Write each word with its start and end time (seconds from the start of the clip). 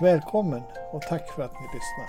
Välkommen 0.00 0.62
och 0.92 1.02
tack 1.02 1.34
för 1.34 1.42
att 1.42 1.52
ni 1.52 1.66
lyssnar. 1.74 2.06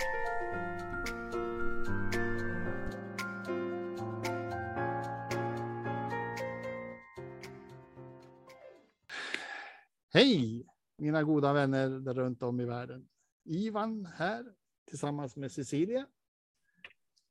Hej 10.12 10.66
mina 10.96 11.22
goda 11.22 11.52
vänner 11.52 11.88
där 11.88 12.14
runt 12.14 12.42
om 12.42 12.60
i 12.60 12.64
världen. 12.64 13.08
Ivan 13.44 14.06
här 14.06 14.44
tillsammans 14.88 15.36
med 15.36 15.52
Cecilia. 15.52 16.06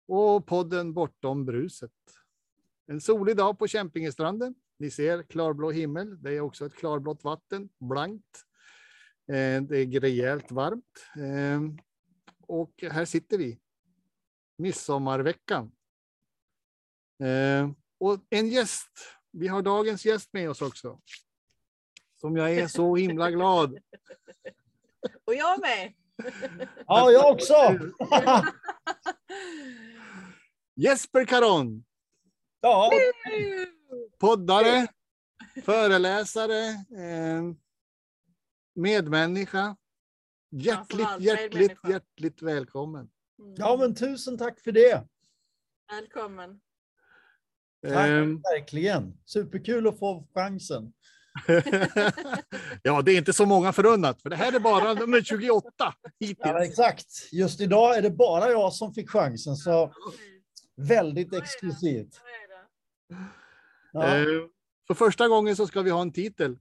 Och 0.07 0.45
podden 0.45 0.93
Bortom 0.93 1.45
bruset. 1.45 1.91
En 2.87 3.01
solig 3.01 3.37
dag 3.37 3.59
på 3.59 3.67
Kämpingestranden. 3.67 4.55
Ni 4.77 4.91
ser 4.91 5.23
klarblå 5.23 5.71
himmel. 5.71 6.21
Det 6.21 6.35
är 6.35 6.41
också 6.41 6.65
ett 6.65 6.75
klarblått 6.75 7.23
vatten, 7.23 7.69
blankt. 7.79 8.45
Eh, 9.27 9.61
det 9.61 9.77
är 9.77 9.99
rejält 9.99 10.52
varmt. 10.52 11.05
Eh, 11.15 11.61
och 12.48 12.84
här 12.91 13.05
sitter 13.05 13.37
vi. 13.37 13.59
Midsommarveckan. 14.57 15.71
Eh, 17.23 17.70
och 17.99 18.26
en 18.29 18.48
gäst. 18.48 18.91
Vi 19.31 19.48
har 19.48 19.62
dagens 19.62 20.05
gäst 20.05 20.34
med 20.34 20.49
oss 20.49 20.62
också. 20.62 21.01
Som 22.15 22.37
jag 22.37 22.53
är 22.53 22.68
så 22.68 22.96
himla 22.96 23.31
glad. 23.31 23.77
Och 25.26 25.35
jag 25.35 25.62
med. 25.62 25.93
Ja, 26.87 27.12
jag 27.12 27.31
också. 27.34 27.53
Jesper 30.76 31.26
Caron. 31.26 31.85
Ja. 32.62 32.91
Poddare, 34.20 34.87
föreläsare, 35.63 36.85
medmänniska. 38.76 39.76
Hjärtligt, 40.51 41.07
hjärtligt, 41.20 41.77
hjärtligt 41.90 42.41
välkommen. 42.41 43.09
Mm. 43.40 43.54
Ja, 43.57 43.77
men 43.79 43.95
tusen 43.95 44.37
tack 44.37 44.59
för 44.59 44.71
det. 44.71 45.07
Välkommen. 45.91 46.59
Tack, 47.87 48.09
um, 48.09 48.41
verkligen. 48.41 49.18
Superkul 49.26 49.87
att 49.87 49.99
få 49.99 50.27
chansen. 50.34 50.93
ja, 52.84 53.01
det 53.01 53.12
är 53.12 53.18
inte 53.18 53.34
så 53.34 53.46
många 53.46 53.73
förunnat, 53.73 54.21
för 54.21 54.29
det 54.29 54.35
här 54.35 54.55
är 54.55 54.59
bara 54.59 54.93
nummer 54.93 55.21
28 55.21 55.71
hittills. 56.20 56.40
Ja, 56.40 56.63
exakt. 56.63 57.07
Just 57.31 57.62
idag 57.62 57.98
är 57.98 58.01
det 58.01 58.12
bara 58.12 58.49
jag 58.49 58.73
som 58.73 58.93
fick 58.93 59.09
chansen, 59.09 59.55
så 59.55 59.93
väldigt 60.76 61.34
exklusivt. 61.34 62.21
Ja. 63.91 64.19
Uh, 64.19 64.47
för 64.88 64.94
första 64.94 65.28
gången 65.28 65.56
så 65.56 65.68
ska 65.68 65.81
vi 65.81 65.90
ha 65.90 66.01
en 66.01 66.13
titel 66.13 66.57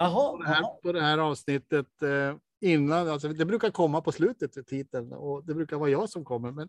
Aha, 0.00 0.36
på, 0.36 0.42
det 0.42 0.48
här, 0.48 0.62
på 0.82 0.92
det 0.92 1.00
här 1.00 1.18
avsnittet 1.18 2.02
eh, 2.02 2.36
innan. 2.60 3.08
Alltså, 3.08 3.28
det 3.28 3.44
brukar 3.44 3.70
komma 3.70 4.00
på 4.00 4.12
slutet, 4.12 4.66
titeln, 4.66 5.12
och 5.12 5.44
det 5.44 5.54
brukar 5.54 5.76
vara 5.76 5.90
jag 5.90 6.10
som 6.10 6.24
kommer. 6.24 6.50
Men 6.50 6.68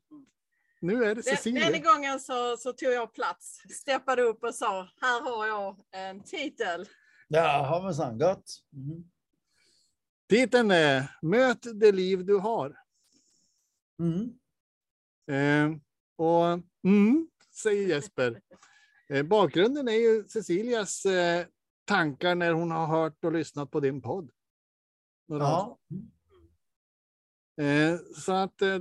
nu 0.81 1.03
är 1.03 1.15
det 1.15 1.23
Cecilia. 1.23 1.63
Den, 1.63 1.71
den 1.71 1.83
gången 1.83 2.19
så, 2.19 2.57
så 2.57 2.73
tog 2.73 2.91
jag 2.91 3.13
plats, 3.13 3.61
steppade 3.81 4.21
upp 4.21 4.43
och 4.43 4.55
sa, 4.55 4.89
här 5.01 5.21
har 5.21 5.47
jag 5.47 5.77
en 5.91 6.23
titel. 6.23 6.85
Ja, 7.27 7.81
men 7.83 7.95
sant 7.95 8.21
gott. 8.21 8.63
Mm. 8.73 9.03
Titeln 10.29 10.71
är 10.71 11.17
Möt 11.21 11.79
det 11.79 11.91
liv 11.91 12.25
du 12.25 12.37
har. 12.37 12.75
Mm. 13.99 14.29
Eh, 15.31 15.77
och 16.15 16.45
mm, 16.83 17.27
säger 17.63 17.87
Jesper. 17.87 18.41
Eh, 19.09 19.23
bakgrunden 19.23 19.87
är 19.87 19.91
ju 19.91 20.27
Cecilias 20.27 21.05
eh, 21.05 21.45
tankar 21.91 22.35
när 22.35 22.51
hon 22.51 22.71
har 22.71 22.87
hört 22.87 23.23
och 23.23 23.31
lyssnat 23.31 23.71
på 23.71 23.79
din 23.79 24.01
podd. 24.01 24.31
Ja. 25.25 25.79
Eh, 27.61 27.97
så 28.15 28.33
att 28.33 28.61
eh, 28.61 28.79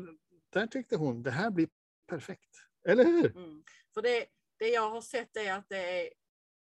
där 0.50 0.66
tyckte 0.66 0.96
hon 0.96 1.22
det 1.22 1.30
här 1.30 1.50
blir 1.50 1.68
perfekt. 2.06 2.56
Eller 2.88 3.04
hur? 3.04 3.36
Mm. 3.36 3.64
För 3.94 4.02
det, 4.02 4.26
det 4.58 4.68
jag 4.68 4.90
har 4.90 5.00
sett 5.00 5.36
är 5.36 5.52
att 5.52 5.68
det 5.68 6.06
är, 6.06 6.10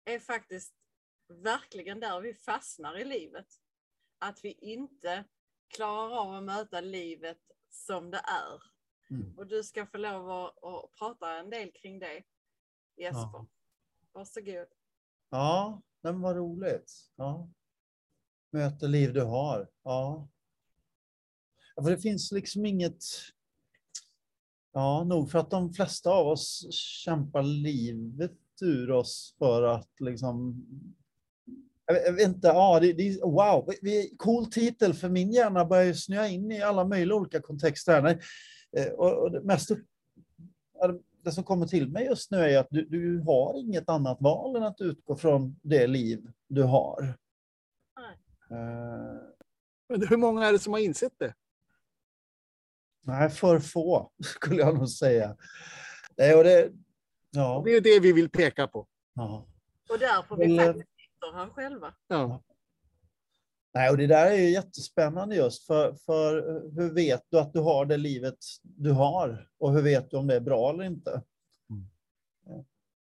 är 0.04 0.18
faktiskt 0.18 0.74
verkligen 1.28 2.00
där 2.00 2.20
vi 2.20 2.34
fastnar 2.34 2.98
i 2.98 3.04
livet. 3.04 3.46
Att 4.18 4.44
vi 4.44 4.52
inte 4.52 5.24
klarar 5.68 6.18
av 6.18 6.34
att 6.34 6.44
möta 6.44 6.80
livet 6.80 7.40
som 7.68 8.10
det 8.10 8.22
är. 8.24 8.62
Mm. 9.10 9.38
Och 9.38 9.46
du 9.46 9.62
ska 9.62 9.86
få 9.86 9.98
lov 9.98 10.30
att, 10.30 10.64
att, 10.64 10.92
prata 10.98 11.38
en 11.38 11.50
del 11.50 11.72
kring 11.72 11.98
det, 11.98 12.22
Jesper. 12.96 13.30
Ja. 13.32 13.46
Varsågod. 14.12 14.68
Ja, 15.30 15.82
men 16.02 16.20
vad 16.20 16.36
roligt. 16.36 16.92
Ja. 17.16 17.50
Möte 18.52 18.88
liv 18.88 19.12
du 19.12 19.22
har. 19.22 19.68
Ja. 19.84 20.28
ja. 21.76 21.82
För 21.82 21.90
det 21.90 21.98
finns 21.98 22.32
liksom 22.32 22.66
inget... 22.66 23.04
Ja, 24.72 25.04
nog 25.04 25.30
för 25.30 25.38
att 25.38 25.50
de 25.50 25.72
flesta 25.72 26.10
av 26.10 26.26
oss 26.26 26.66
kämpar 26.72 27.42
livet 27.42 28.38
ur 28.60 28.90
oss 28.90 29.34
för 29.38 29.62
att 29.62 29.90
liksom... 30.00 30.66
Jag 31.86 32.12
vet 32.12 32.28
inte, 32.28 32.48
ja, 32.48 32.80
det, 32.80 32.92
det, 32.92 33.20
wow, 33.22 33.70
cool 34.16 34.46
titel 34.46 34.94
för 34.94 35.08
min 35.08 35.32
hjärna 35.32 35.64
börjar 35.64 35.92
snöa 35.92 36.28
in 36.28 36.52
i 36.52 36.62
alla 36.62 36.84
möjliga 36.84 37.16
olika 37.16 37.40
kontexter. 37.40 38.22
Eh, 38.76 38.86
och, 38.92 39.22
och 39.22 39.30
det 39.30 39.42
mest 39.42 39.70
det 41.22 41.32
som 41.32 41.44
kommer 41.44 41.66
till 41.66 41.88
mig 41.88 42.04
just 42.04 42.30
nu 42.30 42.38
är 42.38 42.58
att 42.58 42.68
du, 42.70 42.84
du 42.84 43.22
har 43.26 43.58
inget 43.58 43.88
annat 43.88 44.20
val 44.20 44.56
än 44.56 44.62
att 44.62 44.80
utgå 44.80 45.16
från 45.16 45.60
det 45.62 45.86
liv 45.86 46.32
du 46.48 46.62
har. 46.62 47.14
Uh, 48.50 49.20
Men 49.88 50.08
hur 50.08 50.16
många 50.16 50.46
är 50.46 50.52
det 50.52 50.58
som 50.58 50.72
har 50.72 50.80
insett 50.80 51.18
det? 51.18 51.34
Nej, 53.02 53.30
för 53.30 53.58
få 53.58 54.12
skulle 54.22 54.56
jag 54.56 54.74
nog 54.74 54.88
säga. 54.88 55.36
Det, 56.16 56.34
och 56.34 56.44
det, 56.44 56.72
ja. 57.30 57.62
det 57.64 57.70
är 57.70 57.80
det 57.80 58.00
vi 58.00 58.12
vill 58.12 58.30
peka 58.30 58.66
på. 58.66 58.86
Ja. 59.14 59.46
Och 59.90 59.98
därför 59.98 60.36
vi 60.36 60.58
faktiskt 60.58 60.88
sitter 60.88 61.32
här 61.32 61.46
själva. 61.50 61.94
Ja. 62.08 62.42
Nej, 63.74 63.90
och 63.90 63.96
det 63.96 64.06
där 64.06 64.26
är 64.26 64.36
ju 64.36 64.50
jättespännande 64.50 65.36
just 65.36 65.66
för, 65.66 65.94
för 65.94 66.62
hur 66.74 66.94
vet 66.94 67.22
du 67.28 67.38
att 67.38 67.52
du 67.52 67.60
har 67.60 67.86
det 67.86 67.96
livet 67.96 68.38
du 68.62 68.92
har? 68.92 69.48
Och 69.58 69.72
hur 69.72 69.82
vet 69.82 70.10
du 70.10 70.16
om 70.16 70.26
det 70.26 70.34
är 70.34 70.40
bra 70.40 70.70
eller 70.70 70.84
inte? 70.84 71.22
Mm. 71.70 72.64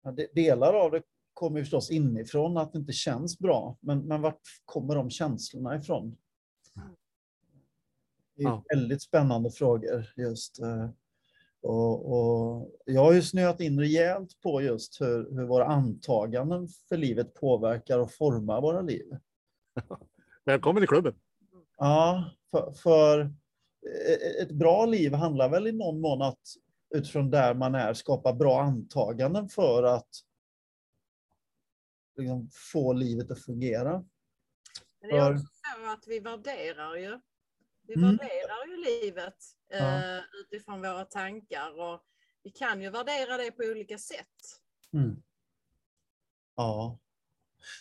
Ja, 0.04 0.16
delar 0.34 0.74
av 0.74 0.92
det 0.92 1.02
kommer 1.34 1.58
ju 1.58 1.64
förstås 1.64 1.92
inifrån, 1.92 2.58
att 2.58 2.74
det 2.74 2.80
inte 2.80 2.94
känns 2.94 3.40
bra. 3.40 3.78
Men, 3.80 4.00
men 4.00 4.22
vart 4.22 4.42
kommer 4.66 4.96
de 4.96 5.10
känslorna 5.10 5.76
ifrån? 5.76 6.18
Det 8.36 8.44
är 8.44 8.48
ja. 8.48 8.64
väldigt 8.74 9.02
spännande 9.02 9.52
frågor 9.52 10.14
just. 10.18 10.60
Eh, 10.60 10.90
och, 11.62 12.12
och, 12.12 12.72
jag 12.86 13.02
har 13.02 13.14
ju 13.14 13.22
snöat 13.22 13.62
in 13.62 13.80
rejält 13.80 14.42
på 14.42 14.62
just 14.62 15.02
hur, 15.02 15.36
hur 15.36 15.46
våra 15.46 15.66
antaganden 15.66 16.68
för 16.90 16.98
livet 16.98 17.34
påverkar 17.34 18.00
och 18.00 18.12
formar 18.12 18.62
våra 18.62 18.82
liv. 18.82 19.06
Välkommen 20.46 20.84
i 20.84 20.88
klubben. 20.88 21.16
Ja, 21.78 22.32
för, 22.52 22.72
för, 22.72 23.34
ett 24.42 24.52
bra 24.52 24.86
liv 24.86 25.14
handlar 25.14 25.50
väl 25.50 25.68
i 25.68 25.72
någon 25.72 26.02
mån 26.02 26.22
att 26.22 26.42
utifrån 26.96 27.32
där 27.32 27.54
man 27.54 27.76
är 27.76 27.94
skapa 27.94 28.34
bra 28.34 28.62
antaganden 28.62 29.50
för 29.50 29.84
att 29.84 30.10
liksom, 32.18 32.50
få 32.74 32.94
livet 32.94 33.32
att 33.32 33.46
fungera. 33.46 34.06
Men 35.02 35.10
det 35.10 35.18
är 35.18 35.34
också 35.34 35.46
så 35.46 35.92
att 35.92 36.04
vi 36.08 36.20
värderar 36.20 36.96
ju. 36.96 37.20
Vi 37.88 37.94
mm. 37.94 38.10
värderar 38.10 38.68
ju 38.68 39.02
livet 39.02 39.38
ja. 39.68 40.18
eh, 40.18 40.24
utifrån 40.42 40.82
våra 40.82 41.06
tankar 41.06 41.80
och 41.80 42.02
vi 42.44 42.52
kan 42.52 42.82
ju 42.82 42.90
värdera 42.90 43.38
det 43.38 43.52
på 43.52 43.64
olika 43.64 43.98
sätt. 43.98 44.62
Mm. 44.94 45.24
Ja. 46.56 47.00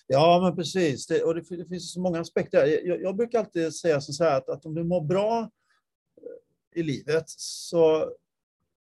Ja, 0.06 0.40
men 0.42 0.56
precis. 0.56 1.06
Det, 1.06 1.22
och 1.22 1.34
det, 1.34 1.56
det 1.56 1.66
finns 1.66 1.92
så 1.92 2.00
många 2.00 2.20
aspekter. 2.20 2.66
Jag, 2.66 3.02
jag 3.02 3.16
brukar 3.16 3.38
alltid 3.38 3.74
säga 3.74 4.00
så 4.00 4.24
här 4.24 4.36
att, 4.36 4.48
att 4.48 4.66
om 4.66 4.74
du 4.74 4.84
mår 4.84 5.00
bra 5.00 5.40
eh, 5.40 6.80
i 6.80 6.82
livet 6.82 7.24
så 7.26 8.12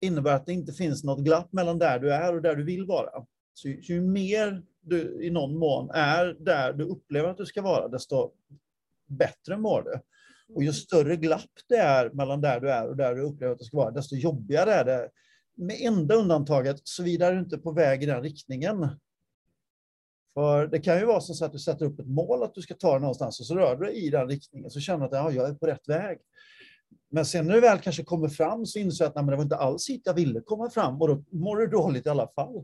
innebär 0.02 0.34
att 0.34 0.46
det 0.46 0.54
inte 0.54 0.74
finns 0.74 1.04
något 1.04 1.24
glapp 1.24 1.54
mellan 1.54 1.80
där 1.80 2.00
du 2.00 2.14
är 2.14 2.36
och 2.36 2.42
där 2.42 2.56
du 2.56 2.64
vill 2.64 2.86
vara. 2.86 3.26
Så 3.54 3.68
ju, 3.68 3.82
ju 3.82 4.02
mer 4.02 4.64
du 4.82 5.24
i 5.24 5.30
någon 5.30 5.58
mån 5.58 5.90
är 5.94 6.38
där 6.40 6.74
du 6.74 6.84
upplever 6.84 7.30
att 7.30 7.38
du 7.38 7.46
ska 7.46 7.62
vara, 7.62 7.88
desto 7.88 8.32
bättre 9.08 9.58
mår 9.58 9.82
du. 9.82 10.00
Och 10.56 10.64
ju 10.64 10.74
större 10.74 11.16
glapp 11.16 11.52
det 11.68 11.78
är 11.78 12.10
mellan 12.10 12.42
där 12.42 12.60
du 12.60 12.72
är 12.72 12.88
och 12.88 12.98
där 12.98 13.16
du 13.16 13.22
upplever 13.22 13.54
att 13.54 13.60
det 13.60 13.66
ska 13.66 13.78
vara, 13.78 13.92
desto 13.92 14.16
jobbigare 14.16 14.74
är 14.74 14.86
det. 14.86 15.10
Med 15.58 15.78
enda 15.80 16.16
undantaget, 16.16 16.82
såvida 16.84 17.32
du 17.32 17.40
inte 17.40 17.56
är 17.56 17.60
på 17.60 17.72
väg 17.72 18.04
i 18.04 18.06
den 18.06 18.24
riktningen. 18.24 18.88
För 20.36 20.68
det 20.68 20.80
kan 20.80 21.00
ju 21.00 21.06
vara 21.06 21.22
så 21.22 21.46
att 21.46 21.52
du 21.52 21.60
sätter 21.60 21.86
upp 21.86 22.00
ett 22.00 22.08
mål 22.08 22.44
att 22.44 22.54
du 22.54 22.62
ska 22.62 22.74
ta 22.74 22.94
det 22.94 23.00
någonstans 23.00 23.40
och 23.40 23.46
så 23.46 23.56
rör 23.56 23.76
du 23.76 23.86
dig 23.86 24.06
i 24.06 24.10
den 24.10 24.28
riktningen 24.28 24.70
så 24.70 24.80
känner 24.80 25.00
du 25.00 25.18
att 25.18 25.24
ja, 25.24 25.32
jag 25.32 25.50
är 25.50 25.54
på 25.54 25.68
rätt 25.68 25.90
väg. 25.90 26.18
Men 27.10 27.26
sen 27.26 27.48
när 27.48 27.54
du 27.54 27.62
väl 27.62 27.80
kanske 27.80 28.04
kommer 28.04 28.28
fram 28.28 28.66
så 28.66 28.80
inser 28.80 29.06
du 29.06 29.10
att 29.10 29.16
nej, 29.16 29.24
men 29.24 29.32
det 29.32 29.38
var 29.38 29.44
inte 29.44 29.56
alls 29.56 29.90
hit 29.90 30.02
jag 30.06 30.14
ville 30.14 30.42
komma 30.42 30.70
fram 30.70 31.02
och 31.02 31.08
då 31.08 31.24
mår 31.32 31.58
du 31.58 31.68
dåligt 31.68 32.06
i 32.06 32.10
alla 32.10 32.28
fall. 32.28 32.56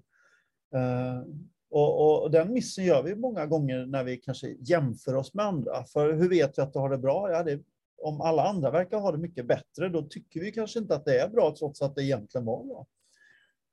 Uh, 0.75 1.23
och, 1.69 2.23
och, 2.23 2.31
den 2.31 2.53
missen 2.53 2.85
gör 2.85 3.03
vi 3.03 3.15
många 3.15 3.45
gånger 3.45 3.85
när 3.85 4.03
vi 4.03 4.17
kanske 4.17 4.47
jämför 4.59 5.15
oss 5.15 5.33
med 5.33 5.45
andra. 5.45 5.83
För 5.83 6.13
hur 6.13 6.29
vet 6.29 6.57
vi 6.57 6.61
att 6.61 6.73
du 6.73 6.79
har 6.79 6.89
det 6.89 6.97
bra? 6.97 7.31
Ja, 7.31 7.43
det, 7.43 7.61
om 8.01 8.21
alla 8.21 8.47
andra 8.47 8.71
verkar 8.71 8.99
ha 8.99 9.11
det 9.11 9.17
mycket 9.17 9.47
bättre, 9.47 9.89
då 9.89 10.01
tycker 10.01 10.39
vi 10.39 10.51
kanske 10.51 10.79
inte 10.79 10.95
att 10.95 11.05
det 11.05 11.19
är 11.19 11.29
bra 11.29 11.55
trots 11.59 11.81
att 11.81 11.95
det 11.95 12.03
egentligen 12.03 12.45
var 12.45 12.63
bra. 12.63 12.87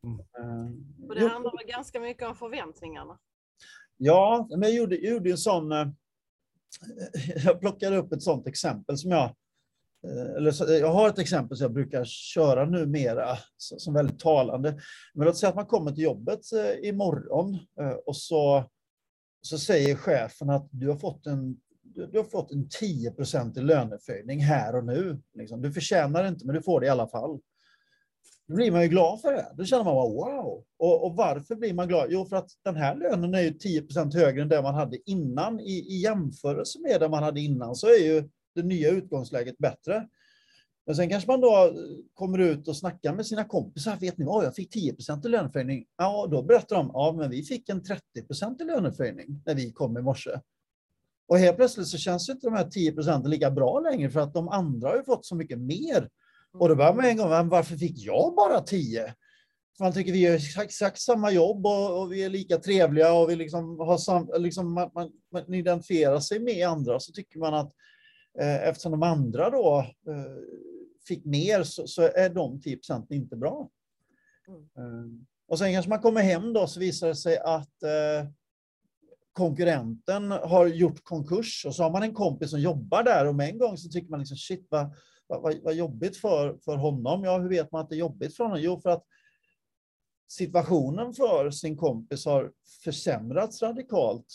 Mm. 0.04 0.18
Uh, 0.18 1.08
och 1.08 1.14
det 1.14 1.28
handlar 1.28 1.56
väl 1.58 1.66
ganska 1.66 2.00
mycket 2.00 2.28
om 2.28 2.36
förväntningarna? 2.36 3.18
Ja, 3.98 4.48
men 4.50 4.62
jag 4.62 4.72
gjorde, 4.72 4.96
jag 4.96 5.12
gjorde 5.12 5.30
en 5.30 5.38
sån... 5.38 5.72
Eh, 5.72 5.86
jag 7.44 7.60
plockade 7.60 7.96
upp 7.96 8.12
ett 8.12 8.22
sånt 8.22 8.46
exempel 8.46 8.98
som 8.98 9.10
jag 9.10 9.24
eh, 10.06 10.36
eller 10.36 10.78
jag 10.78 10.92
har 10.92 11.08
ett 11.08 11.18
exempel 11.18 11.56
som 11.56 11.64
jag 11.64 11.72
brukar 11.72 12.04
köra 12.04 12.64
numera 12.64 13.38
som 13.56 13.94
väldigt 13.94 14.18
talande. 14.18 14.80
Men 15.14 15.26
låt 15.26 15.36
säga 15.36 15.50
att 15.50 15.56
man 15.56 15.66
kommer 15.66 15.90
till 15.90 16.04
jobbet 16.04 16.40
eh, 16.52 16.88
imorgon 16.88 17.58
och 18.06 18.16
så, 18.16 18.64
så 19.42 19.58
säger 19.58 19.96
chefen 19.96 20.50
att 20.50 20.68
du 20.70 20.88
har 20.88 20.96
fått 20.96 21.26
en 21.26 21.56
du 22.06 22.18
har 22.18 22.24
fått 22.24 22.50
en 22.50 22.68
10 22.68 23.14
i 23.56 23.60
löneförhöjning 23.60 24.40
här 24.40 24.76
och 24.76 24.84
nu. 24.84 25.20
Liksom. 25.34 25.62
Du 25.62 25.72
förtjänar 25.72 26.28
inte, 26.28 26.46
men 26.46 26.54
du 26.54 26.62
får 26.62 26.80
det 26.80 26.86
i 26.86 26.90
alla 26.90 27.08
fall. 27.08 27.40
Då 28.48 28.54
blir 28.54 28.70
man 28.70 28.82
ju 28.82 28.88
glad 28.88 29.20
för 29.20 29.32
det. 29.32 29.52
Då 29.56 29.64
känner 29.64 29.84
man 29.84 29.94
bara 29.94 30.08
wow. 30.08 30.64
Och, 30.78 31.06
och 31.06 31.16
varför 31.16 31.54
blir 31.54 31.74
man 31.74 31.88
glad? 31.88 32.06
Jo, 32.10 32.26
för 32.26 32.36
att 32.36 32.50
den 32.64 32.76
här 32.76 32.94
lönen 32.94 33.34
är 33.34 33.40
ju 33.40 33.50
10% 33.50 34.14
högre 34.14 34.42
än 34.42 34.48
det 34.48 34.62
man 34.62 34.74
hade 34.74 35.10
innan. 35.10 35.60
I, 35.60 35.72
I 35.72 36.02
jämförelse 36.02 36.78
med 36.80 37.00
det 37.00 37.08
man 37.08 37.22
hade 37.22 37.40
innan 37.40 37.74
så 37.74 37.86
är 37.86 38.04
ju 38.04 38.28
det 38.54 38.62
nya 38.62 38.90
utgångsläget 38.90 39.58
bättre. 39.58 40.08
Men 40.86 40.96
sen 40.96 41.08
kanske 41.08 41.30
man 41.30 41.40
då 41.40 41.74
kommer 42.14 42.38
ut 42.38 42.68
och 42.68 42.76
snackar 42.76 43.14
med 43.14 43.26
sina 43.26 43.44
kompisar. 43.44 43.96
Vet 43.96 44.18
ni 44.18 44.24
vad, 44.24 44.44
jag 44.44 44.54
fick 44.54 44.74
10% 44.74 45.26
i 45.26 45.28
löneförhöjning. 45.28 45.86
Ja, 45.96 46.26
då 46.30 46.42
berättar 46.42 46.76
de, 46.76 46.90
ja, 46.92 47.14
men 47.18 47.30
vi 47.30 47.42
fick 47.42 47.68
en 47.68 47.82
30 47.82 48.02
i 48.60 48.64
löneförhöjning 48.64 49.42
när 49.46 49.54
vi 49.54 49.72
kom 49.72 49.98
i 49.98 50.02
morse. 50.02 50.30
Och 51.28 51.38
helt 51.38 51.56
plötsligt 51.56 51.86
så 51.86 51.98
känns 51.98 52.28
inte 52.28 52.46
de 52.46 52.54
här 52.54 52.68
10 52.68 52.92
procenten 52.92 53.30
lika 53.30 53.50
bra 53.50 53.80
längre 53.80 54.10
för 54.10 54.20
att 54.20 54.34
de 54.34 54.48
andra 54.48 54.88
har 54.88 54.96
ju 54.96 55.04
fått 55.04 55.26
så 55.26 55.34
mycket 55.34 55.58
mer. 55.58 56.08
Och 56.60 56.68
då 56.68 56.74
börjar 56.74 56.94
man 56.94 57.04
en 57.04 57.16
gång, 57.16 57.28
men 57.28 57.48
varför 57.48 57.76
fick 57.76 57.98
jag 57.98 58.34
bara 58.34 58.60
10? 58.60 59.14
Man 59.80 59.92
tycker 59.92 60.12
vi 60.12 60.18
gör 60.18 60.62
exakt 60.62 61.00
samma 61.00 61.30
jobb 61.30 61.66
och, 61.66 62.00
och, 62.00 62.12
vi 62.12 62.22
är 62.22 62.28
lika 62.28 62.58
trevliga 62.58 63.12
och 63.12 63.30
vi 63.30 63.36
liksom 63.36 63.78
har 63.78 63.98
sam, 63.98 64.30
liksom 64.38 64.74
man, 64.74 64.90
man, 64.94 65.10
man 65.32 65.54
identifierar 65.54 66.20
sig 66.20 66.40
med 66.40 66.68
andra 66.68 67.00
så 67.00 67.12
tycker 67.12 67.38
man 67.38 67.54
att 67.54 67.72
Eh, 68.40 68.68
eftersom 68.68 68.92
de 68.92 69.02
andra 69.02 69.50
då 69.50 69.86
eh, 70.08 70.36
fick 71.08 71.24
mer 71.24 71.62
så, 71.62 71.86
så 71.86 72.02
är 72.02 72.30
de 72.30 72.60
10 72.60 72.78
inte 73.10 73.36
bra. 73.36 73.70
Mm. 74.48 74.60
Eh, 74.60 75.10
och 75.48 75.58
sen 75.58 75.72
kanske 75.72 75.88
man 75.88 76.00
kommer 76.00 76.22
hem 76.22 76.52
då 76.52 76.66
så 76.66 76.80
visar 76.80 77.08
det 77.08 77.14
sig 77.14 77.38
att 77.38 77.74
konkurrenten 79.32 80.30
har 80.30 80.66
gjort 80.66 81.04
konkurs 81.04 81.64
och 81.66 81.74
så 81.74 81.82
har 81.82 81.90
man 81.90 82.02
en 82.02 82.14
kompis 82.14 82.50
som 82.50 82.60
jobbar 82.60 83.02
där 83.02 83.26
och 83.26 83.34
med 83.34 83.48
en 83.48 83.58
gång 83.58 83.76
så 83.76 83.88
tycker 83.88 84.10
man 84.10 84.20
liksom 84.20 84.36
shit 84.36 84.66
vad, 84.70 84.94
vad, 85.28 85.62
vad 85.62 85.74
jobbigt 85.74 86.16
för, 86.16 86.58
för 86.64 86.76
honom. 86.76 87.24
Ja, 87.24 87.38
hur 87.38 87.48
vet 87.48 87.72
man 87.72 87.80
att 87.80 87.88
det 87.88 87.96
är 87.96 87.98
jobbigt 87.98 88.36
för 88.36 88.44
honom? 88.44 88.60
Jo, 88.60 88.80
för 88.80 88.90
att 88.90 89.04
situationen 90.28 91.14
för 91.14 91.50
sin 91.50 91.76
kompis 91.76 92.26
har 92.26 92.52
försämrats 92.84 93.62
radikalt. 93.62 94.26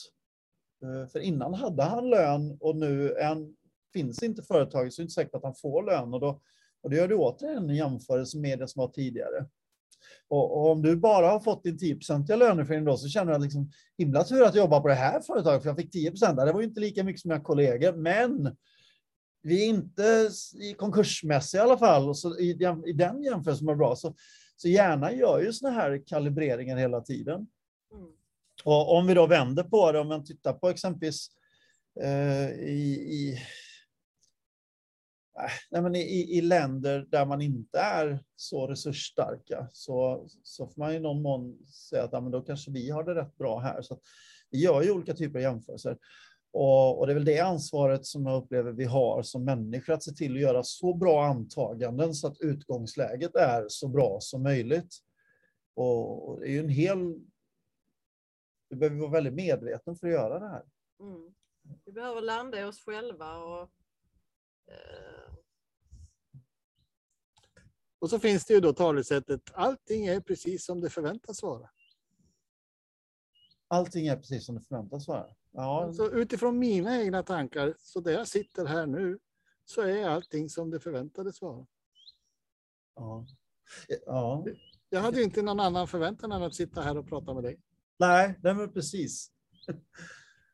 Eh, 0.84 1.10
för 1.10 1.20
innan 1.20 1.54
hade 1.54 1.84
han 1.84 2.10
lön 2.10 2.58
och 2.60 2.76
nu 2.76 3.10
är 3.10 3.54
finns 3.94 4.24
inte 4.24 4.42
företaget 4.42 4.94
så 4.94 5.02
är 5.02 5.04
det 5.04 5.06
inte 5.06 5.14
säkert 5.14 5.36
att 5.36 5.44
han 5.44 5.56
får 5.56 5.84
lön 5.84 6.14
och 6.14 6.20
då, 6.20 6.42
och 6.82 6.90
det 6.90 6.96
gör 6.96 7.08
du 7.08 7.16
återigen 7.16 7.70
en 7.70 7.76
jämförelse 7.76 8.38
med 8.38 8.60
det 8.60 8.68
som 8.68 8.80
var 8.80 8.88
tidigare. 8.88 9.46
Och, 10.28 10.58
och 10.58 10.72
om 10.72 10.82
du 10.82 10.96
bara 10.96 11.30
har 11.30 11.40
fått 11.40 11.64
din 11.64 11.78
10-procentiga 11.78 12.36
löneförhöjning 12.36 12.86
då 12.86 12.98
så 12.98 13.08
känner 13.08 13.32
du 13.32 13.36
att 13.36 13.42
liksom, 13.42 13.72
himla 13.98 14.24
tur 14.24 14.44
att 14.44 14.56
jobba 14.56 14.82
på 14.82 14.88
det 14.88 14.94
här 14.94 15.22
företaget 15.22 15.62
för 15.62 15.70
jag 15.70 15.78
fick 15.78 15.92
10 15.92 16.10
procent. 16.12 16.38
Det 16.38 16.54
var 16.54 16.62
ju 16.62 16.68
inte 16.68 16.80
lika 16.80 17.04
mycket 17.04 17.22
som 17.22 17.30
mina 17.30 17.44
kollegor, 17.44 17.94
men 17.94 18.56
vi 19.44 19.64
är 19.64 19.70
inte 19.70 20.30
i 20.62 20.74
konkursmässiga 20.74 21.62
i 21.62 21.64
alla 21.64 21.78
fall. 21.78 22.10
Och 22.10 22.18
så 22.18 22.40
i, 22.40 22.50
i 22.86 22.94
den 22.94 23.24
jämförelsen 23.24 23.68
var 23.68 23.76
bra. 23.76 23.96
Så, 23.96 24.16
så 24.56 24.68
hjärnan 24.68 25.18
gör 25.18 25.42
ju 25.42 25.54
såna 25.54 25.74
här 25.74 26.04
kalibreringar 26.08 26.78
hela 26.78 27.02
tiden. 27.02 27.48
Mm. 27.94 28.12
Och 28.64 28.98
om 28.98 29.08
vi 29.08 29.14
då 29.14 29.28
vänder 29.28 29.64
på 29.64 29.92
det, 29.92 30.00
om 30.00 30.08
man 30.08 30.26
tittar 30.26 30.54
på 30.54 30.70
exempelvis 30.70 31.28
eh, 32.02 32.50
i, 32.50 32.94
i 33.10 33.40
Äh, 35.40 35.52
nej, 35.72 35.82
men 35.82 35.96
i, 35.96 36.38
i 36.38 36.42
länder 36.42 37.08
där 37.12 37.26
man 37.26 37.42
inte 37.42 37.80
är 37.80 38.20
så 38.36 38.68
resursstarka 38.68 39.68
så, 39.72 40.28
så 40.44 40.68
får 40.68 40.80
man 40.80 40.94
i 40.94 41.00
någon 41.00 41.22
mån 41.22 41.58
säga 41.66 42.04
att 42.04 42.14
ja, 42.14 42.22
men 42.22 42.32
då 42.32 42.42
kanske 42.42 42.72
vi 42.72 42.90
har 42.90 43.04
det 43.04 43.16
rätt 43.16 43.38
bra 43.38 43.60
här. 43.60 43.82
Så 43.82 44.00
vi 44.50 44.64
gör 44.64 44.82
ju 44.82 44.92
olika 44.92 45.14
typer 45.14 45.40
av 45.40 45.44
jämförelser. 45.44 45.98
Och, 46.54 47.00
och, 47.00 47.08
det 47.08 47.14
är 47.14 47.16
väl 47.16 47.26
det 47.26 47.40
ansvaret 47.40 48.06
som 48.06 48.26
jag 48.26 48.44
upplever 48.44 48.72
vi 48.72 48.84
har 48.84 49.24
som 49.24 49.46
människor, 49.46 49.94
att 49.94 50.04
se 50.04 50.12
till 50.12 50.36
att 50.36 50.42
göra 50.42 50.64
så 50.64 50.94
bra 50.94 51.26
antaganden 51.26 52.14
så 52.14 52.28
att 52.28 52.42
utgångsläget 52.42 53.36
är 53.36 53.66
så 53.68 53.88
bra 53.88 54.18
som 54.20 54.44
möjligt. 54.44 54.98
Och 55.76 56.40
det 56.40 56.48
är 56.48 56.52
ju 56.52 56.60
en 56.60 56.70
hel... 56.70 56.98
Vi 58.70 58.76
behöver 58.76 59.00
vara 59.00 59.12
väldigt 59.12 59.34
medvetna 59.34 59.96
för 59.96 60.08
att 60.08 60.14
göra 60.14 60.40
det 60.40 60.48
här. 60.48 60.64
Mm. 61.00 61.34
Vi 61.86 61.92
behöver 61.92 62.22
landa 62.22 62.62
i 62.62 62.64
oss 62.64 62.84
själva 62.86 63.38
och 63.38 63.70
Eh. 64.68 65.34
Och 68.00 68.10
så 68.10 68.20
finns 68.20 68.46
det 68.46 68.54
ju 68.54 68.60
då 68.60 68.74
talesättet 68.74 69.42
allting 69.54 70.06
är 70.06 70.22
precis 70.22 70.66
som 70.66 70.82
det 70.82 70.90
förväntas 70.90 71.44
vara. 71.44 71.70
Allting 73.68 74.08
är 74.08 74.16
precis 74.16 74.46
som 74.46 74.56
det 74.56 74.62
förväntas 74.62 75.08
vara. 75.08 75.36
Ja. 75.54 75.94
Så 75.94 76.12
utifrån 76.12 76.60
mina 76.60 77.02
egna 77.02 77.24
tankar, 77.24 77.76
så 77.78 78.00
där 78.00 78.12
jag 78.12 78.28
sitter 78.28 78.66
här 78.66 78.86
nu, 78.86 79.20
så 79.66 79.82
är 79.82 80.08
allting 80.08 80.50
som 80.50 80.70
det 80.70 80.80
förväntades 80.80 81.42
vara. 81.42 81.66
Ja. 82.96 83.26
ja. 84.06 84.46
Jag 84.90 85.02
hade 85.02 85.24
inte 85.24 85.42
någon 85.42 85.60
annan 85.60 85.88
förväntan 85.88 86.32
än 86.32 86.44
att 86.44 86.56
sitta 86.56 86.82
här 86.82 86.98
och 86.98 87.08
prata 87.08 87.34
med 87.34 87.44
dig. 87.44 87.60
Nej, 88.00 88.40
det 88.42 88.54
var 88.54 88.68
precis. 88.68 89.32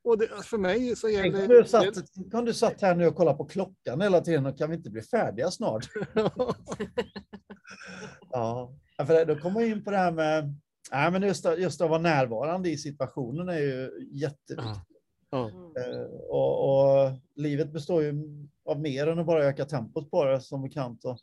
Och 0.03 0.17
det, 0.17 0.27
för 0.27 0.57
mig 0.57 0.95
så 0.95 1.09
gäller... 1.09 1.31
Tänk 1.31 1.49
om 1.49 1.55
du, 1.55 1.65
satt, 1.65 2.31
kan 2.31 2.45
du 2.45 2.53
satt 2.53 2.81
här 2.81 2.95
nu 2.95 3.07
och 3.07 3.15
kollat 3.15 3.37
på 3.37 3.45
klockan 3.45 4.01
hela 4.01 4.21
tiden 4.21 4.45
och 4.45 4.57
kan 4.57 4.69
vi 4.69 4.75
inte 4.75 4.89
bli 4.89 5.01
färdiga 5.01 5.51
snart? 5.51 5.89
ja, 8.31 8.73
för 8.97 9.25
då 9.25 9.35
kommer 9.35 9.59
vi 9.59 9.67
in 9.67 9.83
på 9.83 9.91
det 9.91 9.97
här 9.97 10.11
med... 10.11 10.55
Nej, 10.91 11.11
men 11.11 11.21
just, 11.21 11.45
just 11.57 11.81
att 11.81 11.89
vara 11.89 12.01
närvarande 12.01 12.69
i 12.69 12.77
situationen 12.77 13.49
är 13.49 13.59
ju 13.59 14.07
jätteviktigt. 14.11 14.99
Ja. 15.29 15.51
Eh, 15.85 16.01
och, 16.29 16.69
och, 16.69 17.11
livet 17.35 17.73
består 17.73 18.03
ju 18.03 18.13
av 18.65 18.79
mer 18.79 19.07
än 19.07 19.19
att 19.19 19.25
bara 19.25 19.45
öka 19.45 19.65
tempot 19.65 20.11
på 20.11 20.25
det 20.25 20.41
som 20.41 20.61
bekant. 20.61 21.05
Och, 21.05 21.17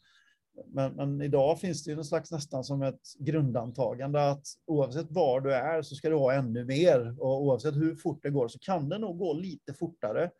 men, 0.66 0.92
men, 0.92 1.22
idag 1.22 1.60
finns 1.60 1.84
det 1.84 1.90
ju 1.90 1.98
en 1.98 2.04
slags 2.04 2.30
nästan 2.32 2.64
som 2.64 2.82
ett 2.82 3.00
grundantagande 3.18 4.30
att 4.30 4.46
oavsett 4.66 5.10
var 5.10 5.40
du 5.40 5.54
är 5.54 5.82
så 5.82 5.94
ska 5.94 6.08
du 6.08 6.16
ha 6.16 6.32
ännu 6.32 6.64
mer 6.64 7.22
och 7.22 7.42
oavsett 7.42 7.74
hur 7.74 7.94
fort 7.94 8.22
det 8.22 8.30
går 8.30 8.48
så 8.48 8.58
kan 8.58 8.88
det 8.88 8.98
nog 8.98 9.18
gå 9.18 9.32
lite 9.32 9.74
fortare. 9.74 10.30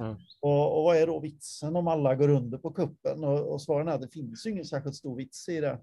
Mm. 0.00 0.16
Och, 0.40 0.78
och, 0.78 0.84
vad 0.84 0.96
är 0.96 1.06
då 1.06 1.20
vitsen 1.20 1.76
om 1.76 1.88
alla 1.88 2.14
går 2.14 2.28
under 2.28 2.58
på 2.58 2.70
kuppen? 2.70 3.24
Och, 3.24 3.52
och 3.52 3.62
svaren 3.62 3.88
är 3.88 3.92
att 3.92 4.02
det 4.02 4.08
finns 4.08 4.46
ju 4.46 4.50
ingen 4.50 4.64
särskilt 4.64 4.96
stor 4.96 5.16
vits 5.16 5.48
i 5.48 5.60
det. 5.60 5.78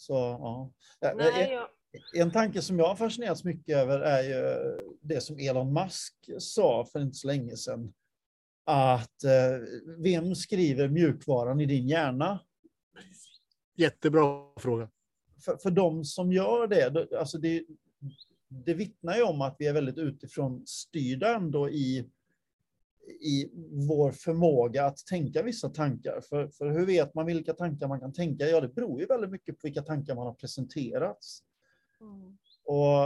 Så 0.00 0.12
ja. 0.12 0.72
Nej, 1.16 1.52
jag... 1.52 1.68
En 2.22 2.30
tanke 2.30 2.62
som 2.62 2.78
jag 2.78 2.88
har 2.88 2.96
fascinerats 2.96 3.44
mycket 3.44 3.76
över 3.76 4.00
är 4.00 4.22
ju 4.22 4.78
det 5.00 5.20
som 5.20 5.38
Elon 5.38 5.72
Musk 5.72 6.14
sa 6.38 6.84
för 6.92 7.00
inte 7.00 7.16
så 7.16 7.26
länge 7.26 7.56
sedan 7.56 7.92
att 8.64 9.24
eh, 9.24 9.58
vem 9.98 10.34
skriver 10.34 10.88
mjukvaran 10.88 11.60
i 11.60 11.66
din 11.66 11.88
hjärna? 11.88 12.40
Jättebra 13.76 14.52
fråga. 14.56 14.90
För, 15.44 15.56
för 15.56 15.70
de 15.70 16.04
som 16.04 16.32
gör 16.32 16.66
det, 16.66 17.16
alltså 17.18 17.38
det, 17.38 17.64
det 18.48 18.74
vittnar 18.74 19.16
ju 19.16 19.22
om 19.22 19.40
att 19.40 19.56
vi 19.58 19.66
är 19.66 19.72
väldigt 19.72 19.98
utifrån 19.98 20.66
styrda 20.66 21.36
ändå 21.36 21.70
i, 21.70 22.10
i 23.10 23.50
vår 23.88 24.12
förmåga 24.12 24.86
att 24.86 25.06
tänka 25.06 25.42
vissa 25.42 25.68
tankar. 25.68 26.20
För, 26.28 26.48
för 26.48 26.70
hur 26.70 26.86
vet 26.86 27.14
man 27.14 27.26
vilka 27.26 27.52
tankar 27.52 27.88
man 27.88 28.00
kan 28.00 28.12
tänka? 28.12 28.44
Ja, 28.44 28.60
det 28.60 28.68
beror 28.68 29.00
ju 29.00 29.06
väldigt 29.06 29.30
mycket 29.30 29.54
på 29.54 29.60
vilka 29.62 29.82
tankar 29.82 30.14
man 30.14 30.26
har 30.26 30.34
presenterats. 30.34 31.42
Mm. 32.00 32.38
Och 32.64 33.04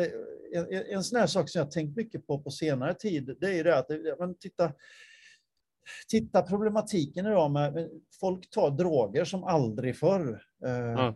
eh, 0.00 0.10
en, 0.54 0.86
en 0.86 1.04
sån 1.04 1.20
här 1.20 1.26
sak 1.26 1.48
som 1.48 1.58
jag 1.58 1.70
tänkt 1.70 1.96
mycket 1.96 2.26
på 2.26 2.38
på 2.38 2.50
senare 2.50 2.94
tid, 2.94 3.36
det 3.40 3.46
är 3.46 3.54
ju 3.54 3.62
det 3.62 3.78
att 3.78 3.90
men 4.18 4.34
titta, 4.34 4.72
titta 6.08 6.42
problematiken 6.42 7.26
idag 7.26 7.50
med 7.50 7.90
folk 8.20 8.50
tar 8.50 8.70
droger 8.70 9.24
som 9.24 9.44
aldrig 9.44 9.96
förr. 9.96 10.42
Mm. 10.64 11.14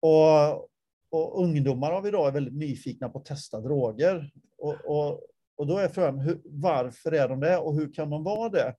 Och, 0.00 0.54
och 1.10 1.42
ungdomar 1.42 1.92
av 1.92 2.06
idag 2.06 2.28
är 2.28 2.32
väldigt 2.32 2.54
nyfikna 2.54 3.08
på 3.08 3.18
att 3.18 3.24
testa 3.24 3.60
droger. 3.60 4.32
Och, 4.58 4.74
och, 4.84 5.20
och 5.56 5.66
då 5.66 5.78
är 5.78 5.88
frågan, 5.88 6.18
hur, 6.18 6.40
varför 6.44 7.12
är 7.12 7.28
de 7.28 7.40
det 7.40 7.58
och 7.58 7.74
hur 7.74 7.92
kan 7.92 8.10
de 8.10 8.24
vara 8.24 8.48
det? 8.48 8.74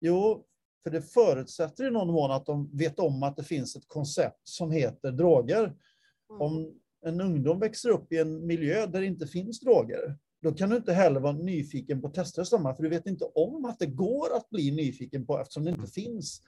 Jo, 0.00 0.44
för 0.82 0.90
det 0.90 1.02
förutsätter 1.02 1.86
i 1.86 1.90
någon 1.90 2.12
mån 2.12 2.30
att 2.30 2.46
de 2.46 2.70
vet 2.76 2.98
om 2.98 3.22
att 3.22 3.36
det 3.36 3.44
finns 3.44 3.76
ett 3.76 3.88
koncept 3.88 4.40
som 4.44 4.70
heter 4.70 5.12
droger. 5.12 5.64
Mm. 5.64 6.40
Om 6.40 6.74
en 7.06 7.20
ungdom 7.20 7.58
växer 7.60 7.88
upp 7.88 8.12
i 8.12 8.18
en 8.18 8.46
miljö 8.46 8.86
där 8.86 9.00
det 9.00 9.06
inte 9.06 9.26
finns 9.26 9.60
droger, 9.60 10.16
då 10.42 10.52
kan 10.52 10.70
du 10.70 10.76
inte 10.76 10.92
heller 10.92 11.20
vara 11.20 11.32
nyfiken 11.32 12.00
på 12.00 12.08
att 12.08 12.14
testa 12.14 12.44
samma, 12.44 12.74
för 12.74 12.82
du 12.82 12.88
vet 12.88 13.06
inte 13.06 13.24
om 13.24 13.64
att 13.64 13.78
det 13.78 13.86
går 13.86 14.36
att 14.36 14.50
bli 14.50 14.70
nyfiken 14.70 15.26
på 15.26 15.38
eftersom 15.38 15.64
det 15.64 15.70
inte 15.70 15.78
mm. 15.78 15.90
finns. 15.90 16.42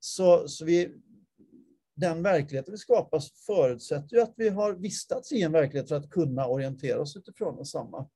Så, 0.00 0.48
så 0.48 0.64
vi, 0.64 0.94
den 1.94 2.22
verkligheten 2.22 2.72
vi 2.72 2.78
skapar 2.78 3.22
förutsätter 3.46 4.16
ju 4.16 4.22
att 4.22 4.34
vi 4.36 4.48
har 4.48 4.72
vistats 4.72 5.32
i 5.32 5.42
en 5.42 5.52
verklighet 5.52 5.88
för 5.88 5.96
att 5.96 6.10
kunna 6.10 6.46
orientera 6.46 7.00
oss 7.00 7.16
utifrån 7.16 7.56
densamma. 7.56 8.08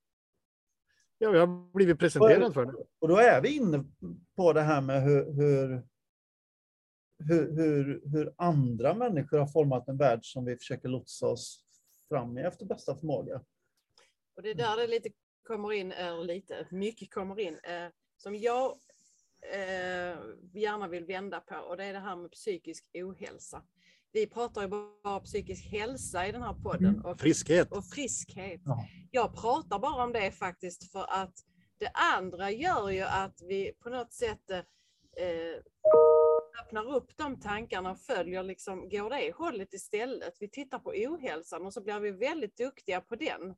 Ja, 1.22 1.30
vi 1.30 1.38
har 1.38 1.72
blivit 1.72 1.98
presenterad 1.98 2.54
för 2.54 2.64
det. 2.66 2.72
Och 2.98 3.08
då 3.08 3.16
är 3.16 3.40
vi 3.40 3.56
inne 3.56 3.84
på 4.36 4.52
det 4.52 4.60
här 4.60 4.80
med 4.80 5.02
hur, 5.02 5.32
hur, 5.32 5.82
hur, 7.18 7.56
hur, 7.56 8.02
hur 8.04 8.34
andra 8.36 8.94
människor 8.94 9.38
har 9.38 9.46
format 9.46 9.88
en 9.88 9.96
värld 9.96 10.20
som 10.22 10.44
vi 10.44 10.56
försöker 10.56 10.88
lotsa 10.88 11.26
oss 11.26 11.64
fram 12.08 12.38
i 12.38 12.42
efter 12.42 12.66
bästa 12.66 12.96
förmåga. 12.96 13.44
Och 14.36 14.42
det 14.42 14.50
är 14.50 14.54
där 14.54 14.76
det 14.76 14.86
lite 14.86 15.10
kommer 15.42 15.72
in, 15.72 15.92
eller 15.92 16.24
lite, 16.24 16.66
mycket 16.70 17.10
kommer 17.14 17.40
in, 17.40 17.58
eh, 17.62 17.88
som 18.16 18.34
jag 18.36 18.76
eh, 19.52 20.18
gärna 20.52 20.88
vill 20.88 21.04
vända 21.04 21.40
på 21.40 21.56
och 21.56 21.76
det 21.76 21.84
är 21.84 21.92
det 21.92 21.98
här 21.98 22.16
med 22.16 22.30
psykisk 22.30 22.86
ohälsa. 22.94 23.62
Vi 24.12 24.26
pratar 24.26 24.62
ju 24.62 24.68
bara 24.68 25.16
om 25.16 25.22
psykisk 25.22 25.64
hälsa 25.64 26.26
i 26.26 26.32
den 26.32 26.42
här 26.42 26.54
podden. 26.54 26.94
Mm. 26.94 27.04
Och 27.04 27.20
friskhet. 27.20 27.72
Och 27.72 27.84
friskhet. 27.84 28.60
Ja. 28.64 28.86
Jag 29.10 29.34
pratar 29.34 29.78
bara 29.78 30.04
om 30.04 30.12
det 30.12 30.30
faktiskt 30.30 30.92
för 30.92 31.06
att 31.08 31.34
det 31.78 31.90
andra 32.16 32.50
gör 32.50 32.90
ju 32.90 33.02
att 33.02 33.42
vi 33.48 33.72
på 33.72 33.90
något 33.90 34.12
sätt 34.12 34.50
eh, 34.50 35.62
öppnar 36.62 36.94
upp 36.96 37.16
de 37.16 37.40
tankarna 37.40 37.90
och 37.90 38.00
följer, 38.00 38.42
liksom, 38.42 38.88
går 38.88 39.10
det 39.10 39.32
hållet 39.36 39.74
istället. 39.74 40.36
Vi 40.40 40.48
tittar 40.48 40.78
på 40.78 40.90
ohälsan 40.90 41.66
och 41.66 41.72
så 41.72 41.80
blir 41.80 42.00
vi 42.00 42.10
väldigt 42.10 42.56
duktiga 42.56 43.00
på 43.00 43.16
den 43.16 43.54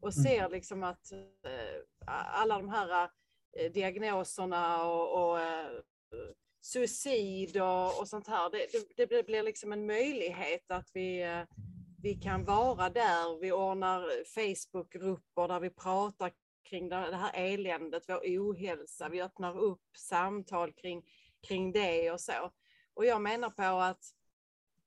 och 0.00 0.12
mm. 0.16 0.24
ser 0.24 0.48
liksom 0.48 0.82
att 0.82 1.12
eh, 1.12 2.06
alla 2.06 2.58
de 2.58 2.68
här 2.68 3.10
eh, 3.58 3.72
diagnoserna 3.72 4.84
och, 4.84 5.30
och 5.30 5.40
eh, 5.40 5.68
suicid 6.66 7.56
och, 7.60 8.00
och 8.00 8.08
sånt 8.08 8.26
här. 8.26 8.50
Det, 8.50 8.66
det, 8.96 9.06
det, 9.06 9.26
blir 9.26 9.42
liksom 9.42 9.72
en 9.72 9.86
möjlighet 9.86 10.70
att 10.70 10.90
vi, 10.92 11.22
eh, 11.22 11.42
vi 12.02 12.14
kan 12.14 12.44
vara 12.44 12.90
där. 12.90 13.40
Vi 13.40 13.52
ordnar 13.52 14.24
Facebookgrupper 14.24 15.48
där 15.48 15.60
vi 15.60 15.70
pratar 15.70 16.32
kring 16.64 16.88
det 16.88 16.96
här 16.96 17.30
eländet, 17.34 18.04
vår 18.08 18.20
ohälsa. 18.24 19.08
Vi 19.08 19.22
öppnar 19.22 19.58
upp 19.58 19.96
samtal 19.96 20.72
kring, 20.72 21.02
kring 21.48 21.72
det 21.72 22.10
och 22.10 22.20
så. 22.20 22.52
Och 22.94 23.06
jag 23.06 23.22
menar 23.22 23.50
på 23.50 23.62
att 23.62 24.04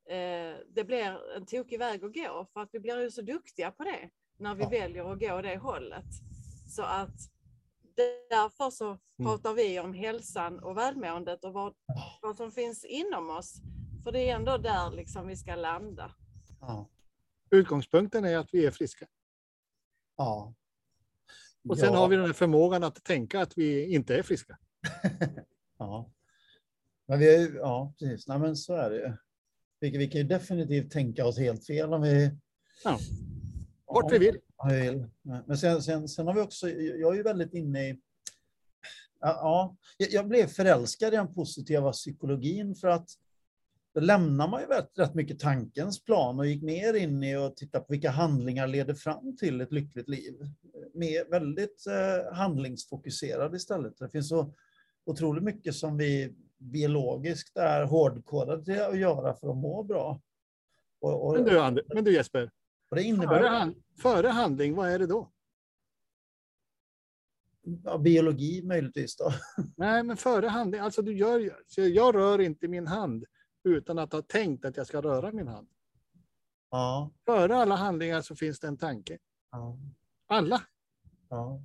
eh, 0.10 0.66
det 0.76 0.84
blir 0.84 1.36
en 1.36 1.46
tokig 1.46 1.80
väg 1.80 2.04
att 2.04 2.14
gå 2.14 2.48
för 2.54 2.62
att 2.62 2.70
vi 2.72 2.80
blir 2.80 3.02
ju 3.02 3.12
så 3.12 3.22
duktiga 3.22 3.72
på 3.72 3.84
det 3.84 4.10
när 4.38 4.56
vi 4.56 4.66
väljer 4.66 5.12
att 5.12 5.20
gå 5.20 5.42
det 5.42 5.58
hållet. 5.58 6.06
Så 6.68 6.84
att 6.84 7.39
därför 8.30 8.70
så 8.70 8.86
mm. 8.86 9.00
pratar 9.18 9.54
vi 9.54 9.80
om 9.80 9.94
hälsan 9.94 10.60
och 10.60 10.78
välmåendet 10.78 11.44
och 11.44 11.54
vad, 11.54 11.74
vad 12.22 12.38
som 12.38 12.52
finns 12.52 12.86
inom 12.86 13.30
oss. 13.30 13.62
För 14.04 14.12
det 14.12 14.30
är 14.30 14.36
ändå 14.36 14.58
där 14.58 14.92
liksom 14.92 15.28
vi 15.28 15.36
ska 15.36 15.56
landa. 15.56 16.12
Ja. 16.60 16.90
Utgångspunkten 17.52 18.26
är 18.26 18.38
att 18.38 18.54
vi 18.54 18.66
är 18.66 18.72
friska. 18.72 19.08
Ja. 20.18 20.54
Och 21.70 21.78
sen 21.80 21.94
ja. 21.94 22.00
har 22.00 22.08
vi 22.08 22.16
den 22.16 22.26
här 22.26 22.34
förmågan 22.34 22.84
att 22.84 23.04
tänka 23.04 23.42
att 23.42 23.58
vi 23.58 23.94
inte 23.94 24.16
är 24.16 24.24
friska. 24.24 24.58
ja. 25.78 26.12
Men 27.08 27.20
vi 27.20 27.36
är, 27.36 27.56
ja, 27.56 27.94
precis. 28.00 28.28
Nej, 28.28 28.40
men 28.40 28.56
så 28.56 28.74
är 28.74 28.90
det 28.90 29.18
vi, 29.80 29.98
vi 29.98 30.08
kan 30.08 30.22
ju 30.22 30.28
definitivt 30.28 30.92
tänka 30.92 31.26
oss 31.26 31.40
helt 31.40 31.66
fel 31.66 31.94
om 31.94 32.02
vi... 32.02 32.32
Ja. 32.84 33.00
Vart 33.90 34.12
vi 34.12 34.18
vill. 34.18 34.38
Men 35.48 35.58
sen, 35.58 35.82
sen, 35.82 36.08
sen 36.08 36.28
har 36.28 36.34
vi 36.34 36.42
också, 36.42 36.70
jag 36.70 37.14
är 37.14 37.18
ju 37.18 37.24
väldigt 37.24 37.54
inne 37.54 37.90
i, 37.90 38.00
ja, 39.20 39.76
jag 39.98 40.28
blev 40.28 40.48
förälskad 40.48 41.14
i 41.14 41.18
den 41.18 41.34
positiva 41.34 41.92
psykologin 41.92 42.76
för 42.76 42.88
att 42.88 43.10
då 43.94 44.00
lämnar 44.00 44.48
man 44.48 44.62
ju 44.62 44.68
rätt, 44.68 45.16
mycket 45.16 45.40
tankens 45.40 46.04
plan 46.04 46.40
och 46.40 46.48
gick 46.48 46.64
mer 46.64 46.94
in 46.94 47.24
i 47.24 47.36
att 47.36 47.58
titta 47.58 47.80
på 47.80 47.86
vilka 47.90 48.10
handlingar 48.10 48.68
leder 48.68 48.94
fram 48.94 49.38
till 49.38 49.62
ett 49.62 49.72
lyckligt 49.72 50.10
liv. 50.10 50.34
Mer, 50.94 51.30
väldigt 51.30 51.86
eh, 51.88 52.34
handlingsfokuserad 52.34 53.56
istället. 53.56 53.98
Det 53.98 54.10
finns 54.10 54.30
så 54.30 54.54
otroligt 55.06 55.44
mycket 55.44 55.76
som 55.76 55.98
vi 55.98 56.36
biologiskt 56.58 57.58
är 57.58 57.84
hårdkodade 57.84 58.66
till 58.66 58.82
att 58.82 59.00
göra 59.00 59.34
för 59.36 59.50
att 59.50 59.58
må 59.58 59.84
bra. 59.84 60.22
Och, 61.02 61.28
och, 61.28 61.34
men, 61.34 61.76
du, 61.76 61.84
men 61.94 62.04
du 62.04 62.14
Jesper, 62.14 62.52
och 62.90 62.96
det 62.96 63.04
innebär... 63.04 63.40
före, 63.40 63.48
hand, 63.48 63.76
före 63.98 64.28
handling, 64.28 64.76
vad 64.76 64.90
är 64.90 65.00
det 65.00 65.08
då? 65.08 65.32
Ja, 67.84 67.98
biologi 67.98 68.62
möjligtvis 68.64 69.16
då. 69.16 69.32
Nej, 69.78 70.04
men 70.04 70.18
före 70.18 70.48
handling, 70.48 70.82
alltså 70.82 71.02
du 71.02 71.18
gör, 71.18 71.52
jag 71.76 72.16
rör 72.16 72.42
inte 72.42 72.68
min 72.68 72.88
hand 72.88 73.26
utan 73.64 74.00
att 74.00 74.14
ha 74.14 74.22
tänkt 74.22 74.66
att 74.66 74.78
jag 74.78 74.88
ska 74.88 75.02
röra 75.02 75.32
min 75.32 75.48
hand. 75.48 75.68
Ja. 76.72 77.12
Före 77.26 77.56
alla 77.56 77.76
handlingar 77.76 78.22
så 78.22 78.36
finns 78.36 78.60
det 78.60 78.68
en 78.68 78.78
tanke. 78.78 79.18
Ja. 79.52 79.78
Alla. 80.28 80.62
Ja. 81.30 81.62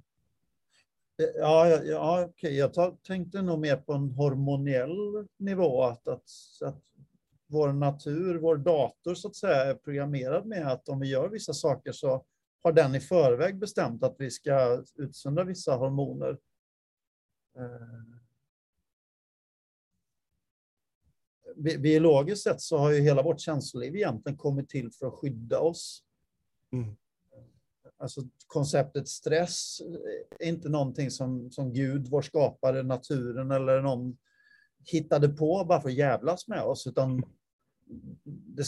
Ja, 1.17 1.69
ja, 1.69 1.83
ja 1.83 2.25
okej. 2.25 2.57
Jag 2.57 3.03
tänkte 3.03 3.43
nog 3.43 3.59
mer 3.59 3.77
på 3.77 3.93
en 3.93 4.11
hormoniell 4.11 5.29
nivå, 5.37 5.83
att, 5.83 6.09
att, 6.09 6.31
att 6.65 6.83
vår 7.47 7.73
natur, 7.73 8.39
vår 8.39 8.57
dator 8.57 9.15
så 9.15 9.29
att 9.29 9.37
säga, 9.37 9.65
är 9.65 9.75
programmerad 9.75 10.47
med 10.47 10.67
att 10.67 10.89
om 10.89 11.01
vi 11.01 11.09
gör 11.09 11.29
vissa 11.29 11.55
saker 11.55 11.93
så 11.93 12.25
har 12.63 12.73
den 12.73 12.95
i 12.95 13.01
förväg 13.01 13.59
bestämt 13.59 14.03
att 14.03 14.17
vi 14.19 14.31
ska 14.31 14.85
utsöndra 14.95 15.45
vissa 15.45 15.77
hormoner. 15.77 16.39
Eh, 17.57 18.19
biologiskt 21.57 22.43
sett 22.43 22.61
så 22.61 22.79
har 22.79 22.91
ju 22.91 23.01
hela 23.01 23.23
vårt 23.23 23.41
känsloliv 23.41 23.97
egentligen 23.97 24.39
kommit 24.39 24.69
till 24.69 24.93
för 24.93 25.07
att 25.07 25.15
skydda 25.15 25.61
oss. 25.61 26.03
Mm. 26.73 26.97
Alltså 27.97 28.21
konceptet 28.47 29.09
stress 29.09 29.81
är 30.41 30.47
inte 30.47 30.69
någonting 30.69 31.11
som, 31.11 31.51
som 31.51 31.73
Gud, 31.73 32.09
vår 32.09 32.23
skapare, 32.23 32.83
naturen 32.83 33.51
eller 33.51 33.83
någon 33.83 34.17
hittade 34.87 35.29
på 35.29 35.65
bara 35.69 35.81
för 35.81 35.89
att 35.89 35.95
jävlas 35.95 36.49
med 36.49 36.63
oss, 36.63 36.87
utan 36.87 37.23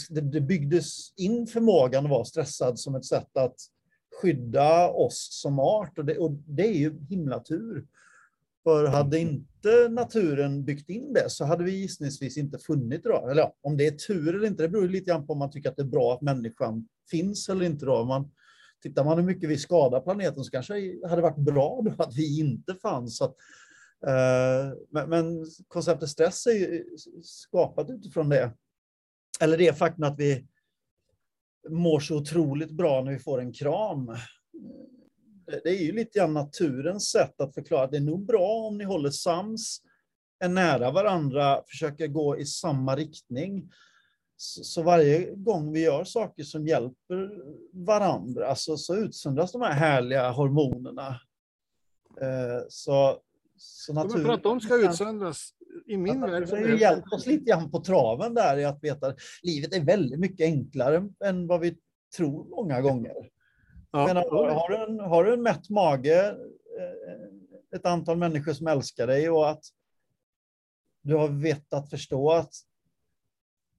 det, 0.09 0.21
det 0.21 0.41
byggdes 0.41 1.15
in 1.17 1.47
förmågan 1.47 2.05
att 2.05 2.11
vara 2.11 2.25
stressad 2.25 2.79
som 2.79 2.95
ett 2.95 3.05
sätt 3.05 3.37
att 3.37 3.57
skydda 4.23 4.89
oss 4.89 5.29
som 5.43 5.59
art. 5.59 5.99
Och 5.99 6.05
det, 6.05 6.19
och 6.19 6.31
det 6.31 6.69
är 6.69 6.79
ju 6.79 7.07
himla 7.09 7.41
tur. 7.41 7.87
För 8.65 8.87
hade 8.87 9.19
inte 9.19 9.89
naturen 9.91 10.65
byggt 10.65 10.89
in 10.91 11.13
det 11.13 11.31
så 11.31 11.45
hade 11.45 11.65
vi 11.65 11.71
gissningsvis 11.71 12.37
inte 12.37 12.59
funnit 12.59 13.05
då. 13.05 13.29
Eller 13.31 13.43
ja, 13.43 13.55
om 13.63 13.77
det 13.77 13.87
är 13.87 13.91
tur 13.91 14.35
eller 14.35 14.47
inte, 14.47 14.63
det 14.63 14.69
beror 14.69 14.89
lite 14.89 15.11
grann 15.11 15.27
på 15.27 15.33
om 15.33 15.39
man 15.39 15.51
tycker 15.51 15.69
att 15.69 15.77
det 15.77 15.83
är 15.83 15.87
bra 15.87 16.15
att 16.15 16.23
människan 16.23 16.89
finns 17.11 17.49
eller 17.49 17.65
inte. 17.65 17.87
Då. 17.87 18.05
Man, 18.05 18.31
tittar 18.83 19.05
man 19.05 19.19
hur 19.19 19.25
mycket 19.25 19.51
vi 19.51 19.59
skadar 19.59 20.01
planeten 20.01 20.45
så 20.45 20.51
kanske 20.51 20.75
det 20.75 21.09
hade 21.09 21.23
varit 21.23 21.37
bra 21.37 21.83
då 21.85 22.03
att 22.03 22.17
vi 22.17 22.41
inte 22.41 22.75
fanns. 22.75 23.17
Så 23.17 23.25
att, 23.25 23.37
Eh, 24.07 24.73
men, 24.91 25.09
men 25.09 25.47
konceptet 25.69 26.09
stress 26.09 26.47
är 26.47 26.53
ju 26.53 26.85
skapat 27.23 27.91
utifrån 27.91 28.29
det 28.29 28.53
eller 29.41 29.59
det 29.59 29.79
faktum 29.79 30.05
att 30.05 30.19
vi 30.19 30.47
mår 31.69 32.00
så 32.00 32.17
otroligt 32.17 32.71
bra 32.71 33.03
när 33.03 33.12
vi 33.12 33.19
får 33.19 33.41
en 33.41 33.53
kram. 33.53 34.17
Det 35.47 35.69
är 35.69 35.85
ju 35.85 35.93
lite 35.93 36.19
grann 36.19 36.35
naturens 36.35 37.11
sätt 37.11 37.41
att 37.41 37.55
förklara 37.55 37.85
att 37.85 37.91
det 37.91 37.97
är 37.97 38.00
nog 38.00 38.26
bra 38.26 38.67
om 38.69 38.79
ni 38.79 38.85
håller 38.85 39.11
sams, 39.11 39.81
är 40.38 40.49
nära 40.49 40.91
varandra, 40.91 41.62
försöker 41.67 42.07
gå 42.07 42.38
i 42.38 42.47
samma 42.47 42.97
riktning. 42.97 43.71
Så 44.38 44.83
varje 44.83 45.35
gång 45.35 45.73
vi 45.73 45.81
gör 45.81 46.05
saker 46.05 46.43
som 46.43 46.67
hjälper 46.67 47.31
varandra 47.87 48.55
så, 48.55 48.76
så 48.76 48.97
utsöndras 48.97 49.53
de 49.53 49.62
här 49.62 49.73
härliga 49.73 50.31
hormonerna. 50.31 51.21
Eh, 52.21 52.65
så, 52.69 53.21
så 53.59 53.93
naturen... 53.93 54.25
För 54.25 54.33
att 54.33 54.43
de 54.43 54.61
ska 54.61 54.77
utsöndras 54.77 55.51
i 55.87 55.97
min 55.97 56.21
värld... 56.21 56.47
Det 56.47 56.57
har 56.57 56.79
hjälpt 56.79 57.13
oss 57.13 57.27
lite 57.27 57.45
grann 57.45 57.71
på 57.71 57.81
traven 57.81 58.35
där 58.35 58.57
i 58.57 58.65
att 58.65 58.85
veta. 58.85 59.07
Att 59.07 59.19
livet 59.43 59.75
är 59.75 59.85
väldigt 59.85 60.21
mycket 60.21 60.45
enklare 60.45 61.09
än 61.25 61.47
vad 61.47 61.61
vi 61.61 61.77
tror 62.17 62.49
många 62.49 62.81
gånger. 62.81 63.15
Ja, 63.91 64.15
det- 64.15 64.21
har, 64.21 64.69
du 64.69 64.77
en, 64.77 65.01
har 65.01 65.25
du 65.25 65.33
en 65.33 65.43
mätt 65.43 65.71
mage, 65.71 66.29
eh, 66.81 67.77
ett 67.77 67.87
antal 67.87 68.17
människor 68.17 68.53
som 68.53 68.67
älskar 68.67 69.07
dig 69.07 69.31
och 69.31 69.51
att 69.51 69.65
du 71.03 71.15
har 71.15 71.29
vett 71.29 71.73
att 71.73 71.91
förstå 71.91 72.31
att 72.33 72.53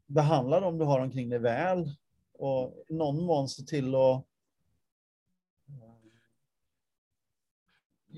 behandla 0.05 0.59
dem 0.59 0.77
du 0.77 0.85
har 0.85 0.99
omkring 0.99 1.29
dig 1.29 1.39
väl 1.39 1.91
och 2.33 2.85
i 2.89 2.93
någon 2.93 3.23
mån 3.23 3.47
se 3.47 3.63
till 3.63 3.95
att 3.95 4.25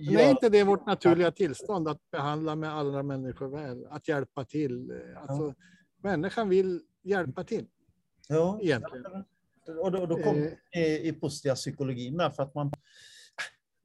Men 0.05 0.17
är 0.17 0.29
inte 0.29 0.49
det 0.49 0.63
vårt 0.63 0.85
naturliga 0.85 1.31
tillstånd 1.31 1.87
att 1.87 2.11
behandla 2.11 2.55
med 2.55 2.73
alla 2.73 3.03
människor 3.03 3.47
väl, 3.47 3.85
att 3.89 4.07
hjälpa 4.07 4.45
till? 4.45 5.01
Alltså, 5.17 5.53
Människan 6.03 6.49
vill 6.49 6.81
hjälpa 7.03 7.43
till 7.43 7.67
Ja, 8.27 8.59
egentligen. 8.61 9.05
och 9.83 9.91
då, 9.91 10.05
då 10.05 10.15
kommer 10.23 10.57
Eh, 10.75 10.83
i, 10.83 11.07
i 11.07 11.13
positiva 11.13 11.55
psykologin 11.55 12.15
med 12.15 12.35
för 12.35 12.43
att 12.43 12.55
man 12.55 12.71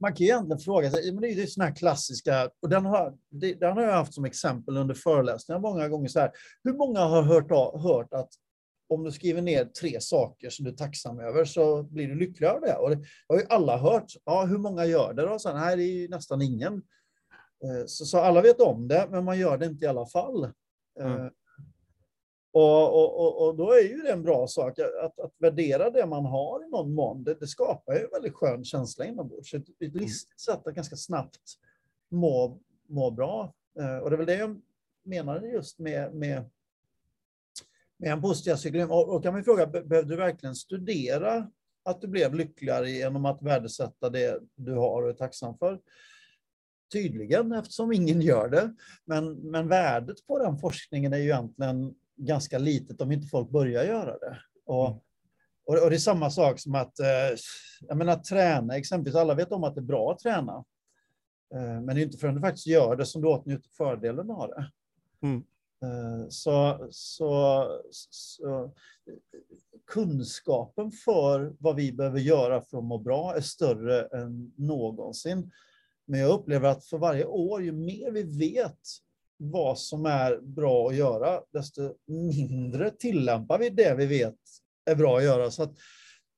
man 0.01 0.15
kan 0.15 0.27
ju 0.27 0.33
egentligen 0.33 0.59
fråga 0.59 0.91
sig, 0.91 1.13
men 1.13 1.23
det 1.23 1.29
är 1.29 1.33
ju 1.33 1.47
sådana 1.47 1.69
här 1.69 1.77
klassiska, 1.77 2.51
och 2.63 2.69
den 2.69 2.85
har, 2.85 3.15
den 3.31 3.73
har 3.73 3.83
jag 3.83 3.93
haft 3.93 4.15
som 4.15 4.25
exempel 4.25 4.77
under 4.77 4.95
föreläsningar 4.95 5.61
många 5.61 5.89
gånger 5.89 6.09
så 6.09 6.21
här. 6.21 6.31
Hur 6.65 6.73
många 6.73 7.01
har 7.01 7.23
hört, 7.23 7.51
hört 7.83 8.13
att 8.13 8.29
om 8.89 9.05
du 9.05 9.13
skriver 9.13 9.43
ner 9.43 9.65
tre 9.65 10.01
saker 10.01 10.51
som 10.51 10.65
du 10.65 10.71
är 10.71 10.75
tacksam 10.77 11.19
över 11.21 11.45
så 11.45 11.83
blir 11.83 12.09
du 12.09 12.15
lycklig 12.15 12.47
av 12.47 12.61
det? 12.61 12.77
Och 12.77 12.91
det 12.91 13.05
har 13.29 13.37
ju 13.39 13.45
alla 13.49 13.77
hört. 13.79 14.13
Ja, 14.25 14.45
hur 14.45 14.59
många 14.59 14.85
gör 14.87 15.13
det 15.15 15.23
då? 15.23 15.39
Så, 15.39 15.53
nej, 15.55 15.77
det 15.77 15.83
är 15.83 15.93
ju 15.93 16.09
nästan 16.09 16.43
ingen. 16.43 16.75
Eh, 17.65 17.87
Så, 17.87 18.05
så 18.05 18.19
alla 18.19 18.43
vet 18.43 18.61
om 18.61 18.89
det, 18.89 19.09
men 19.11 19.25
man 19.25 19.39
gör 19.39 19.59
det 19.59 19.67
inte 19.67 19.85
i 19.85 19.89
alla 19.89 20.07
fall. 20.07 20.45
Eh, 21.01 21.15
Mm. 21.15 21.31
Och, 22.57 22.95
och, 22.95 23.21
och, 23.21 23.47
och 23.49 23.57
då 23.57 23.73
är 23.73 23.83
ju 23.83 23.97
det 24.03 24.13
en 24.13 24.23
bra 24.23 24.47
sak, 24.47 24.79
att, 24.79 25.21
att 25.21 25.33
värdera 25.39 25.91
det 25.91 26.07
man 26.07 26.25
har 26.25 26.65
i 26.65 26.69
någon 26.71 26.95
mån. 26.95 27.25
Det, 27.25 27.35
det 27.35 27.47
skapar 27.47 27.95
ju 27.95 28.01
en 28.01 28.11
väldigt 28.13 28.35
skön 28.35 28.65
känsla 28.65 29.05
inombords. 29.05 29.55
Ett, 29.55 29.69
ett 29.81 29.95
listigt 29.95 30.41
sätt 30.41 30.67
att 30.67 30.75
ganska 30.75 30.97
snabbt 30.97 31.41
må, 32.11 32.61
må 32.89 33.11
bra. 33.11 33.55
Eh, 33.81 33.99
Och 33.99 34.11
det 34.11 34.17
är 34.17 34.19
väl 34.19 34.27
det 34.27 34.37
jag 34.37 34.61
menade 35.05 35.49
just 35.49 35.79
med, 35.79 36.15
med, 36.15 36.51
med 37.99 38.13
en 38.13 38.23
positiv 38.23 38.55
psykologi. 38.55 38.93
Och, 38.93 39.15
och 39.15 39.23
kan 39.23 39.33
man 39.35 39.45
fråga, 39.45 39.67
be- 39.67 39.83
behövde 39.85 40.13
du 40.13 40.17
verkligen 40.17 40.55
studera 40.55 41.51
att 41.85 42.01
du 42.01 42.09
blev 42.09 42.35
lyckligare 42.35 42.91
genom 42.91 43.25
att 43.25 43.43
värdesätta 43.43 44.11
det 44.11 44.41
du 44.57 44.73
har 44.73 45.03
och 45.03 45.09
är 45.09 45.13
tacksam 45.15 45.59
för? 45.59 45.81
Tydligen, 46.93 47.53
eftersom 47.53 47.93
ingen 47.93 48.21
gör 48.21 48.49
det. 48.49 48.75
Men, 49.05 49.33
men 49.35 49.69
värdet 49.69 50.27
på 50.27 50.39
den 50.39 50.59
forskningen 50.59 51.13
är 51.13 51.17
ju 51.19 51.25
egentligen 51.25 51.95
ganska 52.17 52.59
litet 52.59 53.01
om 53.01 53.13
inte 53.13 53.27
folk 53.29 53.51
börjar 53.51 53.85
göra 53.85 54.19
det. 54.19 54.39
Och, 54.67 54.87
Mm. 55.67 55.79
och, 55.79 55.85
och 55.85 55.91
det 55.91 55.97
är 55.97 55.99
samma 55.99 56.31
sak 56.31 56.61
som 56.61 56.75
att, 56.75 56.99
eh, 57.01 57.37
jag 57.81 57.97
menar 57.97 58.17
träna 58.17 58.77
exempelvis, 58.77 59.17
alla 59.17 59.35
vet 59.35 59.53
om 59.53 59.65
att 59.65 59.75
det 59.75 59.81
är 59.81 59.83
bra 59.83 60.13
att 60.13 60.19
träna. 60.19 60.65
Eh, 61.55 61.81
men 61.83 61.87
det 61.87 62.01
är 62.01 62.05
inte 62.05 62.19
förrän 62.19 62.35
du 62.35 62.41
faktiskt 62.41 62.67
gör 62.67 62.97
det 62.97 63.07
som 63.07 63.23
du 63.23 63.29
åtnjuter 63.29 63.69
fördelen 63.77 64.31
av 64.31 64.49
det. 64.49 64.71
Mm. 65.27 65.45
Eh, 65.83 66.29
så, 66.29 66.87
så, 66.91 67.67
så 67.91 68.73
kunskapen 69.87 70.91
för 70.91 71.57
vad 71.59 71.77
vi 71.77 71.93
behöver 71.93 72.21
göra 72.21 72.61
för 72.61 72.79
att 72.79 72.85
må 72.85 72.99
bra 72.99 73.37
är 73.37 73.41
större 73.41 74.03
än 74.03 74.53
någonsin. 74.57 75.51
Men 76.07 76.21
jag 76.21 76.31
upplever 76.31 76.69
att 76.69 76.85
för 76.85 76.99
varje 76.99 77.25
år, 77.25 77.63
ju 77.63 77.73
mer 77.73 78.11
vi 78.11 78.23
vet 78.23 78.81
vad 79.37 79.79
som 79.79 80.07
är 80.07 80.41
bra 80.41 80.89
att 80.89 80.97
göra, 80.97 81.41
desto 81.53 81.95
mindre 82.07 82.91
tillämpar 82.91 83.59
vi 83.59 83.71
det 83.71 83.95
vi 83.95 84.07
vet 84.07 84.39
är 84.85 84.95
bra 84.95 85.17
att 85.19 85.25
göra. 85.25 85.51
Så, 85.51 85.63
att, 85.63 85.75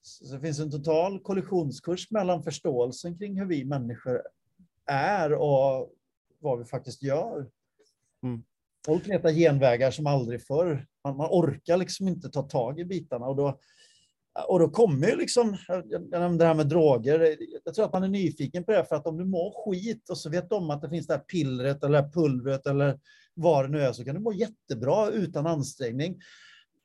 så 0.03 0.35
det 0.35 0.41
finns 0.41 0.59
en 0.59 0.71
total 0.71 1.21
kollisionskurs 1.21 2.11
mellan 2.11 2.43
förståelsen 2.43 3.19
kring 3.19 3.39
hur 3.39 3.47
vi 3.47 3.65
människor 3.65 4.23
är 4.87 5.33
och 5.33 5.93
vad 6.39 6.59
vi 6.59 6.65
faktiskt 6.65 7.03
gör. 7.03 7.51
Mm. 8.23 8.45
Folk 8.87 9.07
letar 9.07 9.31
genvägar 9.31 9.91
som 9.91 10.07
aldrig 10.07 10.47
förr. 10.47 10.87
Man, 11.05 11.17
man 11.17 11.29
orkar 11.31 11.77
liksom 11.77 12.09
inte 12.09 12.29
ta 12.29 12.43
tag 12.43 12.81
i 12.81 12.85
bitarna. 12.85 13.27
Och 13.27 13.37
då, 13.37 13.59
och 14.49 14.59
då 14.59 14.69
kommer 14.69 15.09
ju 15.09 15.17
liksom, 15.17 15.57
jag 15.69 16.11
nämnde 16.11 16.45
det 16.45 16.49
här 16.49 16.55
med 16.55 16.69
droger, 16.69 17.37
jag 17.65 17.75
tror 17.75 17.85
att 17.85 17.93
man 17.93 18.05
är 18.05 18.09
nyfiken 18.09 18.65
på 18.65 18.73
det, 18.73 18.85
för 18.85 18.97
att 18.97 19.07
om 19.07 19.19
du 19.19 19.25
mår 19.25 19.65
skit 19.65 20.11
och 20.11 20.19
så 20.19 20.31
vet 20.31 20.51
de 20.51 20.71
att 20.71 20.83
det 20.83 20.89
finns 20.89 21.07
det 21.07 21.15
här 21.15 21.21
pillret 21.21 21.85
eller 21.85 22.03
här 22.03 22.11
pulvret 22.11 22.67
eller 22.67 22.99
vad 23.35 23.65
det 23.65 23.69
nu 23.69 23.81
är, 23.81 23.93
så 23.93 24.05
kan 24.05 24.15
du 24.15 24.21
må 24.21 24.33
jättebra 24.33 25.11
utan 25.11 25.47
ansträngning. 25.47 26.21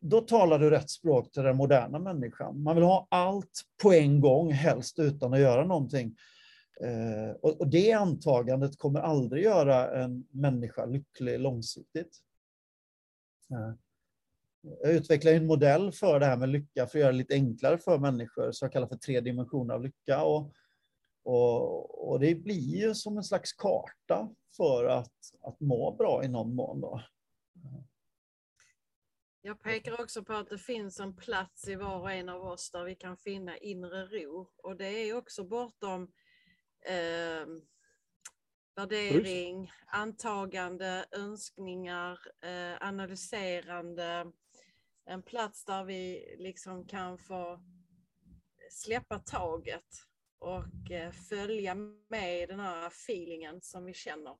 Då 0.01 0.21
talar 0.21 0.59
du 0.59 0.69
rätt 0.69 0.89
språk 0.89 1.31
till 1.31 1.43
den 1.43 1.57
moderna 1.57 1.99
människan. 1.99 2.63
Man 2.63 2.75
vill 2.75 2.85
ha 2.85 3.07
allt 3.11 3.61
på 3.83 3.93
en 3.93 4.21
gång, 4.21 4.51
helst 4.51 4.99
utan 4.99 5.33
att 5.33 5.39
göra 5.39 5.65
någonting. 5.65 6.15
Eh, 6.83 7.31
och, 7.41 7.61
och 7.61 7.67
det 7.67 7.91
antagandet 7.91 8.77
kommer 8.77 8.99
aldrig 8.99 9.43
göra 9.43 10.03
en 10.03 10.27
människa 10.31 10.85
lycklig 10.85 11.39
långsiktigt. 11.39 12.17
Eh, 13.51 13.73
jag 14.61 14.93
utvecklar 14.93 15.31
en 15.31 15.45
modell 15.45 15.91
för 15.91 16.19
det 16.19 16.25
här 16.25 16.37
med 16.37 16.49
lycka 16.49 16.87
för 16.87 16.97
att 16.97 17.01
göra 17.01 17.11
det 17.11 17.17
lite 17.17 17.33
enklare 17.33 17.77
för 17.77 17.97
människor, 17.97 18.51
så 18.51 18.65
jag 18.65 18.71
kallar 18.71 18.87
för 18.87 18.95
tre 18.95 19.21
dimensioner 19.21 19.73
av 19.73 19.83
lycka. 19.83 20.23
Och, 20.23 20.53
och, 21.23 22.09
och 22.09 22.19
det 22.19 22.35
blir 22.35 22.77
ju 22.77 22.95
som 22.95 23.17
en 23.17 23.23
slags 23.23 23.53
karta 23.53 24.35
för 24.57 24.85
att, 24.85 25.13
att 25.41 25.59
må 25.59 25.95
bra 25.95 26.23
i 26.23 26.27
någon 26.27 26.55
mån. 26.55 26.81
Då. 26.81 27.01
Jag 29.41 29.61
pekar 29.61 30.01
också 30.01 30.23
på 30.23 30.33
att 30.33 30.49
det 30.49 30.57
finns 30.57 30.99
en 30.99 31.15
plats 31.15 31.67
i 31.67 31.75
var 31.75 31.99
och 31.99 32.11
en 32.11 32.29
av 32.29 32.43
oss 32.43 32.71
där 32.71 32.83
vi 32.83 32.95
kan 32.95 33.17
finna 33.17 33.57
inre 33.57 34.05
ro. 34.05 34.51
Och 34.57 34.77
det 34.77 34.87
är 34.87 35.17
också 35.17 35.43
bortom 35.43 36.11
eh, 36.85 37.45
värdering, 38.75 39.71
antagande, 39.87 41.05
önskningar, 41.11 42.19
eh, 42.41 42.87
analyserande. 42.87 44.31
En 45.05 45.23
plats 45.23 45.65
där 45.65 45.83
vi 45.83 46.35
liksom 46.39 46.87
kan 46.87 47.17
få 47.17 47.61
släppa 48.71 49.19
taget 49.19 49.85
och 50.39 50.91
eh, 50.91 51.11
följa 51.11 51.75
med 52.09 52.43
i 52.43 52.45
den 52.45 52.59
här 52.59 52.87
feelingen 52.87 53.61
som 53.61 53.85
vi 53.85 53.93
känner. 53.93 54.37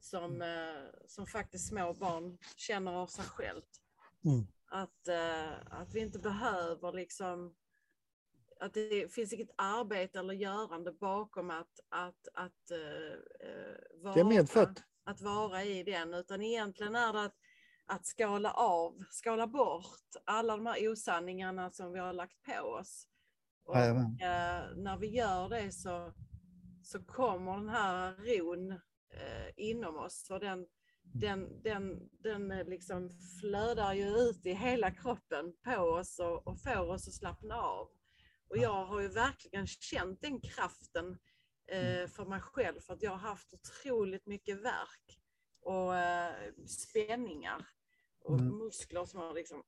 Som, 0.00 0.42
eh, 0.42 1.06
som 1.06 1.26
faktiskt 1.26 1.68
små 1.68 1.94
barn 1.94 2.38
känner 2.56 2.92
av 2.92 3.06
sig 3.06 3.24
självt. 3.24 3.80
Mm. 4.24 4.46
Att, 4.66 5.08
eh, 5.08 5.80
att 5.80 5.94
vi 5.94 6.00
inte 6.00 6.18
behöver 6.18 6.92
liksom 6.92 7.54
att 8.60 8.74
det 8.74 9.12
finns 9.14 9.32
inget 9.32 9.50
arbete 9.56 10.18
eller 10.18 10.34
görande 10.34 10.92
bakom 10.92 11.50
att, 11.50 11.80
att, 11.88 12.28
att 12.34 12.70
eh, 12.70 13.48
eh, 13.48 14.02
vara, 14.02 14.14
Det 14.14 14.20
är 14.20 14.24
medfött. 14.24 14.82
att 15.04 15.20
vara 15.20 15.64
i 15.64 15.82
den, 15.82 16.14
utan 16.14 16.42
egentligen 16.42 16.94
är 16.94 17.12
det 17.12 17.22
att, 17.24 17.36
att 17.86 18.06
skala 18.06 18.52
av, 18.52 19.04
skala 19.10 19.46
bort 19.46 20.16
alla 20.24 20.56
de 20.56 20.66
här 20.66 20.88
osanningarna 20.92 21.70
som 21.70 21.92
vi 21.92 21.98
har 21.98 22.12
lagt 22.12 22.42
på 22.42 22.62
oss. 22.68 23.06
Och 23.64 23.76
eh, 23.76 24.76
när 24.76 24.98
vi 24.98 25.06
gör 25.06 25.48
det 25.48 25.72
så, 25.72 26.12
så 26.82 27.04
kommer 27.04 27.52
den 27.52 27.68
här 27.68 28.12
ron 28.12 28.70
eh, 29.14 29.50
inom 29.56 29.96
oss 29.96 30.30
och 30.30 30.40
den, 30.40 30.66
den, 31.02 31.62
den, 31.62 32.08
den 32.10 32.52
eh, 32.52 32.64
liksom 32.66 33.10
flödar 33.40 33.94
ju 33.94 34.08
ut 34.08 34.46
i 34.46 34.52
hela 34.52 34.90
kroppen 34.90 35.52
på 35.64 35.76
oss 35.76 36.18
och, 36.18 36.46
och 36.46 36.60
får 36.62 36.90
oss 36.90 37.08
att 37.08 37.14
slappna 37.14 37.54
av. 37.54 37.88
Och 38.50 38.58
jag 38.58 38.84
har 38.84 39.00
ju 39.00 39.08
verkligen 39.08 39.66
känt 39.66 40.20
den 40.20 40.40
kraften 40.40 41.18
eh, 41.66 42.08
för 42.08 42.24
mig 42.24 42.40
själv 42.40 42.80
för 42.80 42.94
att 42.94 43.02
jag 43.02 43.10
har 43.10 43.18
haft 43.18 43.54
otroligt 43.54 44.26
mycket 44.26 44.62
värk 44.62 45.20
och 45.60 45.96
eh, 45.96 46.52
spänningar 46.66 47.66
och 48.20 48.38
Mm. 48.38 48.58
muskler 48.58 49.04
som 49.04 49.20
har 49.20 49.34
liksom 49.34 49.62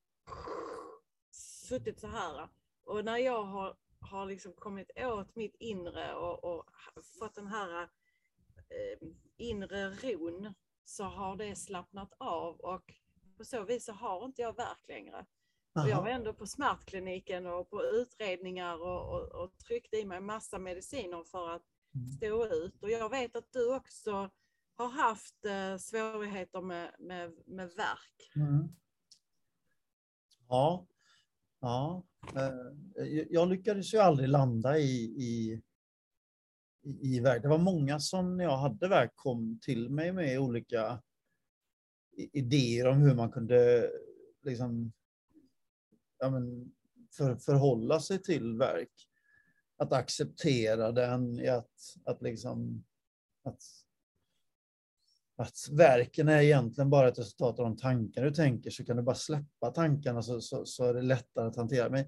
suttit 1.68 2.00
så 2.00 2.06
här. 2.06 2.48
Och 2.84 3.04
när 3.04 3.16
jag 3.16 3.42
har, 3.42 3.76
har 4.00 4.26
liksom 4.26 4.52
kommit 4.52 4.90
åt 4.96 5.36
mitt 5.36 5.56
inre 5.58 6.14
och, 6.14 6.44
och 6.44 6.66
fått 7.18 7.34
den 7.34 7.46
här 7.46 7.82
eh, 8.68 9.08
inre 9.36 9.90
ron 9.90 10.54
så 10.84 11.04
har 11.04 11.36
det 11.36 11.56
slappnat 11.56 12.12
av 12.18 12.60
och 12.60 12.94
på 13.36 13.44
så 13.44 13.64
vis 13.64 13.84
så 13.84 13.92
har 13.92 14.24
inte 14.24 14.42
jag 14.42 14.56
värk 14.56 14.88
längre. 14.88 15.26
Och 15.74 15.88
jag 15.88 16.02
var 16.02 16.08
ändå 16.08 16.34
på 16.34 16.46
smärtkliniken 16.46 17.46
och 17.46 17.70
på 17.70 17.82
utredningar 17.82 18.82
och, 18.82 19.14
och, 19.14 19.42
och 19.44 19.58
tryckte 19.58 19.96
i 19.96 20.04
mig 20.04 20.20
massa 20.20 20.58
mediciner 20.58 21.24
för 21.24 21.50
att 21.50 21.62
Mm. 21.94 22.08
stå 22.08 22.46
ut. 22.46 22.82
Och 22.82 22.90
jag 22.90 23.10
vet 23.10 23.36
att 23.36 23.52
du 23.52 23.74
också 23.74 24.30
har 24.74 24.88
haft 24.88 25.44
eh, 25.44 25.76
svårigheter 25.76 26.60
med, 26.60 26.94
med, 26.98 27.32
med 27.46 27.68
värk. 27.76 28.32
Mm. 28.36 28.68
Ja. 30.48 30.86
ja. 31.60 32.02
Eh, 32.36 33.04
Jag 33.30 33.48
lyckades 33.48 33.94
ju 33.94 33.98
aldrig 33.98 34.28
landa 34.28 34.78
i, 34.78 35.02
i, 35.02 35.62
i, 36.82 37.20
värk. 37.20 37.42
Det 37.42 37.48
var 37.48 37.58
många 37.58 38.00
som 38.00 38.36
när 38.36 38.44
jag 38.44 38.56
hade 38.56 38.88
värk 38.88 39.12
kom 39.14 39.58
till 39.62 39.90
mig 39.90 40.12
med 40.12 40.38
olika 40.40 41.02
idéer 42.16 42.86
om 42.88 42.98
hur 42.98 43.14
man 43.14 43.30
kunde 43.32 43.90
liksom, 44.42 44.92
ja, 46.22 46.30
men, 46.30 46.72
för, 47.16 47.36
förhålla 47.36 48.00
sig 48.00 48.22
till 48.22 48.56
verk. 48.58 49.08
att 49.76 49.92
acceptera 49.92 50.92
den, 50.92 51.40
i 51.40 51.48
att, 51.48 51.96
att 52.04 52.22
liksom 52.22 52.84
att, 53.44 53.62
att 55.36 55.68
verken 55.70 56.28
är 56.28 56.40
egentligen 56.40 56.90
bara 56.90 57.08
ett 57.08 57.18
resultat 57.18 57.58
av 57.58 57.64
de 57.64 57.76
tankar 57.76 58.24
du 58.24 58.30
tänker, 58.30 58.70
så 58.70 58.84
kan 58.84 58.96
du 58.96 59.02
bara 59.02 59.14
släppa 59.14 59.70
tankarna 59.70 60.22
så, 60.22 60.40
så, 60.40 60.64
så 60.66 60.84
är 60.84 60.94
det 60.94 61.02
lättare 61.02 61.46
att 61.46 61.56
hantera. 61.56 61.90
Men 61.90 62.00
eh, 62.00 62.06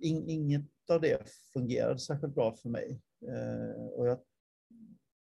in, 0.00 0.28
inget 0.28 0.90
av 0.90 1.00
det 1.00 1.30
fungerade 1.52 1.98
särskilt 1.98 2.34
bra 2.34 2.54
för 2.54 2.68
mig. 2.68 3.00
Eh, 3.28 3.82
och 3.82 4.06
jag 4.08 4.18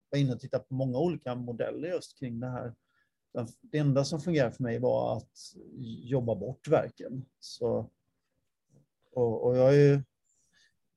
var 0.09 0.19
inne 0.19 0.33
och 0.33 0.39
tittade 0.39 0.63
på 0.63 0.73
många 0.73 0.97
olika 0.97 1.35
modeller 1.35 1.87
just 1.87 2.19
kring 2.19 2.39
det 2.39 2.49
här. 2.49 2.75
Det 3.61 3.77
enda 3.77 4.05
som 4.05 4.19
fungerade 4.19 4.51
för 4.51 4.63
mig 4.63 4.79
var 4.79 5.17
att 5.17 5.55
jobba 6.03 6.35
bort 6.35 6.67
verken. 6.67 7.25
Så, 7.39 7.89
och, 9.11 9.43
och 9.43 9.57
jag 9.57 9.69
är 9.69 9.79
ju 9.79 10.01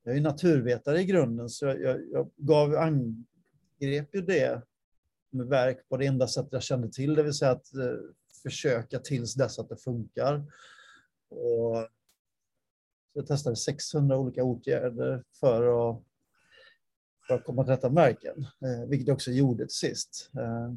jag 0.07 0.17
är 0.17 0.21
naturvetare 0.21 1.01
i 1.01 1.05
grunden, 1.05 1.49
så 1.49 1.65
jag, 1.65 1.81
jag, 1.81 2.01
jag 2.11 2.29
gav, 2.37 2.75
angrep 2.75 4.15
ju 4.15 4.21
det 4.21 4.61
med 5.29 5.47
verk 5.47 5.89
på 5.89 5.97
det 5.97 6.05
enda 6.05 6.27
sättet 6.27 6.53
jag 6.53 6.63
kände 6.63 6.91
till, 6.91 7.15
det 7.15 7.23
vill 7.23 7.33
säga 7.33 7.51
att 7.51 7.75
eh, 7.75 7.97
försöka 8.43 8.99
tills 8.99 9.33
dess 9.33 9.59
att 9.59 9.69
det 9.69 9.77
funkar. 9.77 10.51
Och 11.29 11.87
jag 13.13 13.27
testade 13.27 13.55
600 13.55 14.17
olika 14.17 14.43
åtgärder 14.43 15.23
för 15.39 15.89
att, 15.89 16.03
för 17.27 17.33
att 17.35 17.45
komma 17.45 17.63
till 17.63 17.71
rätta 17.71 17.89
med 17.89 18.03
verken, 18.03 18.41
eh, 18.41 18.89
vilket 18.89 19.07
jag 19.07 19.15
också 19.15 19.31
gjorde 19.31 19.65
till 19.65 19.75
sist. 19.75 20.31
Eh, 20.33 20.73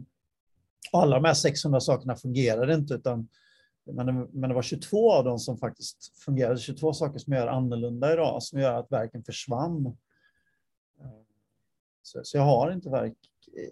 alla 0.93 1.17
de 1.17 1.25
här 1.25 1.35
600 1.35 1.81
sakerna 1.81 2.17
fungerade 2.17 2.75
inte, 2.75 2.95
utan 2.95 3.29
men, 3.85 4.23
men 4.23 4.51
det 4.51 4.55
var 4.55 4.63
22 4.63 5.13
av 5.13 5.25
dem 5.25 5.39
som 5.39 5.59
faktiskt 5.59 6.19
fungerade, 6.25 6.59
22 6.59 6.93
saker 6.93 7.19
som 7.19 7.33
jag 7.33 7.41
gör 7.41 7.49
annorlunda 7.49 8.13
idag, 8.13 8.43
som 8.43 8.61
gör 8.61 8.75
att 8.75 8.93
verken 8.93 9.25
försvann. 9.25 9.97
Så, 12.03 12.21
så 12.25 12.37
jag 12.37 12.45
har 12.45 12.73
inte 12.73 12.91
verk 12.91 13.17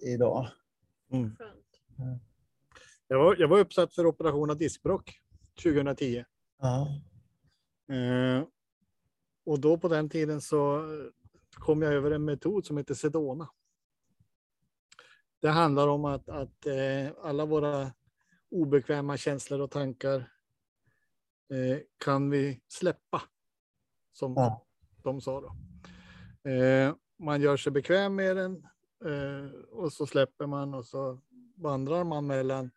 idag. 0.02 0.48
Mm. 1.12 1.36
Jag, 3.08 3.18
var, 3.18 3.36
jag 3.38 3.48
var 3.48 3.58
uppsatt 3.58 3.94
för 3.94 4.06
operation 4.06 4.50
av 4.50 4.58
diskbråck 4.58 5.20
2010. 5.62 6.24
Ja. 6.60 6.88
Eh, 7.94 8.44
och 9.46 9.60
då 9.60 9.78
på 9.78 9.88
den 9.88 10.08
tiden 10.08 10.40
så 10.40 10.84
kom 11.52 11.82
jag 11.82 11.94
över 11.94 12.10
en 12.10 12.24
metod 12.24 12.66
som 12.66 12.76
heter 12.76 12.94
Sedona. 12.94 13.48
Det 15.40 15.48
handlar 15.48 15.88
om 15.88 16.04
att, 16.04 16.28
att 16.28 16.66
eh, 16.66 17.12
alla 17.22 17.44
våra 17.44 17.92
obekväma 18.50 19.16
känslor 19.16 19.60
och 19.60 19.70
tankar 19.70 20.18
eh, 21.50 21.78
kan 22.04 22.30
vi 22.30 22.60
släppa, 22.68 23.22
som 24.12 24.32
ja. 24.36 24.66
de 25.02 25.20
sa. 25.20 25.40
Då. 25.40 25.56
Eh, 26.50 26.94
man 27.18 27.40
gör 27.40 27.56
sig 27.56 27.72
bekväm 27.72 28.14
med 28.14 28.36
den 28.36 28.66
och 29.70 29.92
så 29.92 30.06
släpper 30.06 30.46
man 30.46 30.74
och 30.74 30.86
så 30.86 31.20
vandrar 31.56 32.04
man 32.04 32.26
mellan 32.26 32.70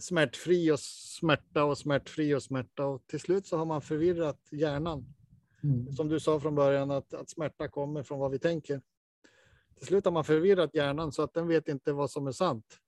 smärtfri 0.00 0.70
och 0.70 0.80
smärta 0.80 1.64
och 1.64 1.78
smärtfri 1.78 2.34
och 2.34 2.42
smärta 2.42 2.86
och 2.86 3.06
till 3.06 3.20
slut 3.20 3.46
så 3.46 3.56
har 3.56 3.64
man 3.64 3.82
förvirrat 3.82 4.48
hjärnan. 4.50 5.14
Mm. 5.62 5.92
Som 5.92 6.08
du 6.08 6.20
sa 6.20 6.40
från 6.40 6.54
början 6.54 6.90
att, 6.90 7.14
att 7.14 7.30
smärta 7.30 7.68
kommer 7.68 8.02
från 8.02 8.18
vad 8.18 8.30
vi 8.30 8.38
tänker. 8.38 8.82
Till 9.78 9.86
slut 9.86 10.04
har 10.04 10.12
man 10.12 10.24
förvirrat 10.24 10.74
hjärnan 10.74 11.12
så 11.12 11.22
att 11.22 11.34
den 11.34 11.48
vet 11.48 11.68
inte 11.68 11.92
vad 11.92 12.10
som 12.10 12.26
är 12.26 12.32
sant. 12.32 12.80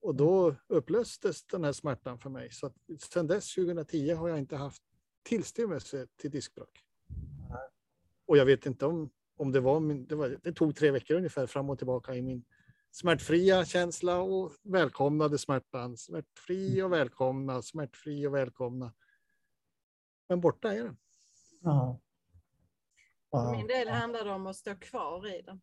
Och 0.00 0.14
då 0.14 0.54
upplöstes 0.66 1.44
den 1.44 1.64
här 1.64 1.72
smärtan 1.72 2.18
för 2.18 2.30
mig. 2.30 2.50
Så 2.50 2.66
att 2.66 2.74
sedan 2.98 3.26
dess, 3.26 3.54
2010, 3.54 4.10
har 4.10 4.28
jag 4.28 4.38
inte 4.38 4.56
haft 4.56 4.82
tillstymmelse 5.22 6.06
till 6.16 6.30
diskbråck. 6.30 6.84
Och 8.26 8.36
jag 8.36 8.44
vet 8.44 8.66
inte 8.66 8.86
om, 8.86 9.10
om 9.36 9.52
det 9.52 9.60
var, 9.60 9.80
min, 9.80 10.06
det 10.06 10.14
var... 10.14 10.38
Det 10.42 10.52
tog 10.52 10.76
tre 10.76 10.90
veckor 10.90 11.16
ungefär 11.16 11.46
fram 11.46 11.70
och 11.70 11.78
tillbaka 11.78 12.14
i 12.14 12.22
min 12.22 12.44
smärtfria 12.90 13.64
känsla 13.64 14.18
och 14.18 14.52
välkomnade 14.62 15.38
smärtan. 15.38 15.96
Smärtfri 15.96 16.82
och 16.82 16.92
välkomna, 16.92 17.62
smärtfri 17.62 18.26
och 18.26 18.34
välkomna. 18.34 18.92
Men 20.28 20.40
borta 20.40 20.72
är 20.72 20.84
den. 20.84 20.96
Ja. 21.60 22.00
För 23.30 23.56
min 23.56 23.66
del 23.66 23.88
handlar 23.88 24.24
det 24.24 24.30
om 24.30 24.46
att 24.46 24.56
stå 24.56 24.74
kvar 24.74 25.34
i 25.34 25.42
den. 25.42 25.60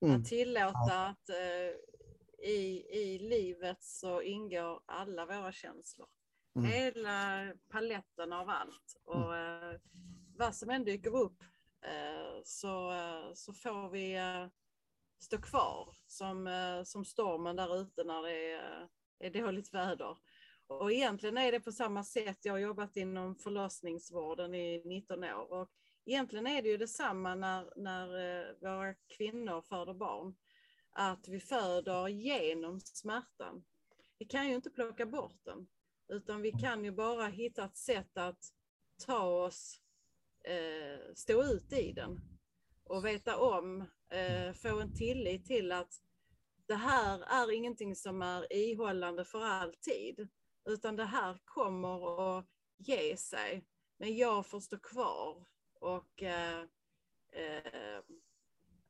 Mm. 0.00 0.20
Att 0.20 0.26
tillåta 0.26 1.06
att 1.06 1.28
eh, 1.28 2.46
i, 2.48 2.86
i 2.90 3.18
livet 3.18 3.82
så 3.82 4.22
ingår 4.22 4.80
alla 4.86 5.26
våra 5.26 5.52
känslor. 5.52 6.08
Mm. 6.56 6.70
Hela 6.70 7.52
paletten 7.68 8.32
av 8.32 8.48
allt. 8.48 8.96
Och 9.04 9.36
mm. 9.36 9.70
eh, 9.70 9.80
vad 10.36 10.54
som 10.54 10.70
än 10.70 10.84
dyker 10.84 11.16
upp 11.16 11.42
eh, 11.82 12.40
så, 12.44 12.92
eh, 12.92 13.32
så 13.34 13.52
får 13.52 13.90
vi 13.90 14.14
eh, 14.14 14.46
stå 15.18 15.38
kvar 15.38 15.96
som, 16.06 16.46
eh, 16.46 16.82
som 16.82 17.04
stormen 17.04 17.56
där 17.56 17.80
ute 17.80 18.04
när 18.04 18.22
det 18.22 18.52
är, 18.52 18.88
är 19.18 19.30
dåligt 19.30 19.74
väder. 19.74 20.16
Och 20.66 20.92
egentligen 20.92 21.38
är 21.38 21.52
det 21.52 21.60
på 21.60 21.72
samma 21.72 22.04
sätt. 22.04 22.38
Jag 22.42 22.52
har 22.52 22.58
jobbat 22.58 22.96
inom 22.96 23.36
förlossningsvården 23.36 24.54
i 24.54 24.82
19 24.84 25.24
år. 25.24 25.52
Och 25.52 25.70
egentligen 26.06 26.46
är 26.46 26.62
det 26.62 26.68
ju 26.68 26.76
detsamma 26.76 27.34
när, 27.34 27.72
när 27.76 28.18
eh, 28.18 28.54
våra 28.60 28.94
kvinnor 28.94 29.60
föder 29.60 29.94
barn 29.94 30.34
att 30.90 31.28
vi 31.28 31.40
föder 31.40 32.08
genom 32.08 32.80
smärtan. 32.80 33.64
Vi 34.18 34.26
kan 34.26 34.48
ju 34.48 34.54
inte 34.54 34.70
plocka 34.70 35.06
bort 35.06 35.44
den, 35.44 35.66
utan 36.08 36.42
vi 36.42 36.52
kan 36.52 36.84
ju 36.84 36.90
bara 36.90 37.26
hitta 37.26 37.64
ett 37.64 37.76
sätt 37.76 38.16
att 38.16 38.44
ta 39.06 39.44
oss, 39.44 39.80
eh, 40.44 41.14
stå 41.14 41.42
ut 41.42 41.72
i 41.72 41.92
den 41.92 42.20
och 42.84 43.04
veta 43.04 43.38
om, 43.38 43.80
eh, 44.10 44.52
få 44.52 44.80
en 44.80 44.94
tillit 44.94 45.46
till 45.46 45.72
att 45.72 46.02
det 46.66 46.74
här 46.74 47.22
är 47.22 47.52
ingenting 47.52 47.96
som 47.96 48.22
är 48.22 48.52
ihållande 48.52 49.24
för 49.24 49.44
alltid, 49.44 50.28
utan 50.64 50.96
det 50.96 51.04
här 51.04 51.38
kommer 51.44 52.38
att 52.38 52.46
ge 52.76 53.16
sig. 53.16 53.64
Men 53.96 54.16
jag 54.16 54.46
får 54.46 54.60
stå 54.60 54.78
kvar 54.78 55.46
och 55.80 56.22
eh, 56.22 56.60
eh, 57.32 58.02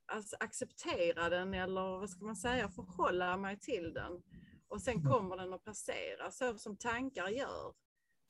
alltså 0.07 0.37
acceptera 0.41 1.29
den 1.29 1.55
eller 1.55 1.99
vad 1.99 2.11
ska 2.11 2.25
man 2.25 2.37
säga, 2.37 2.69
förhålla 2.69 3.37
mig 3.37 3.59
till 3.59 3.93
den. 3.95 4.23
Och 4.69 4.83
sen 4.83 4.95
mm. 4.95 5.13
kommer 5.13 5.37
den 5.37 5.53
att 5.53 5.65
passera, 5.65 6.31
så 6.31 6.59
som 6.59 6.77
tankar 6.77 7.29
gör 7.29 7.75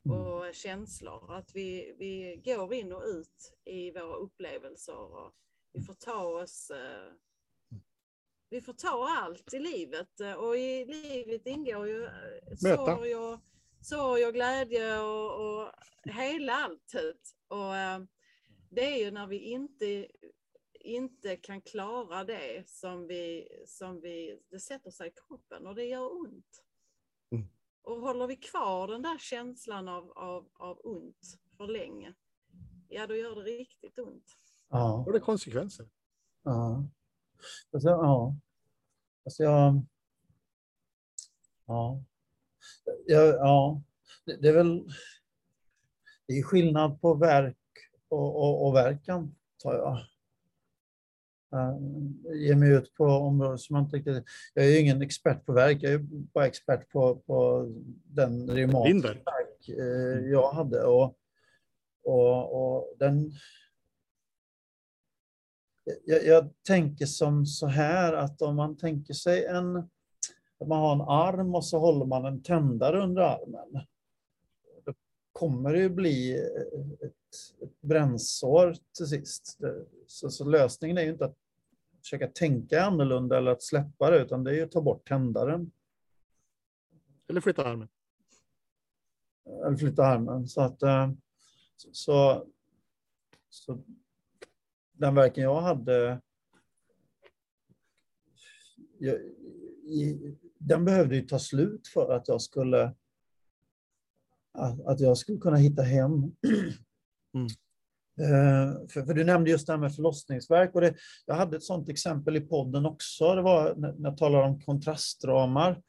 mm. 0.05 0.21
och 0.21 0.55
känslor. 0.55 1.35
Att 1.35 1.55
vi, 1.55 1.97
vi 1.99 2.43
går 2.45 2.75
in 2.75 2.93
och 2.93 3.03
ut 3.03 3.55
i 3.65 3.91
våra 3.91 4.17
upplevelser 4.17 4.97
och 4.97 5.35
vi 5.73 5.83
får 5.83 5.95
ta 5.95 6.23
oss 6.23 6.71
eh, 6.71 7.13
vi 8.51 8.61
får 8.61 8.73
ta 8.73 9.09
allt 9.09 9.55
i 9.55 9.59
livet 9.59 10.21
och 10.39 10.57
i 10.57 10.85
livet 10.85 11.47
ingår 11.47 11.89
ju 11.89 12.05
eh, 12.05 12.57
sorg 12.57 13.17
och, 13.17 13.41
sorg 13.81 14.27
och 14.27 14.35
glädje 14.35 14.99
och, 14.99 15.61
och 15.61 15.73
hela 16.05 16.53
alltet. 16.53 17.21
Och 17.49 17.77
eh, 17.77 18.01
det 18.77 18.95
är 18.95 19.05
ju 19.05 19.11
när 19.11 19.27
vi 19.27 19.39
inte 19.39 20.07
inte 20.81 21.37
kan 21.37 21.61
klara 21.61 22.25
det 22.25 22.69
som 22.69 23.07
vi, 23.07 23.49
som 23.67 24.01
vi, 24.01 24.41
det 24.51 24.61
sätter 24.61 24.91
sig 24.91 25.09
i 25.09 25.13
kroppen 25.27 25.67
och 25.67 25.75
det 25.75 25.85
gör 25.85 26.21
ont. 26.21 26.65
Mm. 27.31 27.49
Och 27.83 28.01
håller 28.01 28.27
vi 28.27 28.37
kvar 28.37 28.89
den 28.89 29.03
där 29.03 29.19
känslan 29.19 29.89
av, 29.89 30.11
av, 30.11 30.49
av 30.53 30.81
ont 30.85 31.39
för 31.57 31.67
länge, 31.67 32.15
ja 32.89 33.07
då 33.07 33.17
gör 33.17 33.37
det 33.37 33.43
riktigt 33.43 33.99
ont. 33.99 34.37
Ja. 34.69 35.05
Och 35.07 35.13
det 35.13 35.21
konsekvenser. 35.21 35.89
Ja. 36.43 36.89
Alltså, 37.73 37.89
ja. 37.89 38.37
Alltså, 39.25 39.43
jag... 39.43 39.87
Ja. 41.67 42.05
Ja, 43.07 43.23
ja. 43.23 43.83
Det, 44.25 44.37
det 44.37 44.49
är 44.49 44.55
väl... 44.55 44.89
Det 46.27 46.39
är 46.39 46.43
skillnad 46.43 47.01
på 47.01 47.15
verk 47.15 47.57
och, 48.09 48.37
och, 48.37 48.67
och 48.67 48.75
verkan, 48.75 49.35
tar 49.63 49.75
jag. 49.75 49.99
Uh, 51.55 51.79
ge 52.37 52.57
mig 52.57 52.71
ut 52.71 52.95
på 52.95 53.05
områden 53.05 53.59
som 53.59 53.75
man 53.75 53.85
inte 53.85 53.97
riktigt... 53.97 54.25
Jag 54.55 54.65
är 54.65 54.71
ju 54.71 54.79
ingen 54.79 55.03
expert 55.03 55.47
på 55.47 55.53
verk, 55.53 55.79
jag 55.81 55.93
är 55.93 55.99
bara 56.09 56.47
expert 56.47 56.89
på, 56.89 57.17
på 57.17 57.67
den 58.05 58.51
reumatiska 58.51 59.09
verk 59.09 59.79
uh, 59.79 60.31
jag 60.31 60.53
hade. 60.53 60.85
Och, 60.85 61.19
och, 62.05 62.77
och 62.77 62.97
den... 62.99 63.33
Jag, 66.05 66.25
jag, 66.25 66.51
tänker 66.67 67.07
som 67.07 67.47
så 67.47 67.67
här 67.67 68.13
att 68.13 68.43
om 68.43 68.57
man 68.57 68.77
tänker 68.77 69.15
sig 69.15 69.45
en... 69.45 69.77
Att 70.59 70.69
man 70.69 70.79
har 70.79 70.93
en 70.93 71.01
arm 71.01 71.55
och 71.55 71.65
så 71.65 71.79
håller 71.79 72.07
man 72.07 72.25
en 72.25 72.43
tändare 72.43 73.03
under 73.03 73.23
armen. 73.23 73.87
Kommer 75.37 75.73
det 75.73 75.79
ju 75.79 75.89
bli 75.89 76.39
ett, 77.01 77.63
ett 77.63 77.81
brännsår 77.81 78.77
till 78.97 79.07
sist. 79.07 79.59
Så, 80.07 80.31
så 80.31 80.45
lösningen 80.45 80.99
är 80.99 81.03
ju 81.03 81.11
inte 81.11 81.25
att 81.25 81.37
försöka 82.01 82.29
tänka 82.29 82.83
annorlunda 82.83 83.39
eller 83.39 83.51
att 83.51 83.63
släppa 83.63 84.11
det, 84.11 84.23
utan 84.23 84.45
det 84.45 84.51
är 84.51 84.55
ju 84.55 84.63
att 84.63 84.73
ta 84.73 84.81
bort 84.81 85.09
tändaren. 85.09 85.71
Eller 87.29 87.41
flytta 87.41 87.65
armen. 87.65 87.89
Eller 89.67 89.77
flytta 89.77 90.05
armen. 90.05 90.49
Så 90.49 90.61
att... 90.61 90.83
Eh, 90.83 91.11
så, 91.77 92.47
så 93.49 93.85
den 94.93 95.15
verken 95.15 95.45
jag 95.45 95.61
hade, 95.61 96.21
jag, 98.99 99.15
i, 99.85 100.37
den 100.59 100.85
behövde 100.85 101.17
ju 101.17 101.23
ta 101.23 101.39
slut 101.39 101.89
för 101.89 102.13
att 102.13 102.29
jag 102.29 102.43
skulle 102.43 102.95
att, 104.57 104.87
att 104.87 105.01
jag 105.01 105.19
skulle 105.19 105.39
kunna 105.39 105.57
hitta 105.57 105.83
hem. 105.83 106.13
Mm. 107.35 107.47
Eh, 108.21 108.89
för, 108.89 109.03
för, 109.03 109.15
du 109.15 109.25
nämnde 109.25 109.51
just 109.51 109.67
det 109.67 109.73
här 109.73 109.81
med 109.81 109.95
förlossningsverk. 109.95 110.75
Och 110.75 110.81
det, 110.81 110.95
jag 111.27 111.35
hade 111.35 111.57
ett 111.57 111.63
sådant 111.63 111.89
exempel 111.89 112.37
i 112.37 112.41
podden 112.41 112.87
också. 112.87 113.35
Det 113.35 113.43
var 113.43 113.75
när 113.75 113.95
jag 113.99 114.17
talade 114.17 114.45
om 114.45 114.61
kontrastramar. 114.61 115.83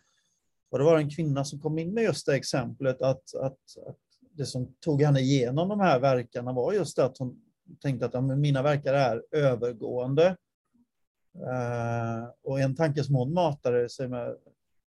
Och 0.69 0.77
det 0.77 0.83
var 0.83 0.97
en 0.97 1.09
kvinna 1.09 1.45
som 1.45 1.59
kom 1.59 1.79
in 1.79 1.93
med 1.93 2.03
just 2.03 2.25
det 2.25 2.35
exemplet 2.35 3.01
att, 3.01 3.35
att, 3.35 3.77
att 3.85 3.97
det 4.31 4.45
som 4.45 4.75
tog 4.79 5.01
henne 5.01 5.19
igenom 5.19 5.69
de 5.69 5.79
här 5.79 5.99
verkarna 5.99 6.51
var 6.51 6.73
just 6.73 6.95
det 6.95 7.05
att 7.05 7.17
hon 7.17 7.41
tänkte 7.81 8.05
att 8.05 8.13
ja, 8.13 8.21
mina 8.21 8.61
verkar 8.61 8.93
är 8.93 9.23
övergående. 9.31 10.35
Uh, 11.37 12.29
och 12.43 12.59
en 12.59 12.75
tanke 12.75 13.03
som 13.03 13.15
hon 13.15 13.33
matade 13.33 13.89
sig 13.89 14.07
med 14.07 14.35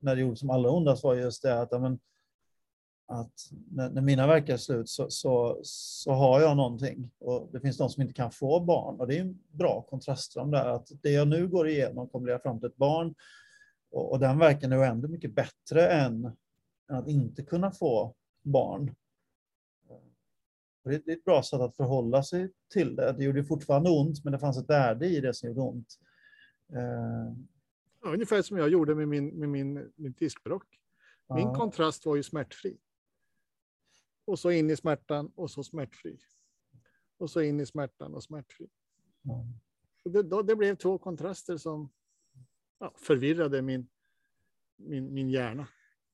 när 0.01 0.15
det 0.15 0.21
gjorde 0.21 0.37
som 0.37 0.51
allra 0.51 0.71
ondast 0.71 1.05
var 1.05 1.15
just 1.15 1.43
det 1.43 1.61
att, 1.61 1.69
ja, 1.71 1.79
men, 1.79 1.99
att 3.07 3.51
när, 3.71 3.91
när, 3.91 4.03
mina 4.03 4.27
verkar 4.27 4.53
är 4.53 4.59
slut 4.59 4.89
så, 4.89 5.11
så, 5.11 5.61
så, 5.63 6.13
har 6.13 6.41
jag 6.41 6.57
någonting. 6.57 7.11
Och 7.19 7.49
det 7.53 7.61
finns 7.61 7.77
de 7.77 7.89
som 7.89 8.03
inte 8.03 8.15
kan 8.15 8.31
få 8.31 8.61
barn. 8.61 9.01
Och 9.01 9.07
det 9.07 9.17
är 9.17 9.21
en 9.21 9.39
bra 9.53 9.83
kontrast 9.83 10.37
om 10.37 10.51
där. 10.51 10.69
Att 10.69 10.89
det 11.03 11.11
jag 11.11 11.29
nu 11.29 11.49
går 11.49 11.69
igenom 11.69 12.09
kommer 12.09 12.27
leda 12.27 12.39
fram 12.39 12.61
till 12.61 12.69
ett 12.69 12.77
barn. 12.77 13.15
Och, 13.91 14.13
och 14.13 14.21
den 14.21 14.39
verkan 14.39 14.73
är 14.73 14.85
ändå 14.85 15.09
mycket 15.09 15.35
bättre 15.35 15.89
än, 15.89 16.25
än 16.91 16.97
att 16.97 17.09
inte 17.09 17.43
kunna 17.43 17.71
få 17.71 18.15
barn. 18.43 18.95
Det 20.85 21.09
är 21.09 21.13
ett 21.13 21.25
bra 21.25 21.43
sätt 21.43 21.61
att 21.61 21.77
förhålla 21.77 22.23
sig 22.23 22.51
till 22.73 22.97
det. 22.97 23.13
Det 23.13 23.25
gjorde 23.25 23.45
fortfarande 23.45 23.91
ont, 23.91 24.25
men 24.25 24.33
det 24.33 24.39
fanns 24.39 24.59
ett 24.59 24.71
värde 24.71 25.07
i 25.07 25.21
det 25.21 25.35
som 25.35 25.49
gjorde 25.49 25.61
ont. 25.61 25.99
Eh, 26.73 27.33
ungefär 28.13 28.43
som 28.43 28.57
jag 28.57 28.69
gjorde 28.69 28.95
med 28.95 29.09
min, 29.09 29.29
med 29.29 29.49
min, 29.49 29.93
min 29.97 30.13
diskbrock. 30.13 30.67
Min 31.35 31.55
kontrast 31.55 32.07
var 32.07 32.17
ju 32.17 32.23
smärtfri. 32.23 32.77
Och 34.25 34.39
så 34.39 34.51
in 34.51 34.71
i 34.71 34.77
smärtan 34.77 35.33
och 35.35 35.51
så 35.51 35.63
smärtfri. 35.65 36.19
Och 37.17 37.31
så 37.31 37.41
in 37.41 37.61
i 37.61 37.67
smärtan 37.67 38.15
och 38.15 38.23
smärtfri. 38.23 38.69
Ja. 39.23 39.45
Det, 40.05 40.23
då, 40.23 40.43
det 40.43 40.57
blev 40.57 40.77
två 40.77 40.99
kontraster 40.99 41.57
som 41.57 41.93
ja, 42.79 42.95
förvirrade 42.97 43.63
min, 43.63 43.89
min, 44.77 45.15
min 45.15 45.31
hjärna. 45.31 45.69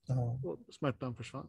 Ja. 0.06 0.40
Och 0.44 0.58
smärtan 0.74 1.16
försvann. 1.16 1.48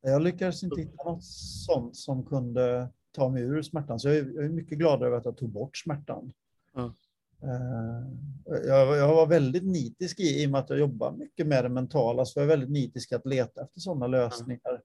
Jag 0.00 0.22
lyckades 0.22 0.62
inte 0.62 0.80
hitta 0.80 1.04
något 1.04 1.24
sånt 1.24 1.96
som 1.96 2.26
kunde 2.26 2.92
ta 3.10 3.28
mig 3.28 3.42
ur 3.42 3.62
smärtan, 3.62 4.00
så 4.00 4.08
jag 4.08 4.16
är, 4.16 4.48
mycket 4.48 4.78
glad 4.78 5.02
över 5.02 5.16
att 5.16 5.24
jag 5.24 5.36
tog 5.36 5.50
bort 5.50 5.76
smärtan. 5.76 6.32
Ja. 6.72 6.94
Eh, 7.42 8.66
jag, 8.66 8.96
jag, 8.96 9.14
var 9.14 9.26
väldigt 9.26 9.64
nitisk 9.64 10.20
i, 10.20 10.42
i 10.42 10.46
och 10.46 10.50
med 10.50 10.60
att 10.60 10.70
jag 10.70 10.78
jobbar 10.78 11.12
mycket 11.12 11.46
med 11.46 11.64
det 11.64 11.68
mentala, 11.68 12.24
så 12.24 12.38
jag 12.38 12.44
är 12.44 12.48
väldigt 12.48 12.70
nitisk 12.70 13.12
att 13.12 13.26
leta 13.26 13.62
efter 13.62 13.80
sådana 13.80 14.06
lösningar. 14.06 14.82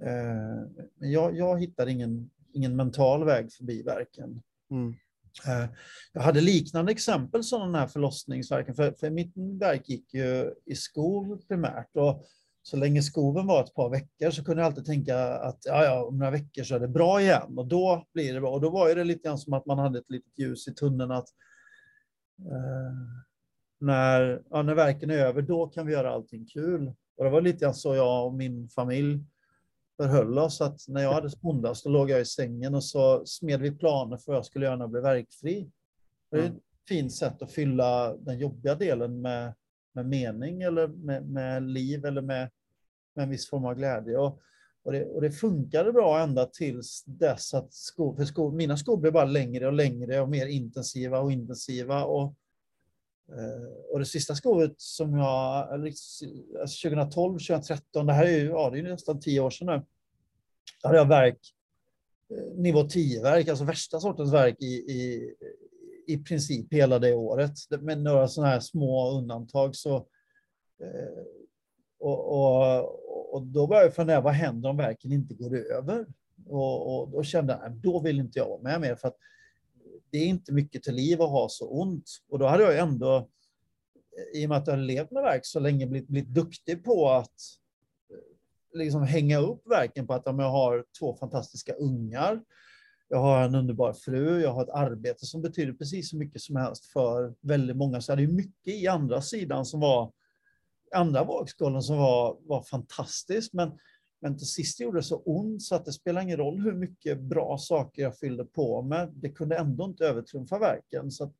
Mm. 0.00 0.68
Men 0.98 1.10
jag, 1.10 1.36
jag 1.36 1.60
hittar 1.60 1.86
ingen, 1.86 2.30
ingen 2.52 2.76
mental 2.76 3.24
väg 3.24 3.52
förbi 3.52 3.82
verken. 3.82 4.42
Mm. 4.70 4.94
Eh, 5.46 5.70
jag 6.12 6.22
hade 6.22 6.40
liknande 6.40 6.92
exempel 6.92 7.44
som 7.44 7.60
den 7.60 7.74
här 7.74 7.86
förlossningsverken, 7.86 8.74
för, 8.74 8.92
för 8.92 9.10
mitt 9.10 9.32
verk 9.36 9.88
gick 9.88 10.14
ju 10.14 10.54
i 10.64 10.74
skov 10.74 11.40
primärt. 11.48 11.96
Och 11.96 12.24
så 12.62 12.76
länge 12.76 13.02
skoven 13.02 13.46
var 13.46 13.64
ett 13.64 13.74
par 13.74 13.90
veckor 13.90 14.30
så 14.30 14.44
kunde 14.44 14.62
jag 14.62 14.66
alltid 14.66 14.84
tänka 14.84 15.18
att 15.18 15.58
ja, 15.64 15.84
ja, 15.84 16.04
om 16.04 16.18
några 16.18 16.30
veckor 16.30 16.62
så 16.62 16.74
är 16.74 16.80
det 16.80 16.88
bra 16.88 17.20
igen 17.20 17.58
och 17.58 17.66
då 17.66 18.06
blir 18.12 18.34
det 18.34 18.40
bra. 18.40 18.50
Och 18.50 18.60
då 18.60 18.70
var 18.70 18.94
det 18.94 19.04
lite 19.04 19.28
grann 19.28 19.38
som 19.38 19.52
att 19.52 19.66
man 19.66 19.78
hade 19.78 19.98
ett 19.98 20.10
litet 20.10 20.38
ljus 20.38 20.68
i 20.68 20.74
tunneln 20.74 21.10
att 21.10 21.28
eh, 21.28 21.34
när, 23.80 24.42
ja, 24.50 24.62
när 24.62 24.74
verken 24.74 25.10
är 25.10 25.18
över, 25.18 25.42
då 25.42 25.66
kan 25.66 25.86
vi 25.86 25.92
göra 25.92 26.10
allting 26.10 26.46
kul. 26.46 26.92
Och 27.16 27.24
det 27.24 27.30
var 27.30 27.40
lite 27.40 27.58
grann 27.58 27.74
så 27.74 27.94
jag 27.94 28.26
och 28.26 28.34
min 28.34 28.68
familj 28.68 29.24
förhöll 29.96 30.38
oss. 30.38 30.60
Att 30.60 30.88
när 30.88 31.02
jag 31.02 31.12
hade 31.12 31.30
ondast, 31.42 31.84
då 31.84 31.90
låg 31.90 32.10
jag 32.10 32.20
i 32.20 32.24
sängen 32.24 32.74
och 32.74 32.84
så 32.84 33.26
smed 33.26 33.60
vi 33.60 33.70
planer 33.70 34.16
för 34.16 34.26
vad 34.26 34.36
jag 34.36 34.46
skulle 34.46 34.64
göra 34.66 34.76
när 34.76 34.82
jag 34.82 34.90
blev 34.90 35.02
verkfri. 35.02 35.70
Det 36.30 36.38
är 36.38 36.44
ett 36.44 36.62
fint 36.88 37.12
sätt 37.12 37.42
att 37.42 37.52
fylla 37.52 38.16
den 38.16 38.38
jobbiga 38.38 38.74
delen 38.74 39.20
med, 39.20 39.54
med 39.94 40.06
mening 40.06 40.62
eller 40.62 40.88
med, 40.88 41.28
med 41.28 41.62
liv 41.62 42.04
eller 42.04 42.22
med 42.22 42.50
med 43.18 43.22
en 43.24 43.30
viss 43.30 43.48
form 43.50 43.64
av 43.64 43.74
glädje. 43.74 44.18
Och, 44.18 44.40
och, 44.88 44.94
det, 44.94 45.04
och 45.04 45.20
det 45.20 45.30
funkade 45.30 45.92
bra 45.92 46.20
ända 46.20 46.46
tills 46.46 47.04
dess 47.06 47.54
att 47.54 47.74
sko, 47.74 48.16
för 48.16 48.24
sko, 48.24 48.50
mina 48.50 48.76
skor 48.76 48.96
blev 48.96 49.12
bara 49.12 49.24
längre 49.24 49.66
och 49.66 49.72
längre 49.72 50.20
och 50.20 50.28
mer 50.28 50.46
intensiva 50.46 51.20
och 51.20 51.32
intensiva. 51.32 52.04
Och, 52.04 52.34
eh, 53.28 53.92
och 53.92 53.98
det 53.98 54.04
sista 54.04 54.34
skovet 54.34 54.74
som 54.76 55.16
jag, 55.16 55.68
alltså 55.72 56.88
2012, 56.88 57.32
2013, 57.32 58.06
det 58.06 58.12
här 58.12 58.24
är 58.24 58.38
ju, 58.38 58.44
ja, 58.46 58.70
det 58.70 58.78
är 58.78 58.82
nästan 58.82 59.20
tio 59.20 59.40
år 59.40 59.50
sedan 59.50 59.66
nu, 59.66 59.82
då 60.82 60.88
hade 60.88 60.98
jag 60.98 61.08
verk, 61.08 61.54
eh, 62.30 62.54
nivå 62.56 62.82
10-verk, 62.82 63.48
alltså 63.48 63.64
värsta 63.64 64.00
sortens 64.00 64.32
verk 64.32 64.56
i, 64.60 64.74
i, 64.74 65.34
i 66.06 66.18
princip 66.18 66.72
hela 66.72 66.98
det 66.98 67.14
året. 67.14 67.52
Med 67.80 68.02
några 68.02 68.28
sådana 68.28 68.52
här 68.52 68.60
små 68.60 69.18
undantag 69.18 69.76
så 69.76 69.96
eh, 70.82 71.24
och, 72.00 72.32
och, 72.32 72.98
och 73.32 73.42
då 73.42 73.66
började 73.66 73.86
jag 73.86 73.94
fundera, 73.94 74.20
vad 74.20 74.32
händer 74.32 74.68
om 74.68 74.76
verken 74.76 75.12
inte 75.12 75.34
går 75.34 75.56
över? 75.56 76.06
Och, 76.46 77.00
och 77.00 77.10
då 77.10 77.22
kände 77.22 77.58
jag, 77.62 77.72
då 77.72 78.00
vill 78.00 78.20
inte 78.20 78.38
jag 78.38 78.48
vara 78.48 78.62
med 78.62 78.80
mer, 78.80 78.94
för 78.94 79.08
att 79.08 79.16
det 80.10 80.18
är 80.18 80.26
inte 80.26 80.52
mycket 80.52 80.82
till 80.82 80.94
liv 80.94 81.22
att 81.22 81.30
ha 81.30 81.48
så 81.48 81.68
ont. 81.68 82.10
Och 82.28 82.38
då 82.38 82.46
hade 82.46 82.62
jag 82.62 82.78
ändå, 82.78 83.28
i 84.34 84.44
och 84.44 84.48
med 84.48 84.58
att 84.58 84.66
jag 84.66 84.74
har 84.74 84.82
levt 84.82 85.10
med 85.10 85.22
verk 85.22 85.46
så 85.46 85.60
länge, 85.60 85.86
blivit, 85.86 86.08
blivit 86.08 86.34
duktig 86.34 86.84
på 86.84 87.10
att 87.10 87.40
eh, 88.10 88.78
liksom 88.78 89.02
hänga 89.02 89.38
upp 89.38 89.62
verken 89.66 90.06
på 90.06 90.14
att 90.14 90.26
om 90.26 90.38
jag 90.38 90.50
har 90.50 90.84
två 90.98 91.14
fantastiska 91.14 91.72
ungar, 91.72 92.42
jag 93.08 93.18
har 93.18 93.44
en 93.44 93.54
underbar 93.54 93.92
fru, 93.92 94.40
jag 94.42 94.52
har 94.52 94.62
ett 94.62 94.70
arbete 94.70 95.26
som 95.26 95.42
betyder 95.42 95.72
precis 95.72 96.10
så 96.10 96.16
mycket 96.16 96.42
som 96.42 96.56
helst 96.56 96.86
för 96.86 97.34
väldigt 97.40 97.76
många. 97.76 98.00
Så 98.00 98.14
det 98.14 98.22
är 98.22 98.26
mycket 98.26 98.74
i 98.74 98.86
andra 98.86 99.22
sidan 99.22 99.64
som 99.64 99.80
var 99.80 100.12
andra 100.92 101.24
vågskålen 101.24 101.82
som 101.82 101.98
var, 101.98 102.38
var 102.40 102.62
fantastiskt. 102.62 103.52
Men, 103.52 103.78
men 104.20 104.38
till 104.38 104.46
sist 104.46 104.80
gjorde 104.80 104.98
det 104.98 105.02
så 105.02 105.16
ont 105.16 105.62
så 105.62 105.74
att 105.74 105.84
det 105.84 105.92
spelar 105.92 106.22
ingen 106.22 106.36
roll 106.36 106.60
hur 106.60 106.72
mycket 106.72 107.20
bra 107.20 107.58
saker 107.58 108.02
jag 108.02 108.18
fyllde 108.18 108.44
på 108.44 108.82
med. 108.82 109.12
Det 109.14 109.30
kunde 109.30 109.56
ändå 109.56 109.84
inte 109.84 110.06
övertrumfa 110.06 110.58
verken. 110.58 111.10
Så 111.10 111.32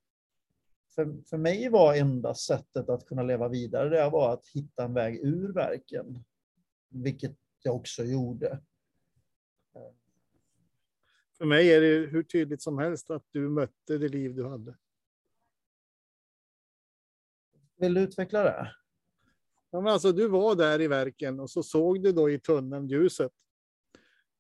för, 0.95 1.23
för 1.31 1.37
mig 1.37 1.69
var 1.69 1.95
enda 1.95 2.35
sättet 2.35 2.89
att 2.89 3.07
kunna 3.07 3.23
leva 3.23 3.49
vidare, 3.49 3.89
det 3.89 4.11
var 4.11 4.33
att 4.33 4.47
hitta 4.47 4.85
en 4.85 4.95
väg 4.95 5.17
ur 5.23 5.53
verken. 5.53 6.25
Vilket 6.89 7.37
jag 7.63 7.77
också 7.77 8.05
gjorde. 8.05 8.61
För 11.39 11.45
mig 11.45 11.73
är 11.73 11.81
det 11.81 12.07
hur 12.07 12.23
tydligt 12.23 12.63
som 12.63 12.79
helst 12.79 13.11
att 13.11 13.25
du 13.31 13.49
mötte 13.49 13.99
det 13.99 14.09
liv 14.09 14.35
du 14.35 14.49
hade. 14.49 14.77
Vill 17.77 17.95
du 17.95 18.01
utveckla 18.01 18.43
det? 18.43 18.73
Ja, 19.71 19.81
men 19.81 19.93
alltså, 19.93 20.13
du 20.13 20.29
var 20.29 20.55
där 20.55 20.81
i 20.81 20.89
verken 20.89 21.41
och 21.41 21.51
så 21.51 21.63
såg 21.63 22.03
du 22.03 22.13
då 22.13 22.31
i 22.31 22.41
tunneln 22.41 22.89
ljuset. 22.89 23.33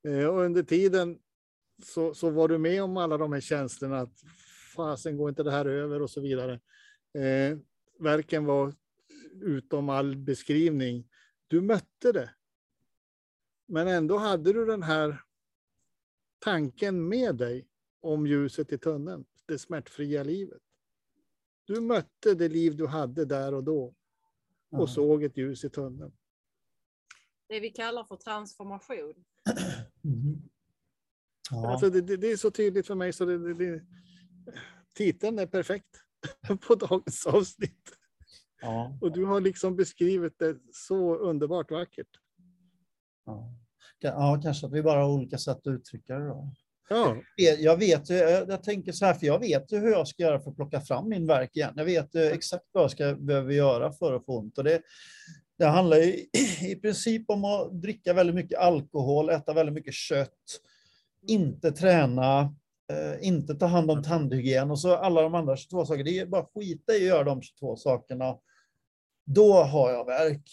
Eh, 0.09 0.27
och 0.27 0.41
under 0.41 0.63
tiden 0.63 1.19
så, 1.85 2.15
så 2.15 2.31
var 2.31 2.49
du 2.49 2.59
med 2.59 2.83
om 2.83 2.97
alla 2.97 3.17
de 3.17 3.33
här 3.33 3.41
känslorna 3.41 3.99
att 3.99 4.21
fasen 4.77 5.17
går 5.17 5.29
inte 5.29 5.43
det 5.43 5.51
här 5.51 5.67
över 5.67 6.03
och 6.03 6.11
så 6.11 6.21
vidare. 6.21 6.61
Eh, 7.15 7.59
verken 7.99 8.45
var 8.45 8.75
utom 9.43 9.89
all 9.89 10.17
beskrivning. 10.17 11.09
Du 11.47 11.61
mötte 11.61 12.13
det. 12.13 12.31
Men 13.69 13.89
ändå 13.89 14.17
hade 14.17 14.53
du 14.53 14.65
den 14.65 14.83
här 14.83 15.23
tanken 16.39 17.09
med 17.09 17.37
dig 17.37 17.69
om 18.01 18.27
ljuset 18.27 18.73
i 18.73 18.79
tunneln, 18.79 19.25
det 19.47 19.59
smärtfria 19.59 20.23
livet. 20.23 20.63
Du 21.65 21.81
mötte 21.81 22.35
det 22.35 22.49
liv 22.49 22.77
du 22.77 22.87
hade 22.87 23.25
där 23.25 23.55
och 23.55 23.65
då 23.65 23.95
och 24.71 24.79
mm. 24.79 24.89
såg 24.89 25.25
ett 25.25 25.37
ljus 25.37 25.65
i 25.65 25.71
tunneln. 25.71 26.13
Det 27.49 27.61
vi 27.61 27.71
kallar 27.71 28.05
för 28.05 28.17
transformation. 28.17 29.25
Mm. 30.05 30.43
Ja. 31.51 31.71
Alltså 31.71 31.91
det, 31.91 32.01
det, 32.01 32.17
det, 32.17 32.33
är 32.33 32.37
så 32.37 32.51
tydligt 32.51 32.87
för 32.87 32.95
mig 32.95 33.13
så 33.13 33.25
det, 33.25 33.55
det, 33.55 33.83
titeln 34.95 35.39
är 35.39 35.47
perfekt 35.47 36.03
på 36.67 36.75
dagens 36.75 37.27
avsnitt. 37.27 37.99
Ja. 38.61 38.99
Och 39.01 39.13
du 39.13 39.25
har 39.25 39.41
liksom 39.41 39.77
beskrivit 39.77 40.39
det 40.39 40.59
så 40.73 41.17
underbart 41.17 41.71
vackert. 41.71 42.09
Ja. 43.25 43.55
ja, 43.99 44.41
kanske 44.43 44.67
att 44.67 44.73
vi 44.73 44.83
bara 44.83 45.01
har 45.01 45.15
olika 45.15 45.39
sätt 45.39 45.57
att 45.57 45.67
uttrycka 45.67 46.19
det. 46.19 46.27
Då. 46.27 46.53
Ja. 46.89 47.17
Jag 47.37 47.77
vet, 47.77 48.11
jag, 48.11 48.49
jag 48.49 48.63
tänker 48.63 48.93
så 48.93 49.07
här, 49.07 49.15
för 49.15 49.27
jag 49.27 49.39
vet 49.39 49.73
hur 49.73 49.91
jag 49.91 50.09
ska 50.09 50.23
göra 50.23 50.41
för 50.41 50.51
att 50.51 50.57
plocka 50.57 50.81
fram 50.81 51.09
min 51.09 51.27
verk 51.27 51.57
igen. 51.57 51.73
Jag 51.77 51.85
vet 51.85 52.15
exakt 52.15 52.65
vad 52.73 52.85
jag 52.85 52.91
ska, 52.91 53.15
behöver 53.15 53.53
göra 53.53 53.93
för 53.93 54.15
att 54.15 54.25
få 54.25 54.39
ont. 54.39 54.59
Och 54.59 54.65
det, 54.65 54.83
det 55.59 55.67
handlar 55.67 55.97
i, 55.97 56.29
i 56.63 56.77
princip 56.77 57.31
om 57.31 57.45
att 57.45 57.83
dricka 57.83 58.13
väldigt 58.13 58.37
mycket 58.37 58.59
alkohol, 58.59 59.31
äta 59.31 59.53
väldigt 59.53 59.75
mycket 59.75 59.95
kött, 59.95 60.61
inte 61.27 61.73
träna, 61.73 62.41
eh, 62.93 63.27
inte 63.29 63.55
ta 63.55 63.67
hand 63.67 63.91
om 63.91 64.03
tandhygien 64.03 64.71
och 64.71 64.81
så 64.81 64.95
alla 64.95 65.23
de 65.23 65.35
andra 65.35 65.57
22 65.57 65.87
sakerna. 65.87 66.05
Det 66.05 66.19
är 66.19 66.27
bara 66.27 66.47
skita 66.55 66.93
i 66.93 66.97
att 66.97 67.03
göra 67.03 67.25
de 67.25 67.43
22 67.43 67.77
sakerna. 67.77 68.37
Då 69.25 69.53
har 69.53 69.91
jag 69.91 70.07
verk. 70.07 70.51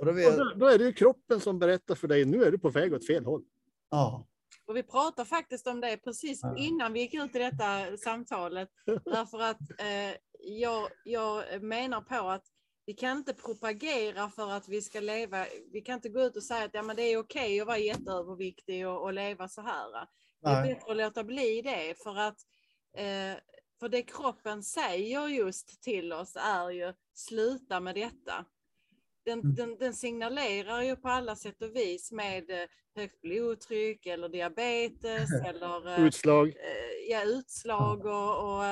Och 0.00 0.06
då 0.06 0.12
vet, 0.12 0.36
då, 0.36 0.52
då 0.56 0.66
är 0.66 0.78
det 0.78 0.84
ju 0.84 0.92
kroppen 0.92 1.40
som 1.40 1.58
berättar 1.58 1.94
för 1.94 2.08
dig, 2.08 2.24
nu 2.24 2.44
är 2.44 2.50
du 2.50 2.58
på 2.58 2.70
väg 2.70 2.92
åt 2.92 3.06
fel 3.06 3.24
håll. 3.24 3.42
ja, 3.90 4.26
Och 4.68 4.76
vi 4.76 4.82
pratade 4.82 5.28
faktiskt 5.28 5.66
om 5.66 5.80
det 5.80 5.96
precis 5.96 6.40
innan 6.56 6.92
vi 6.92 7.00
gick 7.00 7.14
ut 7.14 7.36
i 7.36 7.38
detta 7.38 7.96
samtalet. 7.96 8.68
Därför 9.04 9.40
att 9.40 9.60
eh, 9.80 10.16
jag, 10.40 10.88
jag 11.04 11.62
menar 11.62 12.00
på 12.00 12.28
att 12.28 12.44
vi 12.86 12.94
kan 12.94 13.18
inte 13.18 13.34
propagera 13.34 14.30
för 14.30 14.50
att 14.50 14.68
vi 14.68 14.82
ska 14.82 15.00
leva. 15.00 15.46
Vi 15.72 15.80
kan 15.80 15.94
inte 15.94 16.08
gå 16.08 16.20
ut 16.20 16.36
och 16.36 16.42
säga 16.42 16.64
att 16.64 16.74
ja, 16.74 16.82
men 16.82 16.96
det 16.96 17.02
är 17.02 17.18
okej 17.18 17.60
att 17.60 17.66
vara 17.66 17.78
jätteöverviktig 17.78 18.88
och, 18.88 19.02
och 19.02 19.12
leva 19.12 19.48
så 19.48 19.62
här. 19.62 19.90
Det 20.42 20.48
är 20.48 20.62
nej, 20.62 20.74
bättre 20.74 20.90
att 20.90 20.96
låta 20.96 21.24
bli 21.24 21.62
det 21.62 22.02
för 22.02 22.16
att 22.16 22.38
eh, 22.96 23.40
för 23.80 23.88
det 23.88 24.02
kroppen 24.02 24.62
säger 24.62 25.28
just 25.28 25.82
till 25.82 26.12
oss 26.12 26.36
är 26.36 26.70
ju 26.70 26.94
sluta 27.14 27.80
med 27.80 27.94
detta. 27.94 28.44
Den, 29.28 29.40
Mm. 29.40 29.54
den, 29.54 29.76
den 29.78 29.94
signalerar 29.94 30.82
ju 30.82 30.96
på 30.96 31.08
alla 31.08 31.36
sätt 31.36 31.62
och 31.62 31.76
vis 31.76 32.12
med 32.12 32.50
eh, 32.50 32.68
högt 32.94 33.20
blodtryck 33.20 34.06
eller 34.06 34.28
diabetes 34.28 35.28
eller 35.46 35.88
eh, 35.98 36.06
Utslag. 36.06 36.48
eh, 36.48 37.10
ja, 37.10 37.22
utslag 37.24 38.06
och, 38.06 38.44
och 38.56 38.64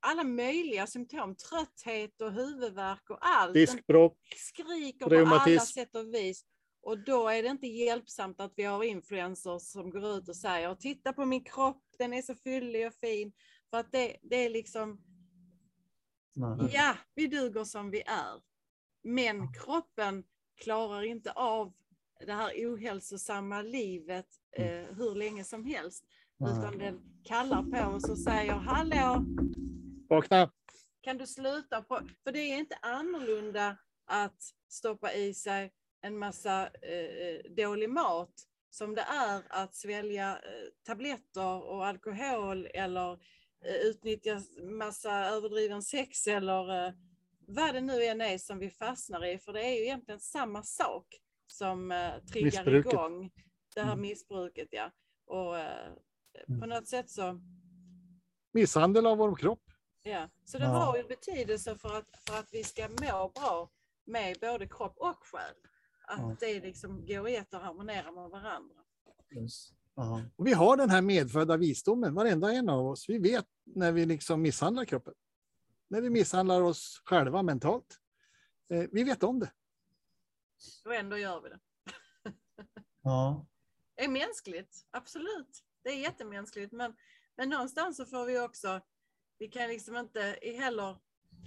alla 0.00 0.24
möjliga 0.24 0.86
symptom. 0.86 1.36
Trötthet 1.36 2.20
och 2.20 2.32
huvudvärk 2.32 3.10
och 3.10 3.18
allt. 3.20 3.54
Diskbråck. 3.54 4.18
skriker 4.36 4.98
på 4.98 5.14
alla 5.14 5.16
reumatism. 5.16 5.72
sätt 5.72 5.96
och 5.96 6.14
vis. 6.14 6.44
Och 6.82 6.98
då 6.98 7.28
är 7.28 7.42
det 7.42 7.48
inte 7.48 7.66
hjälpsamt 7.66 8.40
att 8.40 8.52
vi 8.56 8.62
har 8.64 8.84
influencers 8.84 9.62
som 9.62 9.90
går 9.90 10.06
ut 10.16 10.28
och 10.28 10.36
säger 10.36 10.74
titta 10.74 11.12
på 11.12 11.24
min 11.24 11.44
kropp, 11.44 11.82
den 11.98 12.12
är 12.12 12.22
så 12.22 12.34
fyllig 12.34 12.86
och 12.86 12.94
fin. 12.94 13.32
För 13.70 13.78
att 13.78 13.92
det, 13.92 14.16
det 14.22 14.36
är 14.36 14.50
liksom, 14.50 15.00
nej. 16.34 16.70
ja, 16.74 16.96
vi 17.14 17.26
duger 17.26 17.64
som 17.64 17.90
vi 17.90 18.00
är. 18.00 18.51
Men 19.02 19.52
kroppen 19.52 20.24
klarar 20.64 21.02
inte 21.02 21.32
av 21.32 21.72
det 22.26 22.32
här 22.32 22.52
ohälsosamma 22.56 23.62
livet 23.62 24.26
eh, 24.56 24.96
hur 24.96 25.14
länge 25.14 25.44
som 25.44 25.64
helst. 25.64 26.04
Utan 26.40 26.78
den 26.78 27.00
kallar 27.24 27.62
på 27.62 27.96
oss 27.96 28.08
och 28.08 28.18
säger 28.18 28.52
hallå, 28.52 29.24
Vakna. 30.08 30.50
kan 31.00 31.18
du 31.18 31.26
sluta? 31.26 31.82
På? 31.82 32.00
För 32.24 32.32
det 32.32 32.38
är 32.38 32.58
inte 32.58 32.76
annorlunda 32.82 33.76
att 34.06 34.42
stoppa 34.68 35.12
i 35.12 35.34
sig 35.34 35.72
en 36.00 36.18
massa 36.18 36.66
eh, 36.66 37.52
dålig 37.56 37.90
mat 37.90 38.32
som 38.70 38.94
det 38.94 39.02
är 39.02 39.42
att 39.48 39.74
svälja 39.74 40.30
eh, 40.30 40.68
tabletter 40.86 41.62
och 41.70 41.86
alkohol 41.86 42.68
eller 42.74 43.12
eh, 43.64 43.74
utnyttja 43.74 44.42
massa 44.62 45.12
överdriven 45.12 45.82
sex 45.82 46.26
eller 46.26 46.86
eh, 46.86 46.92
vad 47.46 47.74
det 47.74 47.80
nu 47.80 48.04
än 48.04 48.20
är 48.20 48.38
som 48.38 48.58
vi 48.58 48.70
fastnar 48.70 49.24
i. 49.24 49.38
För 49.38 49.52
det 49.52 49.62
är 49.64 49.70
ju 49.78 49.82
egentligen 49.84 50.20
samma 50.20 50.62
sak 50.62 51.06
som 51.46 51.92
eh, 51.92 52.18
triggar 52.32 52.44
Missbruket. 52.44 52.92
igång 52.92 53.30
det 53.74 53.80
här 53.80 53.92
Mm. 53.92 54.00
missbruket. 54.02 54.68
Ja. 54.70 54.90
Och 55.26 55.58
eh, 55.58 55.92
på 56.46 56.52
Mm. 56.52 56.68
något 56.68 56.88
sätt 56.88 57.10
så 57.10 57.40
Misshandel 58.52 59.06
av 59.06 59.18
vår 59.18 59.36
kropp. 59.36 59.62
Ja, 60.02 60.28
så 60.44 60.58
det 60.58 60.64
Ja. 60.64 60.70
har 60.70 60.96
ju 60.96 61.02
betydelse 61.04 61.76
för 61.78 61.98
att, 61.98 62.08
för 62.28 62.38
att 62.38 62.48
vi 62.52 62.64
ska 62.64 62.88
må 62.88 63.28
bra 63.34 63.70
med 64.06 64.36
både 64.40 64.66
kropp 64.68 64.94
och 64.98 65.16
själ. 65.26 65.54
Att 66.08 66.18
Ja. 66.18 66.36
det 66.40 66.60
liksom 66.60 67.06
går 67.06 67.28
i 67.28 67.36
ett 67.36 67.54
och 67.54 67.60
harmonerar 67.60 68.12
med 68.12 68.30
varandra. 68.30 68.74
Ja. 69.94 70.22
Och 70.36 70.46
vi 70.46 70.52
har 70.52 70.76
den 70.76 70.90
här 70.90 71.02
medfödda 71.02 71.56
visdomen, 71.56 72.14
varenda 72.14 72.52
en 72.52 72.68
av 72.68 72.86
oss. 72.86 73.08
Vi 73.08 73.18
vet 73.18 73.46
när 73.64 73.92
vi 73.92 74.06
liksom 74.06 74.42
misshandlar 74.42 74.84
kroppen. 74.84 75.14
När 75.92 76.00
vi 76.00 76.10
misshandlar 76.10 76.62
oss 76.62 77.02
själva 77.04 77.42
mentalt. 77.42 77.98
Eh, 78.70 78.84
vi 78.92 79.04
vet 79.04 79.22
om 79.22 79.40
det. 79.40 79.52
Och 80.84 80.94
ändå 80.94 81.18
gör 81.18 81.40
vi 81.40 81.48
det. 81.48 81.58
Ja. 83.02 83.46
Det 83.94 84.04
är 84.04 84.08
mänskligt, 84.08 84.86
absolut. 84.90 85.64
Det 85.82 85.88
är 85.88 85.96
jättemänskligt. 85.96 86.72
Men, 86.72 86.94
men 87.36 87.48
någonstans 87.48 87.96
så 87.96 88.06
får 88.06 88.26
vi 88.26 88.40
också, 88.40 88.80
vi 89.38 89.48
kan 89.48 89.68
liksom 89.68 89.96
inte 89.96 90.38
heller 90.42 90.98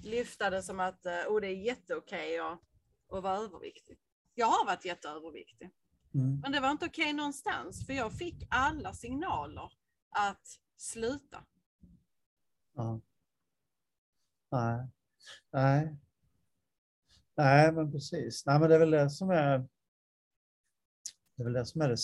lyfta 0.03 0.49
det 0.49 0.63
som 0.63 0.79
att 0.79 1.05
eh, 1.05 1.27
oh, 1.27 1.41
det 1.41 1.47
är 1.47 1.65
jätteokej 1.65 2.39
att, 2.39 2.61
att 3.11 3.23
vara 3.23 3.37
överviktig. 3.37 3.97
Jag 4.33 4.47
har 4.47 4.65
varit 4.65 4.85
jätteöverviktig. 4.85 5.71
Mm. 6.13 6.39
Men 6.39 6.51
det 6.51 6.59
var 6.59 6.71
inte 6.71 6.85
okej 6.85 7.13
någonstans, 7.13 7.85
för 7.85 7.93
jag 7.93 8.17
fick 8.17 8.47
alla 8.49 8.93
signaler 8.93 9.71
att 10.09 10.59
sluta. 10.77 11.45
Ja. 12.75 13.01
Nej. 14.55 14.87
Nej. 15.51 15.97
Nej, 17.35 17.71
men 17.71 17.91
precis. 17.91 18.45
Nej, 18.45 18.59
men 18.59 18.69
det 18.69 18.75
är 18.75 18.79
väl 18.79 18.91
det 18.91 19.09
som 19.09 19.29
är. 19.29 19.59
Det 21.35 21.41
är 21.41 21.43
väl 21.43 21.53
det 21.53 21.65
som 21.65 21.81
är 21.81 21.89
det. 21.89 21.97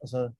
Alltså, 0.00 0.34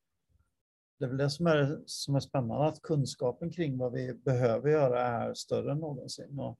det 0.98 1.04
är 1.04 1.08
väl 1.08 1.16
det 1.16 1.30
som 1.30 1.46
är, 1.46 1.82
som 1.86 2.14
är 2.14 2.20
spännande, 2.20 2.66
att 2.66 2.82
kunskapen 2.82 3.50
kring 3.52 3.78
vad 3.78 3.92
vi 3.92 4.14
behöver 4.14 4.70
göra 4.70 5.02
är 5.06 5.34
större 5.34 5.72
än 5.72 5.78
någonsin. 5.78 6.38
Och, 6.38 6.58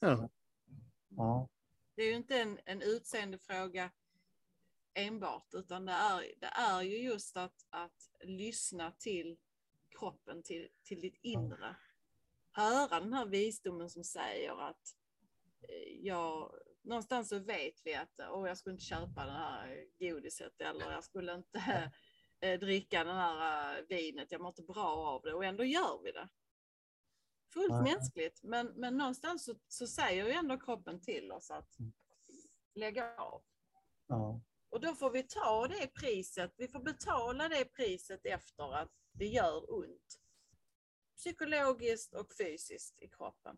Ja. 0.00 0.30
ja, 1.08 1.48
Det 1.94 2.02
är 2.02 2.06
ju 2.06 2.16
inte 2.16 2.40
en, 2.40 2.58
en 2.64 2.82
utseendefråga 2.82 3.90
enbart, 4.94 5.54
utan 5.54 5.86
det 5.86 5.92
är, 5.92 6.20
det 6.40 6.46
är 6.46 6.82
ju 6.82 6.98
just 6.98 7.36
att, 7.36 7.66
att 7.70 8.10
lyssna 8.20 8.92
till 8.98 9.38
kroppen, 9.98 10.42
till, 10.42 10.68
till 10.82 11.00
ditt 11.00 11.18
inre. 11.22 11.76
Höra 12.52 13.00
den 13.00 13.12
här 13.12 13.26
visdomen 13.26 13.90
som 13.90 14.04
säger 14.04 14.68
att 14.68 14.96
eh, 15.68 16.06
jag, 16.06 16.54
någonstans 16.82 17.28
så 17.28 17.38
vet 17.38 17.74
vi 17.84 17.94
att 17.94 18.20
oh, 18.20 18.48
jag 18.48 18.58
skulle 18.58 18.72
inte 18.72 18.84
köpa 18.84 19.24
det 19.24 19.32
här 19.32 19.86
godiset 19.98 20.60
eller 20.60 20.92
jag 20.92 21.04
skulle 21.04 21.34
inte 21.34 21.92
eh, 22.40 22.60
dricka 22.60 23.04
den 23.04 23.16
här 23.16 23.78
eh, 23.78 23.84
vinet, 23.88 24.32
jag 24.32 24.40
mår 24.40 24.48
inte 24.48 24.62
bra 24.62 24.96
av 24.96 25.22
det 25.22 25.34
och 25.34 25.44
ändå 25.44 25.64
gör 25.64 26.02
vi 26.02 26.12
det. 26.12 26.28
Fullt 27.52 27.70
Nej. 27.70 27.94
mänskligt, 27.94 28.42
men, 28.42 28.66
men 28.66 28.96
någonstans 28.96 29.44
så, 29.44 29.54
så 29.68 29.86
säger 29.86 30.26
ju 30.26 30.32
ändå 30.32 30.58
kroppen 30.58 31.00
till 31.00 31.32
oss 31.32 31.50
att 31.50 31.76
lägga 32.74 33.16
av. 33.16 33.42
ja, 34.06 34.40
Och 34.70 34.80
då 34.80 34.94
får 34.94 35.10
vi 35.10 35.22
ta 35.22 35.68
det 35.68 35.86
priset, 35.86 36.54
vi 36.56 36.68
får 36.68 36.80
betala 36.80 37.48
det 37.48 37.64
priset 37.64 38.26
efter 38.26 38.74
att 38.74 38.90
det 39.12 39.26
gör 39.26 39.74
ont. 39.74 40.21
Psykologiskt 41.22 42.14
och 42.14 42.32
fysiskt 42.32 43.02
i 43.02 43.08
kroppen. 43.08 43.56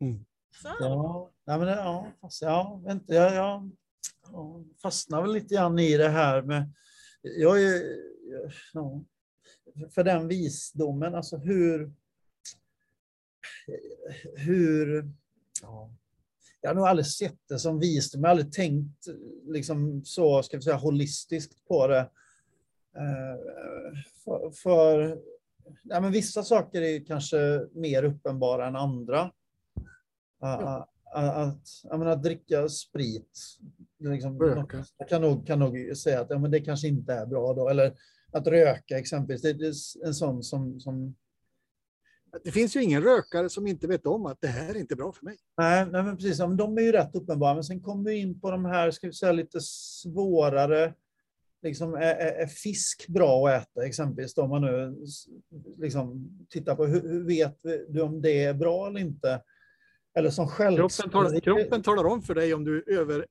Mm. 0.00 0.24
Så 0.62 0.68
ja, 0.80 1.30
nej, 1.44 1.58
men 1.58 1.68
ja, 1.68 2.12
fast, 2.20 2.42
ja, 2.42 2.80
vänta, 2.84 3.14
jag, 3.14 3.34
jag, 3.34 3.70
jag 4.32 4.64
fastnar 4.82 5.22
väl 5.22 5.32
lite 5.32 5.54
grann 5.54 5.78
i 5.78 5.96
det 5.96 6.08
här 6.08 6.42
med. 6.42 6.72
Jag 7.22 7.62
är, 7.62 7.82
ja, 8.72 9.04
för 9.90 10.04
den 10.04 10.28
visdomen, 10.28 11.14
alltså 11.14 11.36
hur. 11.36 11.92
Hur. 14.36 15.10
Ja, 15.62 15.94
jag 16.60 16.70
har 16.70 16.74
nog 16.74 16.86
aldrig 16.86 17.06
sett 17.06 17.48
det 17.48 17.58
som 17.58 17.78
visdom. 17.78 18.20
Jag 18.20 18.28
har 18.28 18.30
aldrig 18.30 18.52
tänkt 18.52 19.06
liksom 19.44 20.04
så, 20.04 20.42
ska 20.42 20.56
vi 20.56 20.62
säga, 20.62 20.76
holistiskt 20.76 21.64
på 21.64 21.86
det. 21.86 22.10
Eh, 22.96 23.38
För, 24.24 24.50
för 24.50 25.22
ja, 25.82 26.00
men 26.00 26.12
vissa 26.12 26.42
saker 26.42 26.82
är 26.82 27.04
kanske 27.04 27.66
mer 27.74 28.04
uppenbara 28.04 28.66
än 28.66 28.76
andra. 28.76 29.32
Ja. 30.40 30.88
Att, 31.14 31.68
menar, 31.90 32.06
att 32.06 32.22
dricka 32.22 32.68
sprit, 32.68 33.38
liksom, 33.98 34.40
Röka. 34.40 34.84
jag 34.98 35.08
kan 35.08 35.22
nog, 35.22 35.46
kan 35.46 35.58
nog 35.58 35.96
säga 35.96 36.20
att 36.20 36.30
ja, 36.30 36.38
men 36.38 36.50
det 36.50 36.60
kanske 36.60 36.88
inte 36.88 37.12
är 37.12 37.26
bra 37.26 37.54
då. 37.54 37.68
Eller 37.68 37.94
att 38.32 38.46
röka 38.46 38.98
exempelvis, 38.98 39.42
det, 39.42 39.48
är 39.48 40.06
en 40.06 40.14
sån 40.14 40.42
som, 40.42 40.80
som 40.80 41.14
Det 42.44 42.50
finns 42.50 42.76
ju 42.76 42.82
ingen 42.82 43.02
rökare 43.02 43.48
som 43.48 43.66
inte 43.66 43.86
vet 43.86 44.06
om 44.06 44.26
att 44.26 44.40
det 44.40 44.48
här 44.48 44.70
är 44.70 44.78
inte 44.78 44.96
bra 44.96 45.12
för 45.12 45.24
mig. 45.24 45.36
Nej, 45.58 45.86
nej 45.90 46.02
men 46.02 46.16
precis. 46.16 46.38
De 46.38 46.78
är 46.78 46.82
ju 46.82 46.92
rätt 46.92 47.16
uppenbara. 47.16 47.54
Men 47.54 47.64
sen 47.64 47.80
kommer 47.80 48.10
vi 48.10 48.16
in 48.16 48.40
på 48.40 48.50
de 48.50 48.64
här, 48.64 48.90
ska 48.90 49.06
vi 49.06 49.12
säga, 49.12 49.32
lite 49.32 49.60
svårare. 49.60 50.94
Liksom, 51.62 51.94
är, 51.94 52.14
är, 52.14 52.46
fisk 52.46 53.08
bra 53.08 53.48
att 53.48 53.62
äta 53.62 53.86
exempelvis? 53.86 54.38
Om 54.38 54.50
man 54.50 54.62
nu 54.62 54.96
liksom, 55.78 56.28
tittar 56.50 56.74
på 56.74 56.86
hur, 56.86 57.02
hur 57.02 57.26
vet 57.26 57.58
du 57.88 58.00
om 58.00 58.22
det 58.22 58.44
är 58.44 58.54
bra 58.54 58.86
eller 58.86 59.00
inte? 59.00 59.42
Eller 60.14 60.30
som 60.30 60.48
själv... 60.48 60.76
Kroppen, 60.76 61.10
talar, 61.10 61.40
kroppen 61.40 61.82
talar 61.82 62.04
om 62.04 62.22
för 62.22 62.34
dig 62.34 62.54
om 62.54 62.64
du 62.64 62.84
över, 62.86 63.26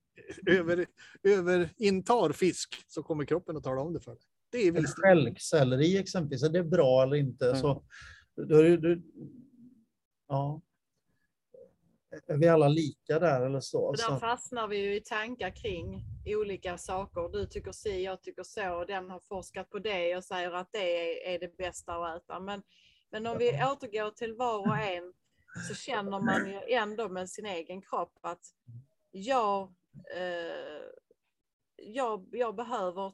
över, 0.46 0.86
över 1.22 1.68
intar 1.76 2.32
fisk 2.32 2.84
så 2.86 3.02
kommer 3.02 3.24
kroppen 3.24 3.56
att 3.56 3.64
tala 3.64 3.80
om 3.80 3.92
det 3.92 4.00
för 4.00 4.10
dig. 4.10 4.20
Det 4.50 4.58
är 4.58 4.72
visst. 4.72 4.94
stjälkselleri 5.02 5.98
exempelvis, 5.98 6.42
är 6.42 6.48
det 6.48 6.64
bra 6.64 7.02
eller 7.02 7.16
inte? 7.16 7.46
Mm. 7.46 7.58
Så, 7.58 7.84
då 8.36 8.56
är 8.56 8.62
det, 8.62 8.76
du, 8.76 9.02
ja. 10.28 10.62
Är 12.26 12.36
vi 12.36 12.48
alla 12.48 12.68
lika 12.68 13.18
där 13.18 13.46
eller 13.46 13.60
så? 13.60 13.82
Och 13.84 13.96
där 13.96 14.18
fastnar 14.18 14.68
vi 14.68 14.76
ju 14.76 14.96
i 14.96 15.00
tankar 15.00 15.50
kring 15.50 16.04
olika 16.26 16.78
saker. 16.78 17.28
Du 17.32 17.46
tycker 17.46 17.72
si, 17.72 18.04
jag 18.04 18.22
tycker 18.22 18.42
så. 18.42 18.74
Och 18.74 18.86
den 18.86 19.10
har 19.10 19.20
forskat 19.20 19.70
på 19.70 19.78
det 19.78 20.16
och 20.16 20.24
säger 20.24 20.52
att 20.52 20.68
det 20.72 20.78
är, 20.78 21.34
är 21.34 21.38
det 21.38 21.56
bästa 21.56 21.92
att 21.92 22.22
äta. 22.22 22.40
Men, 22.40 22.62
men 23.10 23.26
om 23.26 23.38
vi 23.38 23.64
återgår 23.72 24.10
till 24.10 24.34
var 24.34 24.58
och 24.58 24.76
en 24.76 25.12
så 25.68 25.74
känner 25.74 26.20
man 26.20 26.46
ju 26.50 26.74
ändå 26.74 27.08
med 27.08 27.30
sin 27.30 27.46
egen 27.46 27.82
kropp 27.82 28.18
att 28.20 28.44
jag, 29.10 29.74
eh, 30.16 30.82
jag, 31.76 32.28
jag 32.32 32.56
behöver 32.56 33.12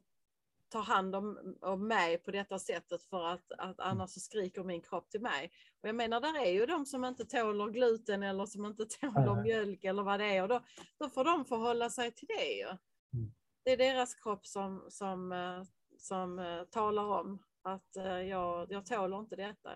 ta 0.69 0.81
hand 0.81 1.17
om, 1.17 1.57
om 1.61 1.89
mig 1.89 2.19
på 2.19 2.31
detta 2.31 2.59
sättet 2.59 3.03
för 3.03 3.27
att, 3.27 3.53
att 3.59 3.81
annars 3.81 4.11
så 4.11 4.21
skriker 4.21 4.65
min 4.65 4.81
kropp 4.81 5.11
till 5.11 5.21
mig. 5.21 5.51
Och 5.83 5.89
jag 5.89 5.97
menar, 5.97 6.21
där 6.21 6.39
är 6.39 6.51
ju 6.51 6.67
de 6.67 6.87
som 6.87 7.05
inte 7.05 7.25
tåler 7.25 7.71
gluten 7.71 8.23
eller 8.23 8.47
som 8.47 8.67
inte 8.67 8.85
tåler 9.01 9.35
Nej. 9.35 9.43
mjölk 9.43 9.85
eller 9.85 10.03
vad 10.03 10.21
det 10.21 10.27
är. 10.27 10.43
Och 10.43 10.49
då, 10.49 10.61
då 10.99 11.09
får 11.09 11.25
de 11.25 11.45
förhålla 11.45 11.91
sig 11.91 12.13
till 12.13 12.29
det 12.29 12.53
ju. 12.53 12.69
Mm. 13.13 13.33
Det 13.65 13.73
är 13.73 13.77
deras 13.77 14.15
kropp 14.15 14.47
som, 14.47 14.87
som, 14.89 15.33
eh, 15.33 15.63
som 15.99 16.39
eh, 16.39 16.63
talar 16.71 17.05
om 17.05 17.39
att 17.63 17.97
eh, 17.97 18.05
jag, 18.05 18.73
jag 18.73 18.87
tåler 18.87 19.19
inte 19.19 19.37
detta. 19.37 19.71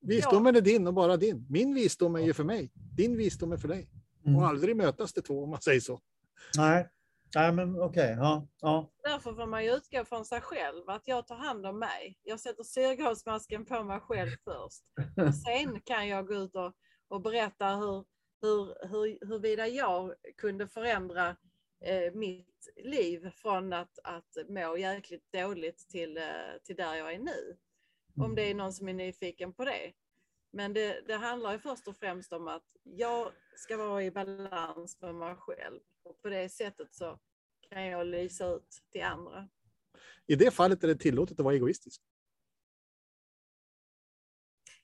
Visdomen 0.00 0.56
är 0.56 0.60
din 0.60 0.86
och 0.86 0.94
bara 0.94 1.16
din. 1.16 1.46
Min 1.50 1.74
visdom 1.74 2.14
är 2.14 2.20
ju 2.20 2.34
för 2.34 2.44
mig. 2.44 2.70
Din 2.96 3.16
visdom 3.16 3.52
är 3.52 3.56
för 3.56 3.68
dig. 3.68 3.88
Mm. 4.24 4.38
Och 4.38 4.46
aldrig 4.46 4.76
mötas 4.76 5.12
de 5.12 5.20
två 5.20 5.42
om 5.42 5.50
man 5.50 5.60
säger 5.60 5.80
så. 5.80 6.00
Nej. 6.56 6.88
Nej, 7.34 7.52
men 7.52 7.80
okej. 7.80 8.16
Ja, 8.18 8.48
ja. 8.60 8.90
Därför 9.02 9.34
får 9.34 9.46
man 9.46 9.64
ju 9.64 9.74
utgå 9.74 10.04
från 10.04 10.24
sig 10.24 10.40
själv, 10.40 10.90
att 10.90 11.08
jag 11.08 11.26
tar 11.26 11.36
hand 11.36 11.66
om 11.66 11.78
mig. 11.78 12.18
Jag 12.22 12.40
sätter 12.40 12.62
syrgasmasken 12.62 13.64
på 13.64 13.82
mig 13.84 14.00
själv 14.00 14.30
först. 14.44 14.84
Och 15.26 15.34
sen 15.34 15.80
kan 15.80 16.08
jag 16.08 16.26
gå 16.26 16.34
ut 16.34 16.54
och, 16.54 16.72
och 17.08 17.20
berätta 17.20 17.66
hur, 17.66 18.04
hur, 18.40 18.88
hur, 18.88 19.26
huruvida 19.26 19.66
jag 19.66 20.14
kunde 20.36 20.68
förändra 20.68 21.36
eh, 21.84 22.12
mitt 22.14 22.68
liv 22.84 23.30
från 23.30 23.72
att, 23.72 23.98
att 24.04 24.36
må 24.48 24.76
jäkligt 24.76 25.32
dåligt 25.32 25.88
till, 25.88 26.16
eh, 26.16 26.24
till 26.64 26.76
där 26.76 26.94
jag 26.94 27.12
är 27.12 27.18
nu. 27.18 27.56
Om 28.20 28.34
det 28.34 28.50
är 28.50 28.54
någon 28.54 28.72
som 28.72 28.88
är 28.88 28.94
nyfiken 28.94 29.52
på 29.52 29.64
det. 29.64 29.92
Men 30.50 30.72
det, 30.72 31.00
det 31.06 31.14
handlar 31.14 31.52
ju 31.52 31.58
först 31.58 31.88
och 31.88 31.96
främst 31.96 32.32
om 32.32 32.48
att 32.48 32.66
jag 32.82 33.32
ska 33.56 33.76
vara 33.76 34.02
i 34.02 34.10
balans 34.10 35.00
med 35.00 35.14
mig 35.14 35.36
själv. 35.36 35.80
Och 36.08 36.22
på 36.22 36.28
det 36.28 36.48
sättet 36.48 36.94
så 36.94 37.18
kan 37.60 37.86
jag 37.86 38.06
lysa 38.06 38.46
ut 38.46 38.82
till 38.90 39.02
andra. 39.02 39.48
I 40.26 40.34
det 40.36 40.50
fallet 40.50 40.84
är 40.84 40.88
det 40.88 40.96
tillåtet 40.96 41.40
att 41.40 41.44
vara 41.44 41.54
egoistisk. 41.54 42.02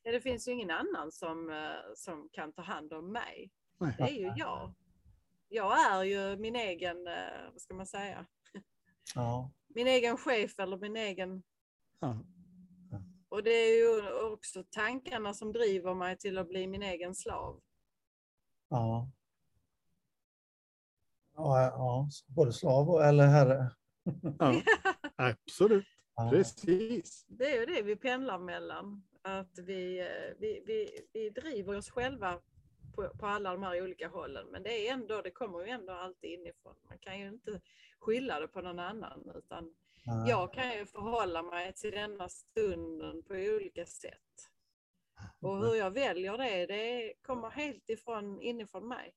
Ja, 0.03 0.13
det 0.13 0.21
finns 0.21 0.49
ju 0.49 0.53
ingen 0.53 0.71
annan 0.71 1.13
som, 1.13 1.51
eh, 1.51 1.95
som 1.97 2.29
kan 2.33 2.53
ta 2.53 2.63
hand 2.63 2.93
om 2.93 3.13
mig. 3.13 3.51
Nej. 3.79 3.95
Det 3.99 4.03
är 4.03 4.19
ju 4.21 4.33
jag. 4.37 4.75
Jag 5.49 5.93
är 5.93 6.05
ju 6.05 6.37
min 6.37 6.57
egen, 6.57 7.07
eh, 7.07 7.53
vad 7.53 7.61
ska 7.61 7.75
man 7.75 7.87
säga, 7.87 8.27
ja. 9.15 9.51
min 9.69 9.87
egen 9.87 10.17
chef 10.17 10.59
eller 10.59 10.77
min 10.77 10.97
egen... 10.97 11.43
Ja. 12.01 12.25
Och 13.29 13.43
det 13.43 13.51
är 13.51 13.79
ju 13.79 14.13
också 14.33 14.65
tankarna 14.71 15.35
som 15.35 15.53
driver 15.53 15.95
mig 15.95 16.19
till 16.19 16.39
att 16.39 16.49
bli 16.49 16.67
min 16.67 16.83
egen 16.83 17.15
slav. 17.15 17.61
Ja. 18.69 19.11
Ja, 21.37 21.63
ja, 21.63 22.09
både 22.27 22.53
slav 22.53 22.91
och, 22.91 23.05
eller 23.05 23.27
herre. 23.27 23.71
Ja, 24.39 24.63
absolut. 25.17 25.87
Ja. 26.17 26.31
Precis. 26.31 27.25
Det 27.29 27.57
är 27.57 27.61
ju 27.61 27.67
det 27.67 27.83
vi 27.83 27.97
pendlar 27.97 28.39
mellan. 28.39 29.03
Att 29.23 29.59
vi, 29.59 30.01
eh, 30.01 30.39
vi, 30.39 30.63
vi, 30.67 31.07
vi 31.13 31.31
driver 31.31 31.77
oss 31.77 31.91
själva 31.91 32.41
på, 32.95 33.09
på 33.19 33.27
alla 33.27 33.53
de 33.53 33.63
här 33.63 33.83
olika 33.83 34.09
hållen. 34.09 34.47
Men 34.53 34.63
det, 34.63 34.89
är 34.89 34.93
ändå, 34.93 35.23
det 35.23 35.31
kommer 35.31 35.61
ju 35.61 35.71
ändå 35.71 35.93
alltid 35.93 36.31
inifrån. 36.31 36.75
Man 36.89 36.99
kan 36.99 37.21
ju 37.21 37.29
inte 37.29 37.61
skylla 37.99 38.41
det 38.41 38.49
på 38.49 38.61
någon 38.61 38.79
annan. 38.79 39.33
Utan 39.35 39.75
Nej. 40.07 40.31
jag 40.31 40.53
kan 40.53 40.73
ju 40.73 40.87
förhålla 40.87 41.43
mig 41.43 41.73
till 41.73 41.91
denna 41.91 42.29
stunden 42.29 43.23
på 43.23 43.35
olika 43.35 43.87
sätt. 43.87 44.21
Och 45.41 45.59
hur 45.59 45.75
jag 45.75 45.91
väljer 45.91 46.39
det, 46.39 46.67
det 46.67 47.15
kommer 47.23 47.51
helt 47.51 47.91
ifrån 47.91 48.41
inifrån 48.41 48.89
mig. 48.89 49.15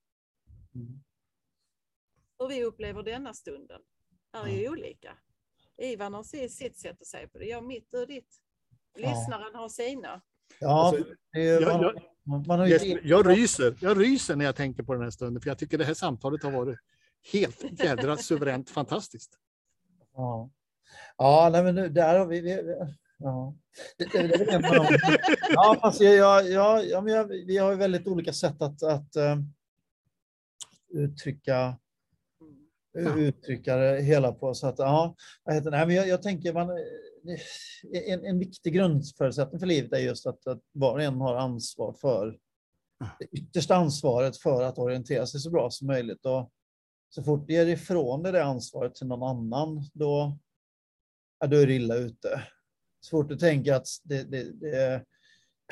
Mm. 0.76 1.04
Hur 2.40 2.48
vi 2.48 2.64
upplever 2.64 3.04
denna 3.04 3.34
stunden 3.34 3.82
är 4.34 4.48
ju 4.48 4.70
olika. 4.70 5.18
Ivan 5.78 6.14
har 6.14 6.24
si- 6.24 6.50
sitt 6.50 6.80
sätt 6.80 7.02
att 7.02 7.08
se 7.08 7.28
på 7.28 7.38
det, 7.38 7.46
jag 7.46 7.64
mitt 7.64 7.94
och 7.94 8.08
ditt. 8.08 8.36
Lyssnaren 8.96 9.56
har 9.56 9.70
sina. 9.70 10.22
Ja, 10.60 10.88
Alltså, 10.88 11.14
det 11.32 11.48
är, 11.50 11.62
Jag, 11.62 11.82
man, 11.82 12.02
jag, 12.24 12.48
man 12.48 12.70
jag 13.04 13.30
ryser. 13.30 13.76
Jag 13.82 14.02
ryser 14.02 14.36
när 14.36 14.46
jag 14.46 14.56
tänker 14.56 14.84
på 14.84 14.94
den 14.94 15.02
här 15.04 15.10
stunden, 15.10 15.42
för 15.42 15.50
jag 15.50 15.58
tycker 15.58 15.78
det 15.78 15.86
här 15.86 15.94
samtalet 15.94 16.44
har 16.44 16.52
varit 16.52 16.80
helt 17.34 17.80
jädra 17.84 18.18
suveränt 18.18 18.70
fantastiskt. 18.70 19.40
Ja, 20.14 20.50
ja 21.18 21.50
nej, 21.52 21.64
men 21.64 21.76
nu, 21.76 21.90
där 21.90 22.20
har 22.20 22.26
vi... 22.26 22.42
vi 22.42 22.52
ja. 23.18 23.56
Det, 23.98 24.06
det, 24.12 24.28
det 24.28 24.38
vet 24.46 24.62
man 24.62 24.80
om. 24.80 24.88
ja, 25.50 25.78
fast 25.82 26.02
jag, 26.02 26.50
jag, 26.50 26.86
ja, 26.88 27.02
men 27.02 27.14
jag, 27.14 27.28
vi 27.28 27.58
har 27.58 27.72
ju 27.72 27.78
väldigt 27.78 28.08
olika 28.08 28.34
sätt 28.34 28.62
att, 28.62 28.84
att 28.84 29.16
eh, 29.16 29.38
uttrycka, 30.90 31.56
Mm. 31.58 31.78
Ja. 33.04 33.18
uttrycka 33.18 33.76
det 33.76 34.02
hela 34.02 34.32
på. 34.32 34.54
Så 34.54 34.68
att, 34.68 34.80
ja, 34.80 35.16
vad 35.44 35.56
heter 35.56 35.72
det? 35.72 35.78
Nej, 35.78 35.88
men 35.88 35.96
jag, 35.96 36.08
jag 36.08 36.22
tänker 36.22 36.54
man, 36.54 36.70
en, 38.08 38.26
en 38.26 38.40
viktig 38.40 38.74
grundförutsättning 38.74 39.60
för 39.60 39.68
livet 39.68 39.94
är 39.94 39.98
just 39.98 40.28
att, 40.28 40.48
att 40.48 40.62
var 40.72 40.94
och 40.94 41.02
en 41.02 41.22
har 41.22 41.36
ansvar 41.36 41.94
för 41.94 42.38
det 43.20 43.26
yttersta 43.26 43.76
ansvaret 43.76 44.38
för 44.38 44.64
att 44.64 44.80
orientera 44.80 45.26
sig 45.26 45.40
så 45.40 45.50
bra 45.50 45.70
som 45.70 45.88
möjligt. 45.88 46.26
Och 46.26 46.52
så 47.10 47.24
fort 47.24 47.48
du 47.48 47.54
ger 47.54 47.66
ifrån 47.66 48.24
dig 48.24 48.32
det 48.32 48.44
ansvaret 48.44 48.96
till 48.96 49.08
någon 49.08 49.24
annan, 49.24 49.84
då, 49.94 50.38
ja, 51.40 51.48
då 51.48 51.58
är 51.58 51.68
du 51.68 51.76
illa 51.76 51.96
ute. 51.96 52.44
Så 53.00 53.10
fort 53.10 53.30
du 53.30 53.38
tänker 53.38 53.74
att 53.74 53.88
det, 54.04 54.24
det, 54.24 54.52
det 54.52 55.04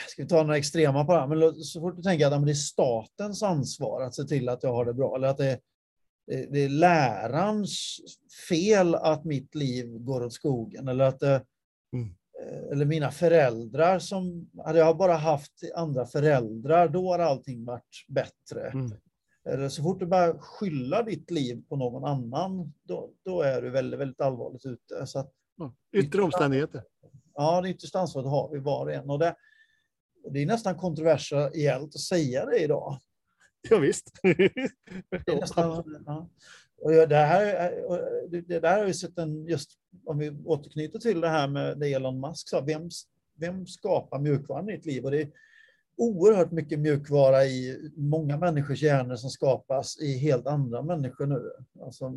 ska 0.10 0.24
vi 0.24 0.30
ta 0.30 0.44
några 0.44 0.58
extrema 0.58 1.06
på 1.06 1.14
det 1.14 1.20
här, 1.20 1.28
men 1.28 1.64
så 1.64 1.82
fort 1.82 1.96
du 1.96 2.02
tänker 2.02 2.26
att 2.26 2.34
ja, 2.34 2.40
det 2.40 2.52
är 2.52 2.54
statens 2.54 3.44
ansvar 3.44 4.02
att 4.02 4.16
se 4.16 4.24
till 4.24 4.50
att 4.50 4.64
jag 4.64 4.74
har 4.74 4.86
det 4.86 4.94
bra, 4.94 5.16
eller 5.16 5.28
att 5.28 5.38
det, 5.38 5.60
det, 6.28 6.46
det 6.52 6.60
är 6.60 6.70
lärarens 6.70 7.98
fel 8.50 8.96
att 8.96 9.26
mitt 9.26 9.56
liv 9.56 9.88
går 10.00 10.24
åt 10.24 10.34
skogen, 10.34 10.88
eller 10.88 11.06
att 11.06 11.20
det, 11.20 11.46
Mm. 11.94 12.16
eh, 12.42 12.72
eller 12.72 12.86
mina 12.86 13.12
föräldrar 13.12 14.00
som, 14.00 14.50
hade 14.66 14.80
jag 14.80 14.98
bara 14.98 15.14
haft 15.14 15.52
andra 15.76 16.06
föräldrar, 16.06 16.88
då 16.90 17.12
har 17.12 17.20
allting 17.20 17.66
varit 17.66 18.06
bättre. 18.08 18.70
Mm. 18.70 18.92
Eller 19.50 19.70
så 19.70 19.84
fort 19.84 20.00
du 20.00 20.06
börjar 20.06 20.38
skylla 20.40 21.04
ditt 21.04 21.32
liv 21.32 21.64
på 21.70 21.76
någon 21.76 22.06
annan, 22.06 22.74
då, 22.84 23.12
då 23.26 23.42
är 23.42 23.62
du 23.62 23.70
väldigt, 23.70 24.00
väldigt 24.00 24.22
allvarligt 24.22 24.66
ute. 24.66 25.08
Så 25.08 25.20
att, 25.20 25.32
Ja, 25.58 25.76
Yttre 25.94 26.22
omständigheter. 26.22 26.84
ja, 27.34 27.62
det 27.62 27.70
yttersta 27.70 28.00
ansvaret 28.00 28.30
har 28.30 28.50
vi 28.52 28.60
var 28.60 28.86
och 28.86 28.94
en. 28.94 29.10
Och 29.10 29.20
det, 29.20 29.36
det 30.32 30.40
är 30.42 30.46
nästan 30.46 30.76
kontroversiellt 30.78 31.96
att 31.96 32.00
säga 32.02 32.46
det 32.46 32.60
idag. 32.60 33.00
Ja, 33.70 33.80
visst. 33.80 34.12
Det, 35.26 35.36
nästan, 35.40 36.04
ja. 36.06 36.30
och 36.82 36.92
det, 36.92 37.16
här, 37.16 37.72
det, 38.30 38.60
där 38.60 38.78
har 38.78 38.86
vi 38.86 38.94
sett 38.94 39.18
en, 39.18 39.46
just 39.46 39.72
om 40.06 40.18
vi 40.18 40.30
återknyter 40.46 41.00
till 41.00 41.22
det 41.22 41.30
här 41.30 41.48
med 41.48 41.80
det 41.80 41.94
Elon 41.94 42.20
Musk 42.20 42.50
sa, 42.50 42.62
vem, 42.62 42.90
vem 43.36 43.68
skapar 43.68 44.20
mjukvaran 44.20 44.70
i 44.70 44.76
ditt 44.76 44.86
liv? 44.86 45.06
Och 45.06 45.12
det 45.12 45.22
är 45.22 45.32
oerhört 45.98 46.52
mycket 46.52 46.80
mjukvara 46.80 47.46
i 47.46 47.92
många 47.96 48.38
människors 48.38 48.82
hjärnor 48.82 49.16
som 49.16 49.30
skapas 49.30 49.98
i 50.00 50.18
helt 50.18 50.48
andra 50.48 50.82
människor 50.82 51.26
nu. 51.26 51.52
Alltså, 51.82 52.14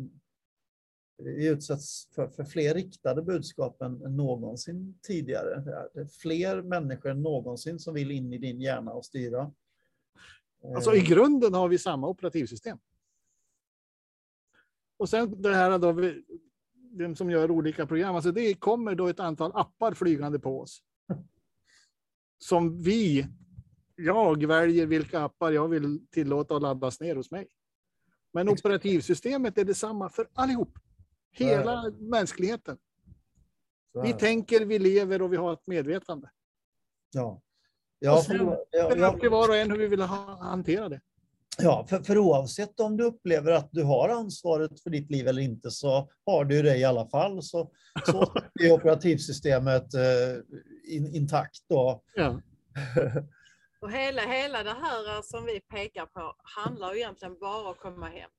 vi 1.23 1.47
utsätts 1.47 2.09
för, 2.11 2.27
för 2.27 2.43
fler 2.43 2.73
riktade 2.73 3.21
budskap 3.21 3.81
än, 3.81 3.93
någonsin 3.93 4.99
tidigare. 5.01 5.63
Det 5.93 5.99
är 5.99 6.05
fler 6.05 6.61
människor 6.61 7.09
än 7.09 7.21
någonsin 7.21 7.79
som 7.79 7.93
vill 7.93 8.11
in 8.11 8.33
i 8.33 8.37
din 8.37 8.61
hjärna 8.61 8.91
och 8.91 9.05
styra. 9.05 9.51
Alltså 10.75 10.95
i 10.95 10.99
grunden 11.01 11.53
har 11.53 11.67
vi 11.67 11.77
samma 11.77 12.07
operativsystem. 12.07 12.77
Och 14.97 15.09
sen 15.09 15.41
det 15.41 15.55
här 15.55 15.79
då, 15.79 15.91
vi- 15.91 16.23
vem 16.97 17.15
som 17.15 17.29
gör 17.31 17.51
olika 17.51 17.87
program, 17.87 18.15
alltså 18.15 18.31
det 18.31 18.53
kommer 18.53 18.95
då 18.95 19.07
ett 19.07 19.19
antal 19.19 19.51
appar 19.55 19.93
flygande 19.93 20.39
på 20.39 20.61
oss. 20.61 20.83
Som 22.37 22.81
vi, 22.81 23.27
jag 23.95 24.45
väljer 24.47 24.85
vilka 24.85 25.19
appar 25.23 25.51
jag 25.51 25.67
vill 25.67 26.07
tillåta 26.09 26.55
att 26.55 26.61
laddas 26.61 26.99
ner 26.99 27.15
hos 27.15 27.31
mig. 27.31 27.47
Men 28.33 28.49
operativsystemet 28.49 29.57
är 29.57 29.65
detsamma 29.65 30.09
för 30.09 30.29
allihop. 30.33 30.79
Hela 31.31 31.91
mänskligheten. 31.99 32.77
Så 33.91 34.01
Vi 34.01 34.13
tänker, 34.13 34.65
vi 34.65 34.79
lever 34.79 35.21
och 35.21 35.33
vi 35.33 35.37
har 35.37 35.53
ett 35.53 35.67
medvetande. 35.67 36.29
Ja. 37.11 37.41
Ja, 37.99 38.17
Och 38.17 38.23
sen- 38.23 38.55
ja, 38.71 39.07
upp 39.13 39.19
till 39.19 39.29
var 39.29 39.49
och 39.49 39.55
en 39.55 39.71
hur 39.71 39.77
vi 39.77 39.87
vill 39.87 40.01
ha, 40.01 40.37
hantera 40.43 40.89
det. 40.89 41.01
ja, 41.57 41.85
för, 41.89 41.99
för 42.03 42.17
oavsett 42.17 42.79
om 42.79 42.97
du 42.97 43.03
upplever 43.03 43.51
att 43.51 43.69
du 43.71 43.83
har 43.83 44.09
ansvaret 44.09 44.83
för 44.83 44.89
ditt 44.89 45.11
liv 45.11 45.27
eller 45.27 45.41
inte 45.41 45.71
så 45.71 46.09
har 46.25 46.45
du 46.45 46.61
det 46.61 46.77
i 46.77 46.83
alla 46.83 47.09
fall. 47.09 47.43
Så, 47.43 47.71
så 48.05 48.33
är 48.63 48.71
operativsystemet 48.71 49.93
eh, 49.93 50.93
in, 50.95 51.15
intakt. 51.15 51.59
Då. 51.69 52.03
Ja. 52.15 52.41
Och 53.81 53.91
hela, 53.91 54.21
hela 54.21 54.63
det 54.63 54.69
här 54.81 55.21
som 55.21 55.45
vi 55.45 55.59
pekar 55.61 56.05
på 56.05 56.33
handlar 56.43 56.93
ju 56.93 56.99
egentligen 56.99 57.39
bara 57.39 57.61
om 57.61 57.67
att 57.71 57.79
komma 57.79 58.07
hem. 58.09 58.29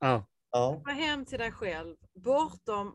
Ja. 0.00 0.26
Ja. 0.50 0.74
Komma 0.84 0.92
hem 0.94 1.24
till 1.24 1.38
dig 1.38 1.52
själv, 1.52 1.96
bortom 2.24 2.94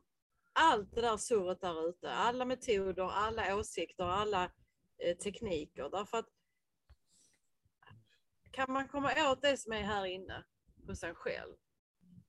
allt 0.60 0.96
det 0.96 1.02
där 1.02 1.18
surret 1.18 1.62
där 1.62 1.90
ute. 1.90 2.12
Alla 2.12 2.46
metoder, 2.46 3.10
alla 3.14 3.56
åsikter, 3.56 4.04
alla 4.06 4.44
eh, 4.44 4.50
tekniker. 5.24 5.90
Därför 5.90 6.18
att 6.18 6.30
kan 8.52 8.72
man 8.74 8.88
komma 8.88 9.32
åt 9.32 9.42
det 9.42 9.58
som 9.58 9.74
är 9.74 9.82
här 9.82 10.06
inne 10.06 10.44
hos 10.88 11.04
en 11.04 11.16
själv, 11.16 11.56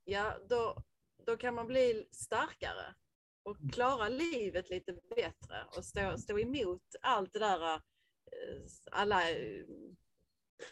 ja 0.05 0.39
då, 0.49 0.83
då 1.27 1.37
kan 1.37 1.55
man 1.55 1.67
bli 1.67 2.09
starkare 2.11 2.95
och 3.43 3.57
klara 3.73 4.09
livet 4.09 4.71
lite 4.71 4.93
bättre 5.17 5.65
och 5.77 5.85
stå, 5.85 6.19
stå 6.19 6.39
emot 6.39 6.83
allt 7.01 7.33
det 7.33 7.39
där, 7.39 7.75
eh, 7.75 7.81
alla 8.91 9.31
eh, 9.31 9.65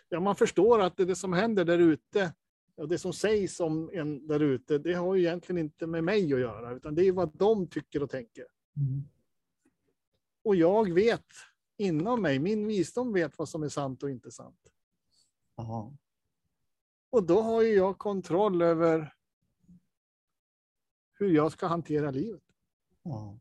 ja, 0.09 0.21
man 0.21 0.37
förstår 0.37 0.81
att 0.81 0.97
det, 0.97 1.05
det 1.05 1.17
som 1.17 1.33
händer 1.33 1.65
där 1.65 1.79
ute 1.79 2.35
och 2.75 2.89
det 2.89 2.99
som 2.99 3.13
sägs 3.13 3.61
om 3.61 3.91
en 3.93 4.27
där 4.27 4.41
ute, 4.41 4.79
det 4.79 4.95
har 4.95 5.15
ju 5.15 5.23
egentligen 5.23 5.59
inte 5.59 5.87
med 5.87 6.05
mig 6.05 6.35
att 6.35 6.41
göra, 6.41 6.77
utan 6.77 6.95
det 6.95 7.05
är 7.05 7.13
vad 7.13 7.37
de 7.37 7.69
tycker 7.69 8.03
och 8.03 8.11
tänker. 8.11 8.47
Mm. 8.77 9.03
Och 10.45 10.57
jag 10.57 10.93
vet 10.95 11.27
inom 11.77 12.23
mig, 12.23 12.39
min 12.39 12.67
visdom 12.67 13.13
vet 13.13 13.39
vad 13.39 13.49
som 13.49 13.63
är 13.63 13.69
sant 13.69 14.03
och 14.03 14.11
inte 14.11 14.31
sant. 14.31 14.67
Ja. 15.57 15.97
Och 17.11 17.27
då 17.27 17.43
har 17.43 17.63
ju 17.63 17.75
jag 17.75 17.99
kontroll 17.99 18.63
över 18.63 19.15
hur 21.13 21.31
jag 21.31 21.53
ska 21.53 21.67
hantera 21.67 22.11
livet. 22.11 22.43
Ja. 23.03 23.39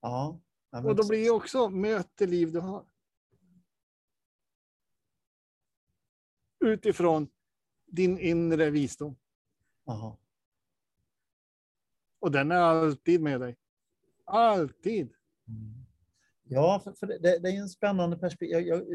Ja. 0.00 0.40
Och 0.70 0.96
då 0.96 1.08
blir 1.08 1.24
det 1.24 1.30
också 1.30 1.68
möt 1.68 2.10
det 2.14 2.26
liv 2.26 2.52
du 2.52 2.60
har. 2.60 2.86
Utifrån 6.60 7.28
din 7.86 8.18
inre 8.18 8.70
visdom. 8.70 9.16
Ja. 9.84 10.18
Och 12.18 12.30
den 12.30 12.50
är 12.50 12.56
alltid 12.56 13.22
med 13.22 13.40
dig. 13.40 13.56
Alltid. 14.24 15.14
Mm. 15.48 15.81
Ja, 16.52 16.80
för, 16.84 16.92
för 16.92 17.06
det, 17.06 17.38
det 17.38 17.48
är 17.48 17.60
en 17.60 17.68
spännande 17.68 18.16
perspektiv. 18.16 18.50
Jag, 18.50 18.66
jag, 18.66 18.86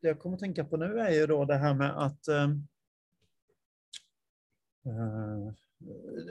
det 0.00 0.08
jag 0.08 0.18
kommer 0.18 0.36
att 0.36 0.40
tänka 0.40 0.64
på 0.64 0.76
nu 0.76 0.98
är 0.98 1.10
ju 1.10 1.26
då 1.26 1.44
det 1.44 1.56
här 1.56 1.74
med 1.74 2.04
att 2.04 2.28
eh, 2.28 2.48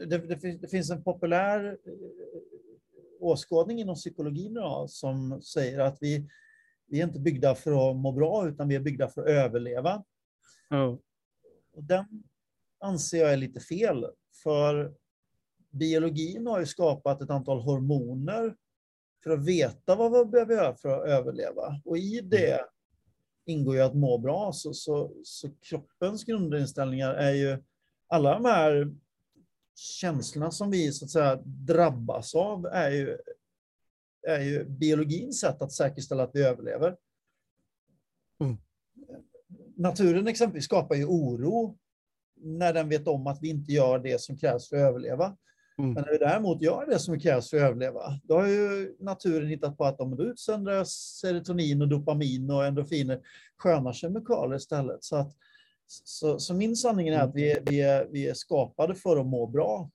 det, 0.07 0.17
det, 0.17 0.37
finns, 0.37 0.61
det 0.61 0.67
finns 0.67 0.89
en 0.89 1.03
populär 1.03 1.77
eh, 1.85 1.93
åskådning 3.19 3.79
inom 3.79 3.95
psykologin 3.95 4.51
idag 4.51 4.89
som 4.89 5.41
säger 5.41 5.79
att 5.79 5.97
vi, 6.01 6.29
vi 6.87 7.01
är 7.01 7.07
inte 7.07 7.19
byggda 7.19 7.55
för 7.55 7.91
att 7.91 7.97
må 7.97 8.11
bra, 8.11 8.47
utan 8.47 8.67
vi 8.67 8.75
är 8.75 8.79
byggda 8.79 9.07
för 9.07 9.21
att 9.21 9.27
överleva. 9.27 10.03
Ja. 10.69 10.99
Och 11.73 11.83
den 11.83 12.23
anser 12.79 13.17
jag 13.17 13.33
är 13.33 13.37
lite 13.37 13.59
fel, 13.59 14.05
för 14.43 14.93
biologin 15.69 16.47
har 16.47 16.59
ju 16.59 16.65
skapat 16.65 17.21
ett 17.21 17.29
antal 17.29 17.61
hormoner 17.61 18.55
för 19.23 19.31
att 19.31 19.45
veta 19.45 19.95
vad 19.95 20.11
vi 20.11 20.31
behöver 20.31 20.55
göra 20.55 20.75
för 20.75 20.89
att 20.89 21.07
överleva. 21.07 21.81
Och 21.85 21.97
i 21.97 22.21
det 22.21 22.65
ingår 23.45 23.75
ju 23.75 23.81
att 23.81 23.95
må 23.95 24.17
bra, 24.17 24.51
så, 24.53 24.73
så, 24.73 25.11
så 25.23 25.49
kroppens 25.61 26.23
grundinställningar 26.23 27.13
är 27.13 27.33
ju 27.33 27.63
alla 28.07 28.33
de 28.33 28.45
här 28.45 28.95
känslorna 29.75 30.51
som 30.51 30.71
vi 30.71 30.91
så 30.91 31.05
att 31.05 31.11
säga 31.11 31.41
drabbas 31.45 32.35
av 32.35 32.65
är 32.65 32.91
ju, 32.91 33.17
är 34.27 34.39
ju 34.39 34.65
biologins 34.65 35.39
sätt 35.39 35.61
att 35.61 35.71
säkerställa 35.71 36.23
att 36.23 36.31
vi 36.33 36.43
överlever. 36.43 36.97
Mm. 38.39 38.57
Naturen 39.75 40.27
exempelvis 40.27 40.65
skapar 40.65 40.95
ju 40.95 41.05
oro 41.05 41.77
när 42.35 42.73
den 42.73 42.89
vet 42.89 43.07
om 43.07 43.27
att 43.27 43.41
vi 43.41 43.49
inte 43.49 43.71
gör 43.71 43.99
det 43.99 44.21
som 44.21 44.37
krävs 44.37 44.69
för 44.69 44.75
att 44.75 44.89
överleva. 44.89 45.37
Mm. 45.81 45.93
Men 45.93 46.03
när 46.03 46.11
vi 46.11 46.17
däremot 46.17 46.61
gör 46.61 46.85
det 46.85 46.99
som 46.99 47.19
krävs 47.19 47.49
för 47.49 47.57
att 47.57 47.63
överleva, 47.63 48.19
då 48.23 48.35
har 48.35 48.47
ju 48.47 48.95
naturen 48.99 49.47
hittat 49.47 49.77
på 49.77 49.85
att 49.85 49.99
om 50.01 50.15
då 50.15 50.23
utsöndras 50.23 50.91
serotonin 51.21 51.81
och 51.81 51.87
dopamin 51.87 52.51
och 52.51 52.65
endorfiner, 52.65 53.21
sköna 53.57 53.93
kemikalier 53.93 54.55
istället. 54.55 55.03
Så, 55.03 55.15
att, 55.15 55.35
så, 55.87 56.39
så 56.39 56.53
min 56.53 56.75
sanning 56.75 57.07
är 57.07 57.19
att 57.19 57.35
vi 57.35 57.57
vi, 57.65 57.81
är, 57.81 58.07
vi 58.11 58.27
är 58.27 58.33
skapade 58.33 58.95
för 58.95 59.17
att 59.17 59.25
må 59.25 59.47
bra. 59.47 59.89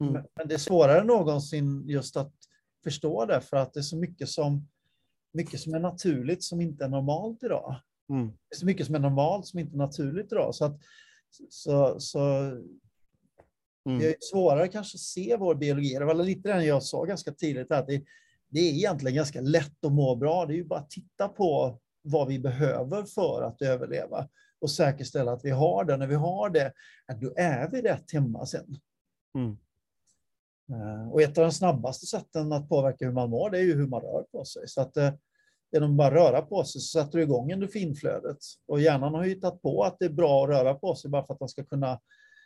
Mm. 0.00 0.12
Men, 0.12 0.24
men 0.36 0.48
det 0.48 0.54
är 0.54 0.58
svårare 0.58 1.00
än 1.00 1.06
någonsin 1.06 1.88
just 1.88 2.16
att 2.16 2.32
förstå 2.84 3.26
det, 3.26 3.40
för 3.40 3.56
att 3.56 3.72
det 3.72 3.80
är 3.80 3.82
så 3.82 3.96
mycket 3.96 4.28
som, 4.28 4.68
mycket 5.32 5.60
som 5.60 5.74
är 5.74 5.80
naturligt 5.80 6.44
som 6.44 6.60
inte 6.60 6.84
är 6.84 6.88
normalt 6.88 7.42
idag. 7.42 7.76
Mm. 8.08 8.26
Det 8.26 8.54
är 8.54 8.58
så 8.58 8.66
mycket 8.66 8.86
som 8.86 8.94
är 8.94 8.98
normalt 8.98 9.46
som 9.46 9.58
inte 9.58 9.76
är 9.76 9.78
naturligt 9.78 10.32
idag. 10.32 10.54
Så, 10.54 10.64
att, 10.64 10.80
så, 11.48 12.00
så 12.00 12.52
det 13.84 13.90
Mm. 13.90 14.02
är 14.08 14.14
svårare 14.20 14.68
kanske 14.68 14.96
att 14.96 15.00
se 15.00 15.36
vår 15.36 15.54
biologi. 15.54 15.94
Det 15.94 16.04
var 16.04 16.14
lite 16.14 16.48
det 16.56 16.64
jag 16.64 16.82
sa 16.82 17.04
ganska 17.04 17.32
tidigt, 17.32 17.72
att 17.72 17.86
det, 17.86 18.02
det 18.48 18.60
är 18.60 18.72
egentligen 18.72 19.16
ganska 19.16 19.40
lätt 19.40 19.84
att 19.84 19.92
må 19.92 20.16
bra. 20.16 20.46
Det 20.46 20.52
är 20.52 20.56
ju 20.56 20.64
bara 20.64 20.80
att 20.80 20.90
titta 20.90 21.28
på 21.28 21.78
vad 22.02 22.28
vi 22.28 22.38
behöver 22.38 23.04
för 23.04 23.42
att 23.42 23.62
överleva 23.62 24.28
och 24.60 24.70
säkerställa 24.70 25.32
att 25.32 25.44
vi 25.44 25.50
har 25.50 25.84
det. 25.84 25.96
När 25.96 26.06
vi 26.06 26.14
har 26.14 26.50
det, 26.50 26.72
då 27.20 27.32
är 27.36 27.68
vi 27.70 27.82
rätt 27.82 28.12
hemma 28.12 28.46
sen. 28.46 28.76
Mm. 29.34 29.56
Eh, 30.72 31.10
Och 31.12 31.22
ett 31.22 31.38
av 31.38 31.44
de 31.44 31.52
snabbaste 31.52 32.06
sätten 32.06 32.52
att 32.52 32.68
påverka 32.68 33.04
hur 33.04 33.12
man 33.12 33.30
mår, 33.30 33.50
det 33.50 33.58
är 33.58 33.62
ju 33.62 33.74
hur 33.74 33.86
man 33.86 34.00
rör 34.00 34.22
på 34.22 34.44
sig. 34.44 34.68
Så 34.68 34.80
att 34.80 34.96
eh, 34.96 35.12
genom 35.72 35.90
att 35.90 35.96
bara 35.96 36.14
röra 36.14 36.42
på 36.42 36.64
sig 36.64 36.80
så 36.80 36.98
sätter 37.00 37.18
du 37.18 37.24
igång 37.24 37.50
endorfinflödet. 37.50 38.38
Och 38.66 38.80
hjärnan 38.80 39.14
har 39.14 39.24
ju 39.24 39.30
hittat 39.34 39.62
på 39.62 39.82
att 39.84 39.96
det 39.98 40.04
är 40.04 40.10
bra 40.10 40.44
att 40.44 40.50
röra 40.50 40.74
på 40.74 40.94
sig 40.94 41.10
bara 41.10 41.26
för 41.26 41.34
att 41.34 41.40
man 41.40 41.48
ska 41.48 41.64
kunna 41.64 42.00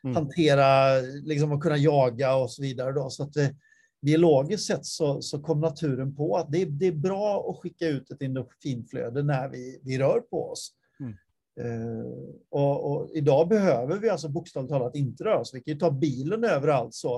Mm. 0.04 0.16
hantera, 0.16 1.00
liksom 1.00 1.52
att 1.52 1.60
kunna 1.60 1.76
jaga 1.76 2.36
och 2.36 2.50
så 2.50 2.62
vidare. 2.62 2.92
Då. 2.92 3.10
Så 3.10 3.22
att 3.22 3.32
det, 3.32 3.54
biologiskt 4.02 4.66
sett 4.66 4.84
så, 4.86 5.22
så 5.22 5.42
kom 5.42 5.60
naturen 5.60 6.16
på 6.16 6.36
att 6.36 6.52
det, 6.52 6.62
är- 6.62 6.66
det 6.66 6.86
är 6.86 6.92
bra 6.92 7.50
att 7.50 7.56
skicka 7.62 7.86
ut 7.88 8.10
ett 8.10 8.22
endorfinflöde 8.22 9.22
när 9.22 9.48
vi, 9.48 9.80
vi 9.82 9.98
rör 9.98 10.20
på 10.20 10.50
oss. 10.50 10.72
Mm. 11.00 11.12
Eh, 11.60 12.06
och, 12.50 12.92
och 12.92 13.10
idag 13.14 13.48
behöver 13.48 13.98
vi 13.98 14.08
alltså 14.08 14.28
bokstavligt 14.28 14.72
talat 14.72 14.94
inte 14.96 15.24
röra 15.24 15.40
oss. 15.40 15.54
Vi 15.54 15.60
kan 15.60 15.74
ju 15.74 15.80
ta 15.80 15.90
bilen 15.90 16.44
överallt 16.44 16.94
så. 16.94 17.16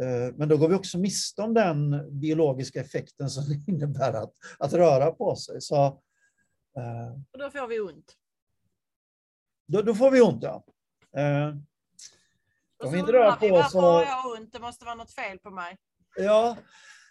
Eh, 0.00 0.34
men 0.36 0.48
då 0.48 0.56
går 0.56 0.68
vi 0.68 0.74
också 0.74 0.98
miste 0.98 1.42
om 1.42 1.54
den 1.54 2.08
biologiska 2.20 2.80
effekten 2.80 3.30
som 3.30 3.44
det 3.66 3.72
innebär 3.72 4.12
att, 4.12 4.32
att 4.58 4.72
röra 4.72 5.10
på 5.10 5.36
sig. 5.36 5.60
Så, 5.60 5.84
eh, 6.76 7.12
och 7.32 7.38
då 7.38 7.50
får 7.50 7.68
vi 7.68 7.80
ont. 7.80 8.12
då, 9.68 9.82
då 9.82 9.94
får 9.94 10.10
vi 10.10 10.20
ont, 10.20 10.42
ja. 10.42 10.64
Och 12.82 12.90
så 12.90 12.96
inte 12.96 13.12
undrar 13.12 13.38
vi, 13.40 13.50
varför 13.50 13.68
så- 13.70 13.80
har 13.80 14.02
jag 14.04 14.26
ont? 14.26 14.52
Det 14.52 14.60
måste 14.60 14.84
vara 14.84 14.94
något 14.94 15.14
fel 15.14 15.38
på 15.38 15.50
mig. 15.50 15.78
ja, 16.16 16.56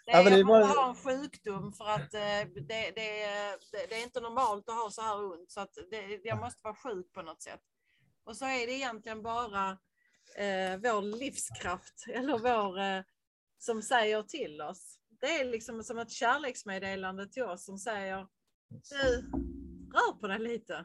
Det 0.06 0.12
Ja, 0.12 0.18
är, 0.18 0.24
men 0.24 0.32
det 0.32 0.44
var- 0.44 0.66
ha 0.66 0.88
en 0.88 0.94
sjukdom 0.94 1.72
för 1.72 1.84
att 1.88 2.14
eh, 2.14 2.20
det, 2.20 2.44
det, 2.68 2.90
det, 2.90 3.86
det 3.88 3.94
är 3.94 4.02
inte 4.02 4.20
normalt 4.20 4.68
att 4.68 4.74
ha 4.74 4.90
så 4.90 5.02
här 5.02 5.24
ont. 5.24 5.50
Så 5.50 5.60
att 5.60 5.74
det, 5.90 6.20
jag 6.24 6.38
måste 6.38 6.60
vara 6.64 6.74
sjuk 6.74 7.12
på 7.12 7.22
något 7.22 7.42
sätt. 7.42 7.60
Och 8.24 8.36
så 8.36 8.44
är 8.44 8.66
det 8.66 8.72
egentligen 8.72 9.22
bara 9.22 9.70
eh, 10.36 10.76
vår 10.82 11.02
livskraft 11.18 12.04
eller 12.14 12.38
vår 12.38 12.78
eh, 12.80 13.02
som 13.58 13.82
säger 13.82 14.22
till 14.22 14.60
oss. 14.60 14.98
Det 15.20 15.40
är 15.40 15.44
liksom 15.44 15.82
som 15.82 15.98
ett 15.98 16.10
kärleksmeddelande 16.10 17.28
till 17.28 17.42
oss 17.44 17.64
som 17.64 17.78
säger 17.78 18.26
du, 18.68 19.30
rör 19.94 20.20
på 20.20 20.26
dig 20.26 20.38
lite. 20.38 20.84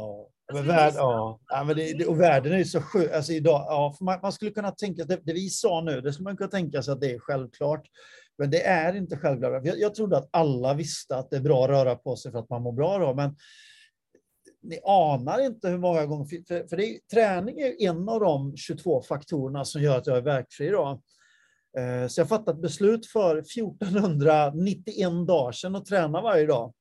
Ja, 0.00 0.28
Alltså, 0.48 0.62
men 0.62 0.62
vi 0.62 0.68
värld, 0.68 0.94
ja. 0.96 1.40
ja 1.48 1.64
men 1.64 1.76
det, 1.76 2.06
och 2.06 2.20
världen 2.20 2.52
är 2.52 2.58
ju 2.58 2.64
så 2.64 2.80
sjuk. 2.80 3.12
Alltså 3.12 3.32
idag, 3.32 3.66
ja, 3.68 3.96
man, 4.00 4.18
man 4.22 4.32
skulle 4.32 4.50
kunna 4.50 4.70
tänka, 4.70 5.04
det, 5.04 5.20
det 5.22 5.32
vi 5.32 5.50
sa 5.50 5.80
nu, 5.80 6.00
det 6.00 6.12
skulle 6.12 6.24
man 6.24 6.36
kunna 6.36 6.50
tänka 6.50 6.82
sig 6.82 6.92
att 6.92 7.00
det 7.00 7.12
är 7.12 7.18
självklart. 7.18 7.86
Men 8.38 8.50
det 8.50 8.62
är 8.66 8.96
inte 8.96 9.16
självklart. 9.16 9.66
Jag, 9.66 9.78
jag 9.78 9.94
trodde 9.94 10.16
att 10.16 10.28
alla 10.30 10.74
visste 10.74 11.16
att 11.16 11.30
det 11.30 11.36
är 11.36 11.40
bra 11.40 11.64
att 11.64 11.70
röra 11.70 11.94
på 11.96 12.16
sig 12.16 12.32
för 12.32 12.38
att 12.38 12.50
man 12.50 12.62
mår 12.62 12.72
bra 12.72 12.98
då, 12.98 13.14
men 13.14 13.36
ni 14.62 14.80
anar 14.84 15.46
inte 15.46 15.68
hur 15.68 15.78
många 15.78 16.06
gånger, 16.06 16.24
för, 16.24 16.68
för 16.68 16.76
det 16.76 16.86
är, 16.86 16.98
träning 17.12 17.60
är 17.60 17.82
en 17.88 18.08
av 18.08 18.20
de 18.20 18.56
22 18.56 19.02
faktorerna 19.02 19.64
som 19.64 19.82
gör 19.82 19.98
att 19.98 20.06
jag 20.06 20.16
är 20.16 20.22
verkfri 20.22 20.66
idag. 20.66 21.02
Eh, 21.78 22.08
Så 22.08 22.20
jag 22.20 22.28
fattade 22.28 22.56
ett 22.56 22.62
beslut 22.62 23.06
för 23.06 23.38
1491 23.38 25.26
dagar 25.26 25.52
sedan 25.52 25.76
att 25.76 25.86
träna 25.86 26.20
varje 26.20 26.46
dag. 26.46 26.72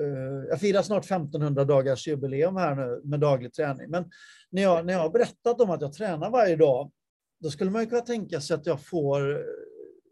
Eh, 0.00 0.48
jag 0.48 0.60
firar 0.60 0.82
snart 0.82 1.04
1500 1.04 1.64
dagars 1.64 2.08
jubileum 2.08 2.56
här 2.56 2.74
nu 2.74 3.00
med 3.04 3.20
daglig 3.20 3.52
träning. 3.52 3.90
Men 3.90 4.10
när 4.50 4.62
jag, 4.62 4.86
när 4.86 4.92
jag 4.92 5.00
har 5.00 5.10
berättat 5.10 5.60
om 5.60 5.70
att 5.70 5.80
jag 5.80 5.92
tränar 5.92 6.30
varje 6.30 6.56
dag, 6.56 6.90
då 7.40 7.50
skulle 7.50 7.70
man 7.70 7.82
ju 7.82 7.88
kunna 7.88 8.00
tänka 8.00 8.40
sig 8.40 8.54
att 8.54 8.66
jag 8.66 8.80
får 8.80 9.44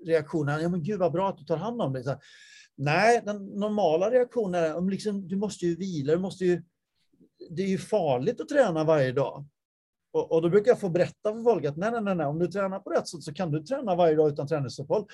reaktionen, 0.07 0.63
ja 0.63 0.69
men 0.69 0.83
gud 0.83 0.99
vad 0.99 1.13
bra 1.13 1.29
att 1.29 1.39
du 1.39 1.45
tar 1.45 1.57
hand 1.57 1.83
om 1.83 1.93
dig. 1.93 2.05
Nej, 2.77 3.23
den 3.25 3.47
normala 3.47 4.11
reaktionen 4.11 4.65
är, 4.65 4.91
liksom, 4.91 5.29
du 5.29 5.37
måste 5.37 5.67
ju 5.67 5.77
vila, 5.77 6.13
du 6.13 6.19
måste 6.19 6.45
ju, 6.45 6.63
det 7.51 7.63
är 7.63 7.69
ju 7.69 7.79
farligt 7.79 8.41
att 8.41 8.49
träna 8.49 8.85
varje 8.85 9.13
dag. 9.13 9.47
Och, 10.13 10.33
och 10.33 10.43
då 10.43 10.49
brukar 10.49 10.71
jag 10.71 10.81
få 10.81 10.89
berätta 10.89 11.33
för 11.33 11.43
folk 11.43 11.65
att 11.65 11.77
nej, 11.77 11.91
nej, 11.91 12.03
nej, 12.03 12.15
nej, 12.15 12.27
om 12.27 12.39
du 12.39 12.47
tränar 12.47 12.79
på 12.79 12.91
rätt 12.91 13.09
sätt 13.09 13.23
så 13.23 13.35
kan 13.35 13.51
du 13.51 13.63
träna 13.63 13.95
varje 13.95 14.15
dag 14.15 14.33
utan 14.33 14.47
träningsuppehåll. 14.47 15.07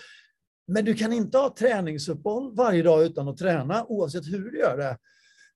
Men 0.66 0.84
du 0.84 0.94
kan 0.94 1.12
inte 1.12 1.38
ha 1.38 1.54
träningsuppehåll 1.54 2.54
varje 2.54 2.82
dag 2.82 3.04
utan 3.04 3.28
att 3.28 3.36
träna, 3.36 3.84
oavsett 3.86 4.26
hur 4.26 4.50
du 4.50 4.58
gör 4.58 4.76
det. 4.76 4.98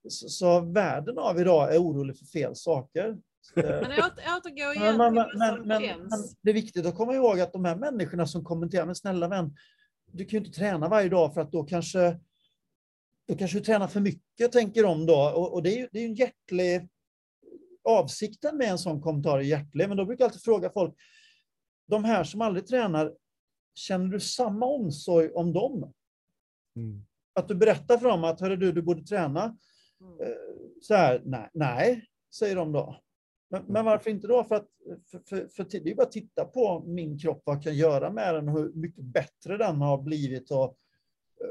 Så, 0.09 0.29
så 0.29 0.61
världen 0.61 1.19
av 1.19 1.41
idag 1.41 1.75
är 1.75 1.79
orolig 1.79 2.19
för 2.19 2.27
fel 2.27 2.57
saker. 2.57 3.17
Men 3.55 3.91
men, 5.15 5.29
men, 5.39 5.69
men, 5.69 6.09
det 6.43 6.51
är 6.51 6.55
viktigt 6.55 6.87
att 6.87 6.95
komma 6.95 7.15
ihåg 7.15 7.41
att 7.41 7.53
de 7.53 7.65
här 7.65 7.77
människorna 7.77 8.27
som 8.27 8.45
kommenterar, 8.45 8.87
men 8.87 8.95
snälla 8.95 9.29
vän, 9.29 9.57
du 10.13 10.25
kan 10.25 10.31
ju 10.31 10.47
inte 10.47 10.59
träna 10.59 10.89
varje 10.89 11.09
dag 11.09 11.35
för 11.35 11.41
att 11.41 11.53
då 11.53 11.65
kanske, 11.65 12.21
då 13.29 13.37
kanske 13.37 13.59
du 13.59 13.65
tränar 13.65 13.89
för 13.89 14.01
mycket, 14.01 14.53
tänker 14.53 14.83
de 14.83 15.07
då. 15.07 15.33
Och, 15.37 15.53
och 15.55 15.63
det 15.63 15.71
är 15.71 15.79
ju 15.79 15.89
det 15.93 15.99
är 15.99 16.05
en 16.07 16.15
hjärtlig... 16.15 16.89
Avsikten 17.89 18.57
med 18.57 18.69
en 18.69 18.79
sån 18.79 19.03
kommentar 19.03 19.39
är 19.39 19.43
hjärtlig, 19.43 19.89
men 19.89 19.97
då 19.97 20.05
brukar 20.05 20.25
jag 20.25 20.29
alltid 20.29 20.43
fråga 20.43 20.71
folk, 20.71 20.95
de 21.89 22.05
här 22.05 22.25
som 22.25 22.41
aldrig 22.41 22.67
tränar, 22.67 23.13
känner 23.75 24.09
du 24.09 24.21
samma 24.21 24.67
omsorg 24.67 25.31
om 25.31 25.53
dem? 25.53 25.93
Mm. 26.77 27.05
Att 27.35 27.49
du 27.49 27.55
berättar 27.55 27.99
för 27.99 28.09
dem 28.09 28.25
att, 28.25 28.41
hörru 28.41 28.57
du, 28.57 28.73
du 28.73 28.83
borde 28.83 29.03
träna. 29.03 29.57
Mm. 30.01 30.21
Eh, 30.21 30.37
Så 30.81 30.95
här, 30.95 31.23
nej, 31.25 31.51
nej 31.53 32.05
säger 32.35 32.57
de 32.57 32.73
då. 32.73 33.01
Men, 33.51 33.65
men 33.67 33.85
varför 33.85 34.11
inte 34.11 34.27
då? 34.27 34.45
För, 34.45 34.55
att, 34.55 34.69
för, 35.11 35.23
för, 35.29 35.49
för 35.49 35.67
det 35.71 35.91
är 35.91 35.95
bara 35.95 36.03
att 36.03 36.13
titta 36.13 36.45
på 36.45 36.85
min 36.87 37.19
kropp, 37.19 37.43
vad 37.45 37.57
jag 37.57 37.63
kan 37.63 37.77
göra 37.77 38.11
med 38.11 38.35
den 38.35 38.49
och 38.49 38.59
hur 38.59 38.73
mycket 38.73 39.05
bättre 39.05 39.57
den 39.57 39.77
har 39.77 40.03
blivit 40.03 40.51
och, 40.51 40.77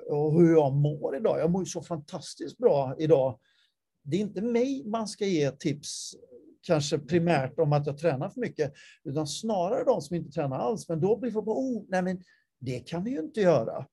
och 0.09 0.33
hur 0.39 0.51
jag 0.51 0.73
mår 0.73 1.15
idag. 1.15 1.39
Jag 1.39 1.51
mår 1.51 1.61
ju 1.61 1.65
så 1.65 1.81
fantastiskt 1.81 2.57
bra 2.57 2.95
idag. 2.97 3.39
Det 4.03 4.17
är 4.17 4.21
inte 4.21 4.41
mig 4.41 4.83
man 4.85 5.07
ska 5.07 5.25
ge 5.25 5.51
tips, 5.51 6.15
kanske 6.63 6.99
primärt 6.99 7.59
om 7.59 7.73
att 7.73 7.87
jag 7.87 7.97
tränar 7.97 8.29
för 8.29 8.41
mycket, 8.41 8.73
utan 9.03 9.27
snarare 9.27 9.83
de 9.83 10.01
som 10.01 10.15
inte 10.15 10.31
tränar 10.31 10.59
alls. 10.59 10.89
Men 10.89 10.99
då 11.01 11.17
blir 11.17 11.31
folk 11.31 11.45
på, 11.45 11.59
oh, 11.59 11.83
nej 11.87 12.01
men 12.01 12.21
det 12.59 12.79
kan 12.79 13.03
vi 13.03 13.11
ju 13.11 13.19
inte 13.19 13.41
göra. 13.41 13.85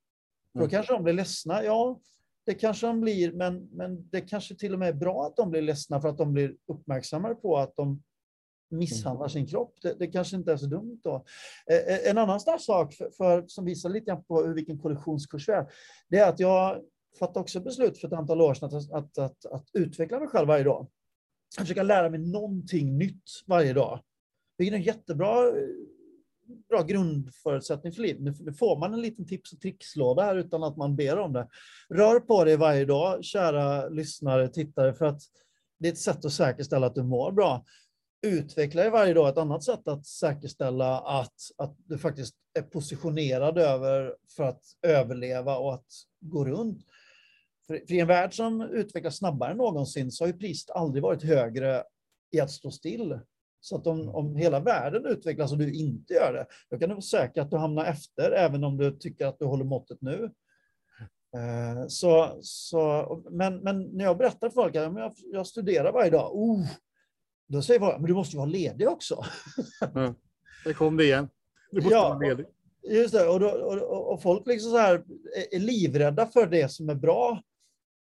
Då 0.55 0.61
Mm. 0.61 0.71
kanske 0.71 0.93
de 0.93 1.03
blir 1.03 1.13
ledsna. 1.15 1.65
Ja, 1.65 2.01
det 2.47 2.55
kanske 2.55 2.87
de 2.87 3.01
blir, 3.01 3.33
men, 3.33 3.69
men 3.73 4.09
det 4.11 4.21
kanske 4.21 4.55
till 4.55 4.73
och 4.73 4.79
med 4.79 4.89
är 4.89 4.93
bra 4.93 5.27
att 5.27 5.37
de 5.37 5.51
blir 5.51 5.63
ledsna 5.63 6.01
för 6.01 6.09
att 6.09 6.19
de 6.19 6.33
blir 6.33 6.57
uppmärksammade 6.67 7.35
på 7.35 7.59
att 7.59 7.77
de 7.77 8.03
misshandlar 8.71 9.29
sin 9.29 9.47
kropp. 9.47 9.75
Det, 9.83 9.95
det 9.99 10.07
kanske 10.07 10.37
inte 10.37 10.53
är 10.53 10.57
så 10.57 10.67
dumt 10.67 11.01
då. 11.05 11.25
Eh, 11.71 11.77
eh, 11.95 12.11
En 12.11 12.19
annan 12.19 12.41
här 12.47 12.59
sak 12.59 12.95
för, 12.95 13.11
för, 13.11 13.45
som 13.47 13.65
visar 13.65 13.89
lite 13.89 14.07
grann 14.07 14.25
på 14.25 14.43
hur- 14.43 14.55
vilken 14.55 14.79
kollisionskurs 14.79 15.49
vi 15.49 15.53
är, 15.53 15.67
det 16.09 16.19
är 16.19 16.29
att 16.29 16.41
jag 16.41 16.81
fattade 17.19 17.41
också 17.41 17.61
beslut 17.61 17.99
för 17.99 18.07
ett 18.09 18.15
antal 18.15 18.41
år 18.41 18.55
sedan 18.55 18.69
att, 18.77 18.93
att, 18.93 19.19
att, 19.19 19.47
att 19.47 19.67
utveckla 19.73 20.19
mig 20.19 20.29
själv 20.29 20.49
varje 20.49 20.65
dag. 20.65 20.87
Att 21.59 21.63
försöka 21.63 21.83
lära 21.83 22.11
mig 22.11 22.21
någonting 22.21 22.99
nytt 22.99 23.43
varje 23.47 23.73
dag. 23.73 24.01
Vilket 24.59 24.75
är 24.75 24.79
en 24.79 24.83
jättebra 24.83 25.53
bra 26.69 26.83
grundförutsättning 26.83 27.93
för 27.93 28.03
livet. 28.03 28.23
Nu 28.23 28.35
nu 28.41 28.53
får 28.53 28.79
man 28.79 28.95
en 28.95 29.01
liten 29.01 29.27
tips 29.27 29.53
och 29.53 29.61
trixlåda 29.61 30.23
här 30.23 30.37
utan 30.37 30.65
att 30.65 30.77
man 30.77 30.97
ber 30.97 31.19
om 31.19 31.33
det. 31.33 31.49
Rör 31.89 32.21
på 32.21 32.45
dig 32.45 32.57
varje 32.57 32.85
dag, 32.85 33.25
kära 33.25 33.89
lyssnare, 33.89 34.49
tittare, 34.49 34.95
för 34.95 35.05
att 35.05 35.21
det 35.79 35.89
är 35.89 35.93
ett 35.93 35.99
sätt 35.99 36.25
att 36.25 36.33
säkerställa 36.33 36.87
att 36.87 36.95
du 36.95 37.03
mår 37.03 37.33
bra. 37.33 37.65
Utveckla 38.23 38.83
dig 38.83 38.91
varje 38.91 39.15
dag 39.15 39.29
ett 39.29 39.39
annat 39.39 39.65
sätt 39.65 39.89
att 39.89 40.07
säkerställa 40.07 41.01
att, 41.01 41.35
att 41.59 41.77
du 41.79 41.99
faktiskt 41.99 42.35
är 42.59 42.63
positionerad 42.63 43.59
över 43.59 44.17
för 44.37 44.45
att 44.45 44.63
överleva 44.83 45.57
och 45.57 45.75
att 45.75 45.87
gå 46.21 46.45
runt. 46.45 46.85
För, 47.71 47.93
i 47.93 48.01
en 48.01 48.07
värld 48.07 48.35
som 48.37 48.61
utvecklas 48.61 49.17
snabbare 49.17 49.51
än 49.51 49.57
någonsin 49.57 50.11
så 50.11 50.25
har 50.25 50.29
ju 50.29 50.39
priset 50.39 50.71
aldrig 50.71 51.03
varit 51.03 51.23
högre 51.23 51.85
i 52.33 52.41
att 52.41 52.51
stå 52.51 52.71
still. 52.71 53.19
Så 53.61 53.77
att 53.77 53.87
om, 53.87 54.09
om 54.09 54.37
hela 54.37 54.61
världen 54.61 55.07
utvecklas 55.07 55.53
och 55.53 55.59
du 55.59 55.73
inte 55.75 56.15
gör 56.15 56.33
det, 56.33 56.47
då 56.71 56.79
kan 56.79 56.89
du 56.89 56.95
vara 56.95 57.03
säker 57.03 57.43
att 57.43 57.51
du 57.51 57.57
hamnar 57.57 57.85
efter, 57.85 58.31
även 58.31 58.65
om 58.65 58.77
du 58.77 58.97
tycker 58.99 59.27
att 59.27 59.39
du 59.39 59.45
håller 59.45 59.65
måttet 59.65 59.99
nu. 60.01 60.31
Eh, 61.37 61.87
Så, 61.89 62.39
så, 62.43 63.23
men, 63.31 63.59
men 63.59 63.83
när 63.83 64.05
jag 64.05 64.19
berättar 64.19 64.49
för 64.49 64.55
folk 64.55 64.77
att 64.77 64.83
jag, 64.83 65.13
jag 65.33 65.47
studerar 65.47 65.93
varje 65.93 66.11
dag, 66.11 66.31
oh, 66.37 66.67
då 67.49 67.63
säger 67.63 67.81
folk, 67.81 67.97
men 67.99 68.07
du 68.07 68.15
måste 68.15 68.33
ju 68.37 68.39
vara 68.39 68.51
ledig 68.51 68.89
också. 68.89 69.25
Där 70.65 70.73
kom 70.73 70.97
det 70.97 71.05
igen. 71.05 71.29
Du 71.71 71.77
måste 71.81 71.95
Ja. 71.95 72.09
vara 72.09 72.19
ledig. 72.29 72.47
Just 72.91 73.15
det, 73.15 73.29
och, 73.29 73.41
då, 73.41 73.51
och, 73.51 74.13
och 74.13 74.23
folk 74.23 74.47
liksom 74.47 74.71
så 74.71 74.79
här 74.79 74.95
är, 74.95 75.55
är 75.57 75.61
livrädda 75.61 76.27
för 76.27 76.47
det 76.47 76.69
som 76.69 76.89
är 76.89 76.95
bra. 76.95 77.43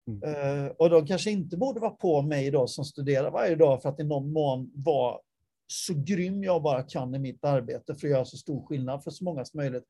Mm. 0.06 0.22
Eh, 0.22 0.70
och 0.70 0.90
de 0.90 1.06
kanske 1.06 1.30
inte 1.30 1.56
borde 1.56 1.80
vara 1.80 1.90
på 1.90 2.22
mig 2.22 2.50
då 2.50 2.66
som 2.66 2.84
studerar 2.84 3.30
varje 3.30 3.56
dag 3.56 3.82
för 3.82 3.88
att 3.88 4.00
i 4.00 4.04
någon 4.04 4.32
mån 4.32 4.70
vara 4.74 5.18
så 5.66 5.94
grym 5.96 6.44
jag 6.44 6.62
bara 6.62 6.82
kan 6.82 7.14
i 7.14 7.18
mitt 7.18 7.44
arbete 7.44 7.94
för 7.94 8.06
att 8.06 8.10
göra 8.10 8.24
så 8.24 8.36
stor 8.36 8.66
skillnad 8.66 9.04
för 9.04 9.10
så 9.10 9.24
många 9.24 9.44
som 9.44 9.58
möjligt. 9.58 9.84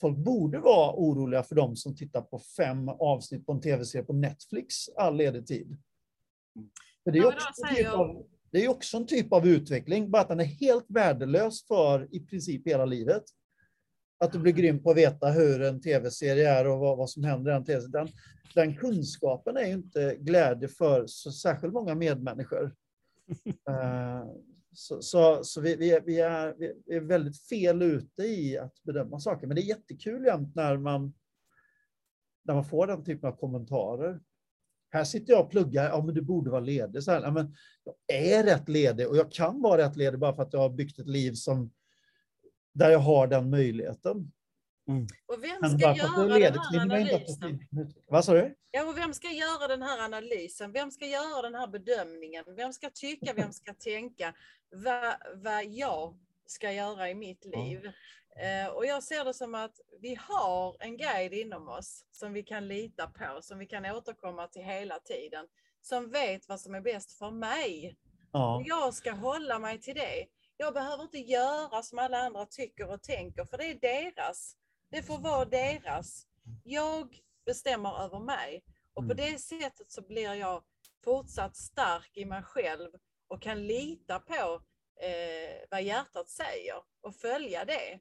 Folk 0.00 0.16
borde 0.16 0.58
vara 0.58 0.92
oroliga 0.96 1.42
för 1.42 1.54
de 1.54 1.76
som 1.76 1.96
tittar 1.96 2.22
på 2.22 2.38
fem 2.56 2.88
avsnitt 2.88 3.46
på 3.46 3.52
en 3.52 3.60
tv-serie 3.60 4.04
på 4.04 4.12
Netflix 4.12 4.88
all 4.96 5.16
ledig 5.16 5.46
tid. 5.46 5.76
För 7.04 7.10
det, 7.10 7.18
är 7.18 7.26
också 7.26 7.48
en 7.68 7.76
typ 7.76 7.92
av, 7.92 8.26
det 8.50 8.64
är 8.64 8.68
också 8.68 8.96
en 8.96 9.06
typ 9.06 9.32
av 9.32 9.46
utveckling, 9.46 10.10
bara 10.10 10.22
att 10.22 10.28
den 10.28 10.40
är 10.40 10.44
helt 10.44 10.84
värdelös 10.88 11.66
för 11.66 12.14
i 12.14 12.20
princip 12.20 12.68
hela 12.68 12.84
livet. 12.84 13.24
Att 14.18 14.32
du 14.32 14.38
blir 14.38 14.52
grym 14.52 14.82
på 14.82 14.90
att 14.90 14.96
veta 14.96 15.30
hur 15.30 15.62
en 15.62 15.80
tv-serie 15.80 16.50
är 16.50 16.66
och 16.66 16.78
vad, 16.78 16.98
vad 16.98 17.10
som 17.10 17.24
händer 17.24 17.52
i 17.52 17.54
en 17.54 17.64
tv-serie. 17.64 17.92
Den, 17.92 18.08
den 18.54 18.76
kunskapen 18.76 19.56
är 19.56 19.66
ju 19.66 19.72
inte 19.72 20.16
glädje 20.20 20.68
för 20.68 21.04
så 21.06 21.32
särskilt 21.32 21.72
många 21.72 21.94
medmänniskor. 21.94 22.74
Eh, 23.68 24.24
så 24.72 25.02
så, 25.02 25.44
så 25.44 25.60
vi, 25.60 25.76
vi, 25.76 25.90
är, 25.90 26.00
vi, 26.00 26.20
är, 26.20 26.54
vi 26.86 26.96
är 26.96 27.00
väldigt 27.00 27.40
fel 27.42 27.82
ute 27.82 28.22
i 28.22 28.58
att 28.58 28.82
bedöma 28.82 29.20
saker. 29.20 29.46
Men 29.46 29.56
det 29.56 29.62
är 29.62 29.66
jättekul 29.66 30.24
jämt 30.24 30.54
när 30.54 30.76
man, 30.76 31.14
när 32.44 32.54
man 32.54 32.64
får 32.64 32.86
den 32.86 33.04
typen 33.04 33.28
av 33.28 33.36
kommentarer. 33.36 34.20
Här 34.90 35.04
sitter 35.04 35.32
jag 35.32 35.44
och 35.44 35.50
pluggar, 35.50 35.88
ja 35.88 36.02
men 36.04 36.14
du 36.14 36.22
borde 36.22 36.50
vara 36.50 36.60
ledig. 36.60 37.02
Så 37.02 37.10
här, 37.10 37.22
ja, 37.22 37.30
men 37.30 37.54
jag 37.84 38.18
är 38.18 38.44
rätt 38.44 38.68
ledig 38.68 39.08
och 39.08 39.16
jag 39.16 39.32
kan 39.32 39.62
vara 39.62 39.82
rätt 39.82 39.96
ledig 39.96 40.20
bara 40.20 40.34
för 40.34 40.42
att 40.42 40.52
jag 40.52 40.60
har 40.60 40.70
byggt 40.70 40.98
ett 40.98 41.08
liv 41.08 41.32
som, 41.32 41.70
där 42.76 42.90
jag 42.90 42.98
har 42.98 43.26
den 43.26 43.50
möjligheten. 43.50 44.32
Och 45.26 45.44
vem 45.44 45.70
ska 45.70 45.96
göra 45.96 46.26
den 46.26 46.32
här 46.32 46.80
analysen? 46.80 47.60
Vad 48.06 48.24
sa 48.24 48.32
du? 48.32 48.54
Ja, 48.70 48.84
och 48.84 48.98
vem 48.98 49.14
ska 49.14 49.30
göra 49.30 49.68
den 49.68 49.82
här 49.82 50.04
analysen? 50.04 50.72
Vem 50.72 50.90
ska 50.90 51.06
göra 51.06 51.42
den 51.42 51.54
här 51.54 51.66
bedömningen? 51.66 52.44
Vem 52.56 52.72
ska 52.72 52.90
tycka, 52.90 53.32
vem 53.34 53.52
ska 53.52 53.74
tänka? 53.74 54.34
Vad, 54.70 55.14
vad 55.34 55.64
jag 55.64 56.18
ska 56.46 56.72
göra 56.72 57.10
i 57.10 57.14
mitt 57.14 57.44
liv? 57.44 57.86
Eh, 58.36 58.68
och 58.68 58.86
jag 58.86 59.02
ser 59.02 59.24
det 59.24 59.34
som 59.34 59.54
att 59.54 59.80
vi 60.00 60.18
har 60.20 60.76
en 60.80 60.96
guide 60.96 61.32
inom 61.32 61.68
oss 61.68 62.04
som 62.10 62.32
vi 62.32 62.42
kan 62.42 62.68
lita 62.68 63.06
på, 63.06 63.38
som 63.42 63.58
vi 63.58 63.66
kan 63.66 63.86
återkomma 63.86 64.46
till 64.48 64.62
hela 64.62 64.98
tiden, 64.98 65.46
som 65.82 66.10
vet 66.10 66.48
vad 66.48 66.60
som 66.60 66.74
är 66.74 66.80
bäst 66.80 67.12
för 67.12 67.30
mig. 67.30 67.96
Ja. 68.32 68.56
Och 68.56 68.62
jag 68.66 68.94
ska 68.94 69.12
hålla 69.12 69.58
mig 69.58 69.80
till 69.80 69.94
det. 69.94 70.26
Jag 70.56 70.74
behöver 70.74 71.02
inte 71.02 71.18
göra 71.18 71.82
som 71.82 71.98
alla 71.98 72.18
andra 72.18 72.46
tycker 72.46 72.88
och 72.90 73.02
tänker, 73.02 73.44
för 73.44 73.58
det 73.58 73.64
är 73.64 73.74
deras. 73.74 74.56
Det 74.90 75.02
får 75.02 75.18
vara 75.18 75.44
deras. 75.44 76.26
Jag 76.64 77.18
bestämmer 77.46 78.04
över 78.04 78.18
mig. 78.18 78.64
Och 78.94 79.02
på 79.08 79.12
Mm. 79.12 79.16
det 79.16 79.38
sättet 79.38 79.90
så 79.90 80.02
blir 80.02 80.34
jag 80.34 80.64
fortsatt 81.04 81.56
stark 81.56 82.10
i 82.16 82.24
mig 82.24 82.42
själv 82.42 82.90
och 83.28 83.42
kan 83.42 83.66
lita 83.66 84.20
på 84.20 84.62
eh, 85.00 85.66
vad 85.70 85.82
hjärtat 85.82 86.28
säger 86.28 86.76
och 87.00 87.16
följa 87.16 87.64
det. 87.64 88.00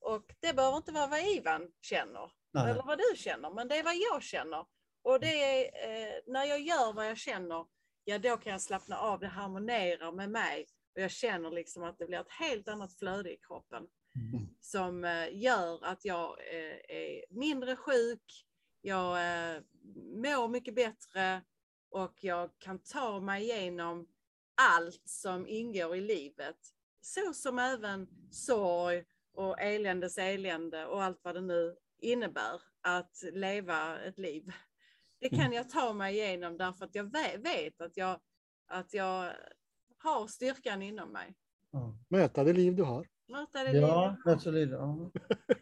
Och 0.00 0.24
det 0.40 0.52
behöver 0.56 0.76
inte 0.76 0.92
vara 0.92 1.06
vad 1.06 1.20
Ivan 1.20 1.70
känner 1.80 2.32
Nej. 2.52 2.70
eller 2.70 2.82
vad 2.82 2.98
du 2.98 3.16
känner, 3.16 3.50
men 3.50 3.68
det 3.68 3.76
är 3.78 3.82
vad 3.84 3.96
jag 3.96 4.22
känner. 4.22 4.66
Och 5.02 5.20
det 5.20 5.42
är 5.42 5.88
eh, 5.90 6.14
när 6.26 6.44
jag 6.44 6.60
gör 6.60 6.92
vad 6.92 7.06
jag 7.06 7.18
känner, 7.18 7.66
ja 8.04 8.18
då 8.18 8.36
kan 8.36 8.52
jag 8.52 8.60
slappna 8.60 8.98
av, 8.98 9.20
det 9.20 9.26
harmonerar 9.26 10.12
med 10.12 10.30
mig 10.30 10.66
och 10.94 11.00
jag 11.00 11.10
känner 11.10 11.50
liksom 11.50 11.82
att 11.82 11.98
det 11.98 12.06
blir 12.06 12.20
ett 12.20 12.30
helt 12.30 12.68
annat 12.68 12.98
flöde 12.98 13.32
i 13.32 13.36
kroppen 13.36 13.86
Mm. 14.16 14.46
som 14.60 15.04
eh, 15.04 15.36
gör 15.42 15.84
att 15.84 16.04
jag 16.04 16.38
eh, 16.38 16.96
är 16.96 17.24
mindre 17.30 17.76
sjuk, 17.76 18.46
jag 18.80 19.10
eh, 19.16 19.62
mår 19.94 20.48
mycket 20.48 20.74
bättre 20.74 21.42
och 21.90 22.14
jag 22.24 22.50
kan 22.58 22.78
ta 22.78 23.20
mig 23.20 23.42
igenom 23.42 24.08
allt 24.54 25.02
som 25.08 25.46
ingår 25.46 25.96
i 25.96 26.00
livet. 26.00 26.56
Så 27.00 27.32
som 27.32 27.58
även 27.58 28.08
sorg 28.30 29.04
och 29.32 29.60
eländes 29.60 30.18
elände 30.18 30.86
och 30.86 31.02
allt 31.02 31.20
vad 31.22 31.34
det 31.34 31.40
nu 31.40 31.76
innebär 31.98 32.62
att 32.80 33.22
leva 33.32 33.98
ett 34.00 34.18
liv. 34.18 34.52
Det 35.20 35.28
kan 35.28 35.52
jag 35.52 35.70
ta 35.70 35.92
mig 35.92 36.14
igenom 36.14 36.56
därför 36.56 36.84
att 36.84 36.94
jag 36.94 37.12
ve- 37.12 37.36
vet 37.36 37.80
att 37.80 37.96
jag, 37.96 38.20
att 38.66 38.94
jag 38.94 39.32
har 40.04 40.26
styrkan 40.26 40.82
inom 40.82 41.12
mig. 41.12 41.34
Ja. 41.72 41.96
Möta 42.08 42.44
det 42.44 42.52
liv 42.52 42.76
du 42.76 42.82
har. 42.82 43.06
Möta 43.28 43.64
det 43.64 43.78
Ja, 43.78 44.10
livet. 44.10 44.36
absolut. 44.36 44.70
Ja, 44.70 45.10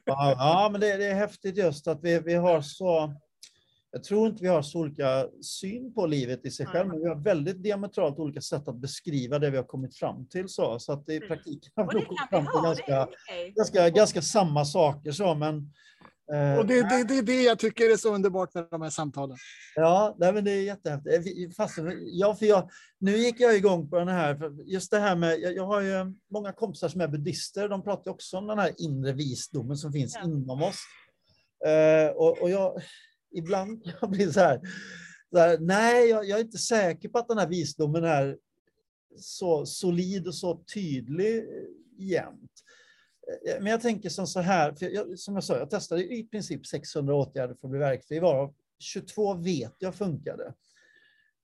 ja, 0.04 0.34
ja 0.38 0.68
men 0.72 0.80
det, 0.80 0.96
det 0.96 1.06
är 1.06 1.14
häftigt 1.14 1.56
just 1.56 1.88
att 1.88 2.02
vi, 2.02 2.18
vi 2.18 2.34
har 2.34 2.60
så... 2.60 3.14
Jag 3.94 4.04
tror 4.04 4.28
inte 4.28 4.42
vi 4.42 4.48
har 4.48 4.62
så 4.62 4.78
olika 4.78 5.28
syn 5.42 5.94
på 5.94 6.06
livet 6.06 6.46
i 6.46 6.50
sig 6.50 6.66
själv, 6.66 6.88
men 6.88 7.00
vi 7.00 7.08
har 7.08 7.16
väldigt 7.16 7.62
diametralt 7.62 8.18
olika 8.18 8.40
sätt 8.40 8.68
att 8.68 8.76
beskriva 8.76 9.38
det 9.38 9.50
vi 9.50 9.56
har 9.56 9.64
kommit 9.64 9.96
fram 9.96 10.28
till. 10.28 10.48
Så, 10.48 10.78
så 10.78 10.92
att 10.92 11.08
i 11.08 11.20
praktiken 11.20 11.72
har 11.76 11.88
vi 11.88 11.94
nog 11.94 12.06
kommit 12.06 12.28
fram 12.30 12.46
till 12.46 12.62
ganska, 12.62 13.08
ganska, 13.54 13.90
ganska 13.90 14.22
samma 14.22 14.64
saker. 14.64 15.12
Så, 15.12 15.34
men, 15.34 15.72
Och 16.58 16.66
det, 16.66 16.82
det, 16.82 17.04
det 17.04 17.18
är 17.18 17.22
det 17.22 17.42
jag 17.42 17.58
tycker 17.58 17.92
är 17.92 17.96
så 17.96 18.14
underbart 18.14 18.54
med 18.54 18.66
de 18.70 18.82
här 18.82 18.90
samtalen. 18.90 19.36
Ja, 19.74 20.16
nej, 20.18 20.32
men 20.32 20.44
det 20.44 20.50
är 20.50 20.62
jättehäftigt. 20.62 21.26
Eh, 21.26 21.50
Fast, 21.56 21.78
ja, 22.00 22.34
för 22.34 22.46
jag, 22.46 22.70
nu 22.98 23.16
gick 23.16 23.40
jag 23.40 23.56
igång 23.56 23.90
på 23.90 23.98
den 23.98 24.08
här, 24.08 24.52
just 24.64 24.90
det 24.90 24.98
här 24.98 25.16
med, 25.16 25.40
jag, 25.40 25.56
jag 25.56 25.66
har 25.66 25.80
ju 25.80 26.14
många 26.30 26.52
kompisar 26.52 26.88
som 26.88 27.00
är 27.00 27.08
buddister, 27.08 27.68
de 27.68 27.84
pratar 27.84 28.10
också 28.10 28.36
om 28.36 28.46
den 28.46 28.58
här 28.58 28.72
inre 28.78 29.12
visdomen 29.12 29.76
som 29.76 29.92
finns 29.92 30.14
Ja. 30.14 30.24
inom 30.24 30.62
oss. 30.62 30.78
Eh, 31.66 32.10
och, 32.16 32.42
och 32.42 32.50
jag, 32.50 32.82
ibland 33.34 33.84
kan 33.84 33.92
jag 34.00 34.10
bli 34.10 34.32
så 34.32 34.40
här, 34.40 34.60
så 35.32 35.38
här 35.38 35.58
nej, 35.58 36.08
jag, 36.08 36.24
jag 36.24 36.38
är 36.38 36.44
inte 36.44 36.58
säker 36.58 37.08
på 37.08 37.18
att 37.18 37.28
den 37.28 37.38
här 37.38 37.48
visdomen 37.48 38.04
är 38.04 38.36
så 39.16 39.66
solid 39.66 40.26
och 40.26 40.34
så 40.34 40.64
tydlig 40.74 41.38
eh, 41.38 41.44
jämt. 41.98 42.50
Eh, 43.46 43.60
Men 43.60 43.66
jag 43.66 43.80
tänker 43.80 44.08
som 44.08 44.26
så 44.26 44.40
här, 44.40 44.72
för 44.72 44.86
jag, 44.86 45.18
som 45.18 45.34
jag 45.34 45.44
sa, 45.44 45.58
jag 45.58 45.70
testade 45.70 46.14
i 46.14 46.24
princip 46.24 46.66
600 46.66 47.14
åtgärder 47.14 47.54
för 47.54 47.66
att 47.66 47.70
bli 47.70 47.78
verkfri, 47.80 48.18
varav 48.18 48.54
22 48.78 49.34
vet 49.34 49.74
jag 49.78 49.94
funkade. 49.94 50.54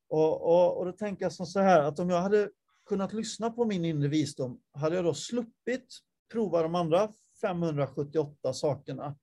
Och, 0.09 0.43
och, 0.43 0.79
och 0.79 0.87
då 0.87 0.93
tänker 0.93 1.25
jag 1.25 1.33
som 1.33 1.47
så 1.47 1.61
här, 1.61 1.81
att 1.81 1.99
om 1.99 2.11
jag 2.11 2.21
hade 2.21 2.51
kunnat 2.89 3.13
lyssna 3.13 3.51
på 3.51 3.65
min 3.65 3.85
inre 3.85 4.09
visdom, 4.09 4.61
hade 4.73 4.97
jag 4.97 5.05
då 5.05 5.15
sluppit 5.15 5.99
prova 6.33 6.63
de 6.63 6.75
andra 6.75 7.13
578 7.41 8.53
sakerna. 8.53 9.17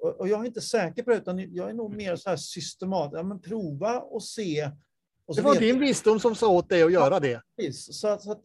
Och, 0.00 0.20
och 0.20 0.28
jag 0.28 0.40
är 0.40 0.44
inte 0.44 0.60
säker 0.60 1.02
på 1.02 1.10
det, 1.10 1.16
utan 1.16 1.54
jag 1.54 1.70
är 1.70 1.74
nog 1.74 1.96
mer 1.96 2.16
så 2.16 2.30
här 2.30 2.36
systematisk, 2.36 3.18
ja, 3.18 3.22
men 3.22 3.40
prova 3.40 4.00
och 4.00 4.22
se. 4.22 4.70
Och 5.26 5.36
Det 5.36 5.42
var 5.42 5.54
din 5.54 5.80
visdom 5.80 6.20
som 6.20 6.34
sa 6.34 6.48
åt 6.48 6.68
dig 6.68 6.82
att 6.82 6.92
göra 6.92 7.20
det. 7.20 7.42
Precis. 7.56 8.00
Så 8.00 8.08
att, 8.08 8.22
så 8.22 8.32
att, 8.32 8.42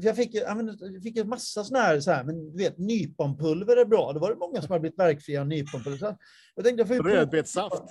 jag 0.00 0.16
fick, 0.16 0.34
jag, 0.34 1.02
fick 1.02 1.16
en 1.16 1.28
massa 1.28 1.64
sådana 1.64 1.84
här, 1.84 2.00
så 2.00 2.10
här, 2.10 2.24
men 2.24 2.52
du 2.52 2.58
vet, 2.58 2.78
nyponpulver 2.78 3.76
är 3.76 3.84
bra. 3.84 4.12
Det 4.12 4.20
var 4.20 4.30
det 4.30 4.36
många 4.36 4.62
som 4.62 4.72
har 4.72 4.80
blivit 4.80 4.98
verkfria 4.98 5.40
av 5.40 5.46
nyponpulver. 5.46 6.16
Jag 6.54 6.64
tänkte, 6.64 6.80
jag 6.80 6.88
får 6.88 6.96
ju 6.96 7.02
Rödbetssaft. 7.02 7.82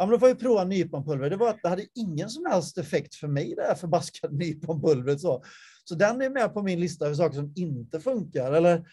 Ja, 0.00 0.06
men 0.06 0.10
då 0.10 0.18
får 0.18 0.28
jag 0.28 0.38
prova 0.38 0.64
nyponpulver. 0.64 1.30
Det 1.30 1.36
var 1.36 1.48
att 1.48 1.62
det 1.62 1.68
hade 1.68 1.86
ingen 1.94 2.30
som 2.30 2.46
helst 2.46 2.78
effekt 2.78 3.14
för 3.14 3.28
mig, 3.28 3.54
det 3.56 3.62
här 3.62 3.74
förbaskade 3.74 4.36
nyponpulvret. 4.36 5.20
Så. 5.20 5.44
så 5.84 5.94
den 5.94 6.22
är 6.22 6.30
med 6.30 6.54
på 6.54 6.62
min 6.62 6.80
lista 6.80 7.04
över 7.04 7.14
saker 7.14 7.34
som 7.34 7.52
inte 7.56 8.00
funkar. 8.00 8.52
Eller, 8.52 8.84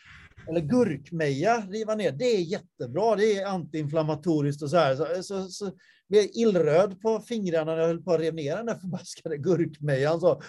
eller 0.49 0.61
gurkmeja, 0.61 1.63
riva 1.69 1.95
ner. 1.95 2.11
Det 2.11 2.25
är 2.25 2.39
jättebra. 2.39 3.15
Det 3.15 3.37
är 3.37 3.45
antiinflammatoriskt 3.45 4.63
och 4.63 4.69
så 4.69 4.77
här. 4.77 4.95
Så, 4.95 5.23
så, 5.23 5.47
så 5.47 5.71
blev 6.09 6.21
jag 6.21 6.35
illröd 6.35 7.01
på 7.01 7.19
fingrarna 7.19 7.71
när 7.71 7.81
jag 7.81 7.87
höll 7.87 8.03
på 8.03 8.13
att 8.13 8.19
riva 8.19 8.35
ner 8.35 8.55
den 8.55 8.65
där 8.65 8.75
förbaskade 8.75 9.37
gurkmejan. 9.37 10.19
Så, 10.19 10.41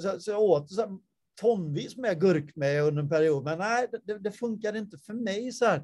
så, 0.00 0.20
så 0.20 0.30
jag 0.30 0.42
åt 0.42 0.70
så 0.70 0.98
tonvis 1.40 1.96
med 1.96 2.20
gurkmeja 2.20 2.82
under 2.82 3.02
en 3.02 3.08
period. 3.08 3.44
Men 3.44 3.58
nej, 3.58 3.88
det, 4.04 4.18
det 4.18 4.32
funkade 4.32 4.78
inte 4.78 4.98
för 4.98 5.14
mig. 5.14 5.52
så 5.52 5.64
här. 5.66 5.76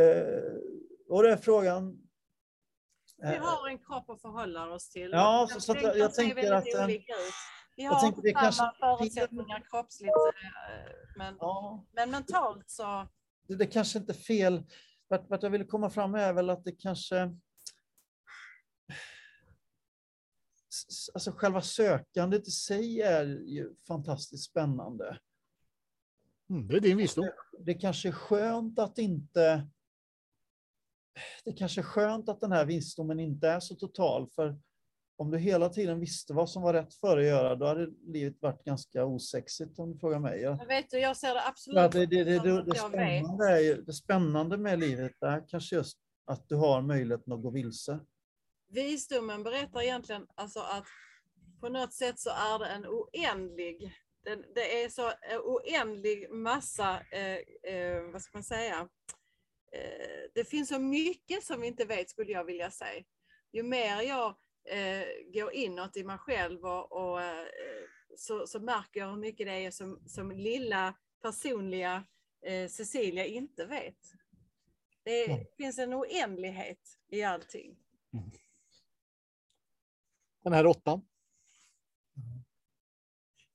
Eh, 0.00 0.52
och 1.08 1.22
det 1.22 1.32
är 1.32 1.36
frågan, 1.36 1.98
Vi 3.22 3.36
har 3.36 3.68
en 3.68 3.78
kropp 3.78 4.10
att 4.10 4.22
förhålla 4.22 4.70
oss 4.74 4.90
till. 4.90 5.10
Ja, 5.12 5.48
så- 5.50 5.60
så 5.60 5.72
att 5.72 5.78
tänker 5.78 5.98
jag- 5.98 6.14
tänker 6.14 6.52
att, 6.52 6.74
eh. 6.74 6.86
Vi 7.76 7.84
har 7.84 8.06
inte 8.06 8.32
kanske- 8.32 8.52
samma 8.52 8.96
förutsättningar 8.98 9.62
kroppsligt, 9.70 10.08
eh, 10.16 10.92
men, 11.16 11.36
Ja, 11.40 11.86
men 11.92 12.10
mentalt 12.10 12.70
så... 12.70 13.08
det, 13.48 13.54
det 13.54 13.66
kanske 13.66 13.98
inte 13.98 14.12
är 14.12 14.14
fel. 14.14 14.62
Vart, 15.08 15.30
vart 15.30 15.42
jag 15.42 15.50
ville 15.50 15.64
komma 15.64 15.90
fram 15.90 16.14
är 16.14 16.32
väl 16.32 16.50
att 16.50 16.64
det 16.64 16.72
kanske... 16.72 17.36
Alltså 21.14 21.32
själva 21.32 21.62
sökandet 21.62 22.48
i 22.48 22.50
sig 22.50 23.02
är 23.02 23.24
ju 23.26 23.74
fantastiskt 23.86 24.44
spännande. 24.44 25.18
Mm, 26.50 26.68
det 26.68 26.76
är 26.76 26.80
din 26.80 26.96
visdom. 26.96 27.28
Det 27.58 27.74
kanske 27.74 28.08
är 28.08 28.12
skönt 28.12 28.78
att 28.78 28.98
inte... 28.98 29.68
Det 31.44 31.52
kanske 31.52 31.80
är 31.80 31.82
skönt 31.82 32.28
att 32.28 32.40
den 32.40 32.52
här 32.52 32.64
visdomen 32.64 33.20
inte 33.20 33.48
är 33.48 33.60
så 33.60 33.74
total, 33.74 34.30
för 34.30 34.58
om 35.18 35.30
du 35.30 35.38
hela 35.38 35.68
tiden 35.68 36.00
visste 36.00 36.32
vad 36.32 36.50
som 36.50 36.62
var 36.62 36.72
rätt 36.72 36.94
för 36.94 37.16
dig 37.16 37.30
att 37.30 37.38
göra, 37.38 37.54
då 37.54 37.66
hade 37.66 37.86
livet 38.06 38.42
varit 38.42 38.64
ganska 38.64 39.04
osexigt 39.04 39.78
om 39.78 39.92
du 39.92 39.98
frågar 39.98 40.18
mig. 40.18 40.40
Jag, 40.40 40.66
vet 40.66 40.90
du, 40.90 40.98
jag 40.98 41.16
ser 41.16 41.34
det 41.34 41.46
absolut 41.46 41.92
det, 41.92 42.06
det, 42.06 42.24
det, 42.24 42.38
det, 42.38 42.58
att 42.58 42.66
det, 42.66 42.78
spännande 42.78 43.50
är 43.50 43.58
ju, 43.58 43.82
det 43.82 43.92
spännande 43.92 44.56
med 44.56 44.78
livet 44.78 45.22
är 45.22 45.48
kanske 45.48 45.76
just 45.76 45.98
att 46.24 46.48
du 46.48 46.56
har 46.56 46.82
möjligheten 46.82 47.32
att 47.32 47.42
gå 47.42 47.50
vilse. 47.50 48.00
Visdomen 48.68 49.42
berättar 49.42 49.82
egentligen 49.82 50.26
alltså 50.34 50.60
att 50.60 50.84
på 51.60 51.68
något 51.68 51.92
sätt 51.92 52.18
så 52.18 52.30
är 52.30 52.58
det 52.58 52.66
en 52.66 52.86
oändlig, 52.86 53.92
det, 54.24 54.36
det 54.54 54.84
är 54.84 54.88
så 54.88 55.08
en 55.22 55.38
oändlig 55.40 56.30
massa, 56.30 57.00
eh, 57.12 57.38
eh, 57.74 58.02
vad 58.12 58.22
ska 58.22 58.36
man 58.38 58.44
säga, 58.44 58.88
eh, 59.72 60.30
det 60.34 60.44
finns 60.44 60.68
så 60.68 60.78
mycket 60.78 61.44
som 61.44 61.60
vi 61.60 61.66
inte 61.66 61.84
vet 61.84 62.10
skulle 62.10 62.32
jag 62.32 62.44
vilja 62.44 62.70
säga. 62.70 63.04
Ju 63.52 63.62
mer 63.62 64.02
jag 64.02 64.36
eh, 64.64 65.06
går 65.34 65.52
inåt 65.52 65.96
i 65.96 66.04
mig 66.04 66.18
själv 66.18 66.64
och, 66.64 66.92
och 66.92 67.22
eh, 67.22 67.46
så, 68.16 68.46
så 68.46 68.60
märker 68.60 69.00
jag 69.00 69.10
hur 69.10 69.16
mycket 69.16 69.46
det 69.46 69.52
är 69.52 69.70
som, 69.70 70.02
som 70.08 70.30
lilla 70.30 70.94
personliga 71.22 72.04
eh, 72.46 72.68
Cecilia 72.68 73.24
inte 73.26 73.66
vet. 73.66 73.98
Det 75.02 75.24
Ja. 75.26 75.38
finns 75.56 75.78
en 75.78 75.94
oändlighet 75.94 76.80
i 77.10 77.22
allting. 77.22 77.76
Den 80.48 80.56
här 80.56 80.64
råttan. 80.64 81.02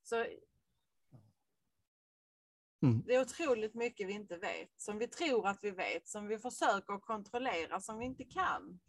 Så 0.03 0.25
Mm. 2.81 3.03
Det 3.05 3.15
är 3.15 3.21
otroligt 3.21 3.75
mycket 3.75 4.07
vi 4.07 4.13
inte 4.13 4.37
vet, 4.37 4.69
som 4.77 4.97
vi 4.99 5.07
tror 5.07 5.47
att 5.47 5.59
vi 5.61 5.71
vet, 5.71 6.07
som 6.07 6.27
vi 6.27 6.37
försöker 6.37 6.99
kontrollera, 6.99 7.81
som 7.81 7.99
vi 7.99 8.05
inte 8.05 8.23
kan. 8.23 8.79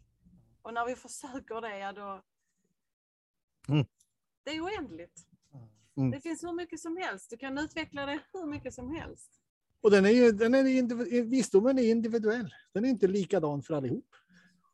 Och 0.61 0.73
när 0.73 0.85
vi 0.85 0.95
försöker 0.95 1.61
det, 1.61 1.77
ja 1.77 1.93
då... 1.93 2.21
Mm. 3.73 3.85
Det 4.43 4.51
är 4.51 4.61
oändligt. 4.61 5.27
Mm. 5.97 6.11
Det 6.11 6.21
finns 6.21 6.43
hur 6.43 6.53
mycket 6.53 6.79
som 6.79 6.97
helst. 6.97 7.29
Du 7.29 7.37
kan 7.37 7.57
utveckla 7.57 8.05
det 8.05 8.19
hur 8.33 8.45
mycket 8.45 8.73
som 8.73 8.95
helst. 8.95 9.31
Och 9.81 9.91
den 9.91 10.05
är 10.05 10.09
ju, 10.09 10.31
den 10.31 10.55
är 10.55 11.23
visdomen 11.23 11.79
är 11.79 11.91
individuell. 11.91 12.53
Den 12.71 12.85
är 12.85 12.89
inte 12.89 13.07
likadan 13.07 13.63
för 13.63 13.73
allihop. 13.73 14.15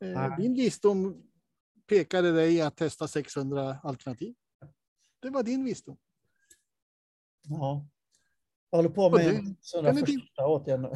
Eh, 0.00 0.08
Nej. 0.08 0.36
Din 0.38 0.54
visdom 0.54 1.31
pekade 1.86 2.32
dig 2.32 2.60
att 2.60 2.76
testa 2.76 3.08
600 3.08 3.76
alternativ. 3.82 4.34
Det 5.20 5.30
var 5.30 5.42
din 5.42 5.64
visdom. 5.64 5.96
Ja. 7.48 7.86
Jag 8.70 8.78
håller 8.78 8.90
på 8.90 9.10
med 9.10 9.20
din- 9.30 9.56
första 10.20 10.46
åtgärd 10.46 10.80
nu. 10.80 10.92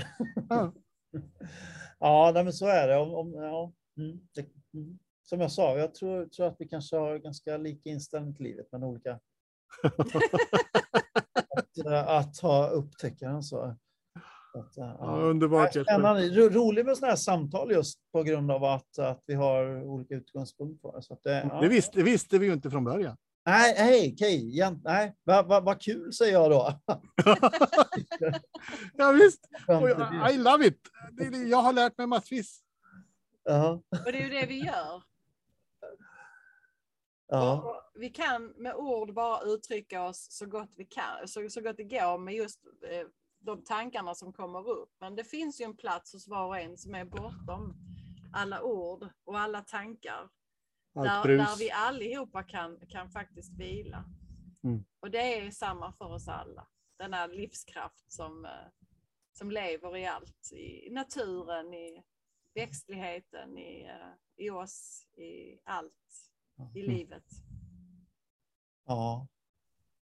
Ja. 0.49 0.73
Ja, 1.99 2.31
nej, 2.35 2.45
men 2.45 2.53
så 2.53 2.67
är 2.67 2.89
det. 2.89 2.97
Om, 2.97 3.15
om, 3.15 3.35
ja, 3.35 3.73
mm, 3.97 4.21
det 4.35 4.47
mm. 4.75 4.99
Som 5.23 5.41
jag 5.41 5.53
sa, 5.53 5.79
jag 5.79 5.95
tror, 5.95 6.27
tror 6.27 6.47
att 6.47 6.57
vi 6.59 6.69
kanske 6.69 6.97
har 6.97 7.19
ganska 7.19 7.57
lika 7.57 7.91
inställning 7.91 8.35
till 8.35 8.45
livet, 8.45 8.67
men 8.73 8.85
olika. 8.85 9.21
att, 11.57 11.79
eh, 11.87 12.09
att 12.09 12.39
ha 12.39 12.69
upptäckaren 12.69 13.43
så. 13.43 13.77
Att, 14.57 14.79
eh, 14.79 14.95
Ja, 14.99 15.17
underbart. 15.21 15.75
Ja, 15.75 15.81
Jesper. 15.81 15.95
Spännande. 15.95 16.29
Ro- 16.29 16.49
Roligt 16.49 16.87
med 16.87 16.97
sådana 16.97 17.11
här 17.11 17.17
samtal 17.17 17.71
just 17.71 17.99
på 18.13 18.23
grund 18.23 18.51
av 18.51 18.65
att, 18.65 18.99
att 18.99 19.23
vi 19.27 19.35
har 19.35 19.83
olika 19.85 20.15
utgångspunkter. 20.15 21.01
Så 21.01 21.15
att 21.15 21.23
det, 21.23 21.49
ja. 21.51 21.61
Det, 21.61 21.69
visste, 21.69 21.99
det 21.99 22.03
visste 22.03 22.39
vi 22.39 22.47
ju 22.47 22.53
inte 22.53 22.71
från 22.71 22.85
början. 22.85 23.17
Nej, 23.47 23.75
hej, 23.77 24.13
okej. 24.15 24.71
Nej, 24.85 25.15
vad 25.25 25.47
va, 25.47 25.61
vad 25.61 25.81
kul 25.81 26.13
säger 26.13 26.33
jag 26.33 26.51
då. 26.51 26.73
ja, 28.97 29.13
visst. 29.13 29.49
Och 29.69 29.89
jag, 29.91 30.33
I 30.33 30.37
love 30.37 30.67
it. 30.67 30.81
Det, 31.13 31.31
det, 31.31 31.37
jag 31.39 31.59
har 31.59 31.73
lärt 31.73 31.99
mig 31.99 32.07
massvis. 32.07 32.61
Ja, 33.45 33.83
Och 34.07 34.13
det 34.13 34.19
är 34.19 34.23
ju 34.23 34.41
det 34.41 34.47
vi 34.47 34.59
gör. 34.65 35.03
ja, 37.29 37.63
Och 37.63 38.01
Vi 38.01 38.09
kan 38.09 38.47
med 38.57 38.75
ord 38.75 39.15
bara 39.15 39.43
uttrycka 39.45 40.03
oss 40.03 40.27
så 40.31 40.47
gott 40.47 40.71
vi 40.77 40.85
kan, 40.85 41.29
så, 41.29 41.49
så 41.51 41.61
gott 41.61 41.77
det 41.77 41.85
går 41.85 42.19
med 42.19 42.35
just 42.35 42.61
eh, 42.91 43.07
de 43.47 43.65
tankarna 43.65 44.15
som 44.15 44.33
kommer 44.33 44.69
upp. 44.69 44.95
Men 44.99 45.17
det 45.17 45.25
finns 45.25 45.61
ju 45.61 45.65
en 45.65 45.77
plats 45.77 46.13
hos 46.13 46.29
var 46.29 46.47
och 46.47 46.59
en 46.59 46.79
som 46.79 46.95
är 46.95 47.05
bortom 47.05 47.77
alla 48.33 48.63
ord 48.63 49.09
och 49.25 49.39
alla 49.39 49.61
tankar. 49.61 50.29
Allt 50.95 51.07
Där, 51.25 51.37
där 51.37 51.59
vi 51.59 51.71
allihopa 51.71 52.43
kan, 52.43 52.87
kan 52.89 53.11
faktiskt 53.11 53.53
vila. 53.59 54.05
Mm. 54.65 54.85
Och 55.01 55.11
det 55.11 55.39
är 55.39 55.51
samma 55.51 55.93
för 55.93 56.13
oss 56.13 56.29
alla. 56.29 56.67
Denna 56.97 57.27
livskraft 57.27 58.13
som, 58.13 58.45
eh, 58.45 58.51
som 59.33 59.51
lever 59.51 59.97
i 59.97 60.07
allt. 60.07 60.53
I 60.53 60.91
naturen, 60.91 61.75
i 61.75 62.03
växtligheten, 62.55 63.59
i, 63.59 63.85
eh, 63.85 64.45
i 64.47 64.51
oss, 64.51 65.07
i 65.17 65.61
allt 65.65 65.93
i 66.75 66.81
Mm. 66.81 66.97
livet. 66.97 67.25
ja. 68.85 69.27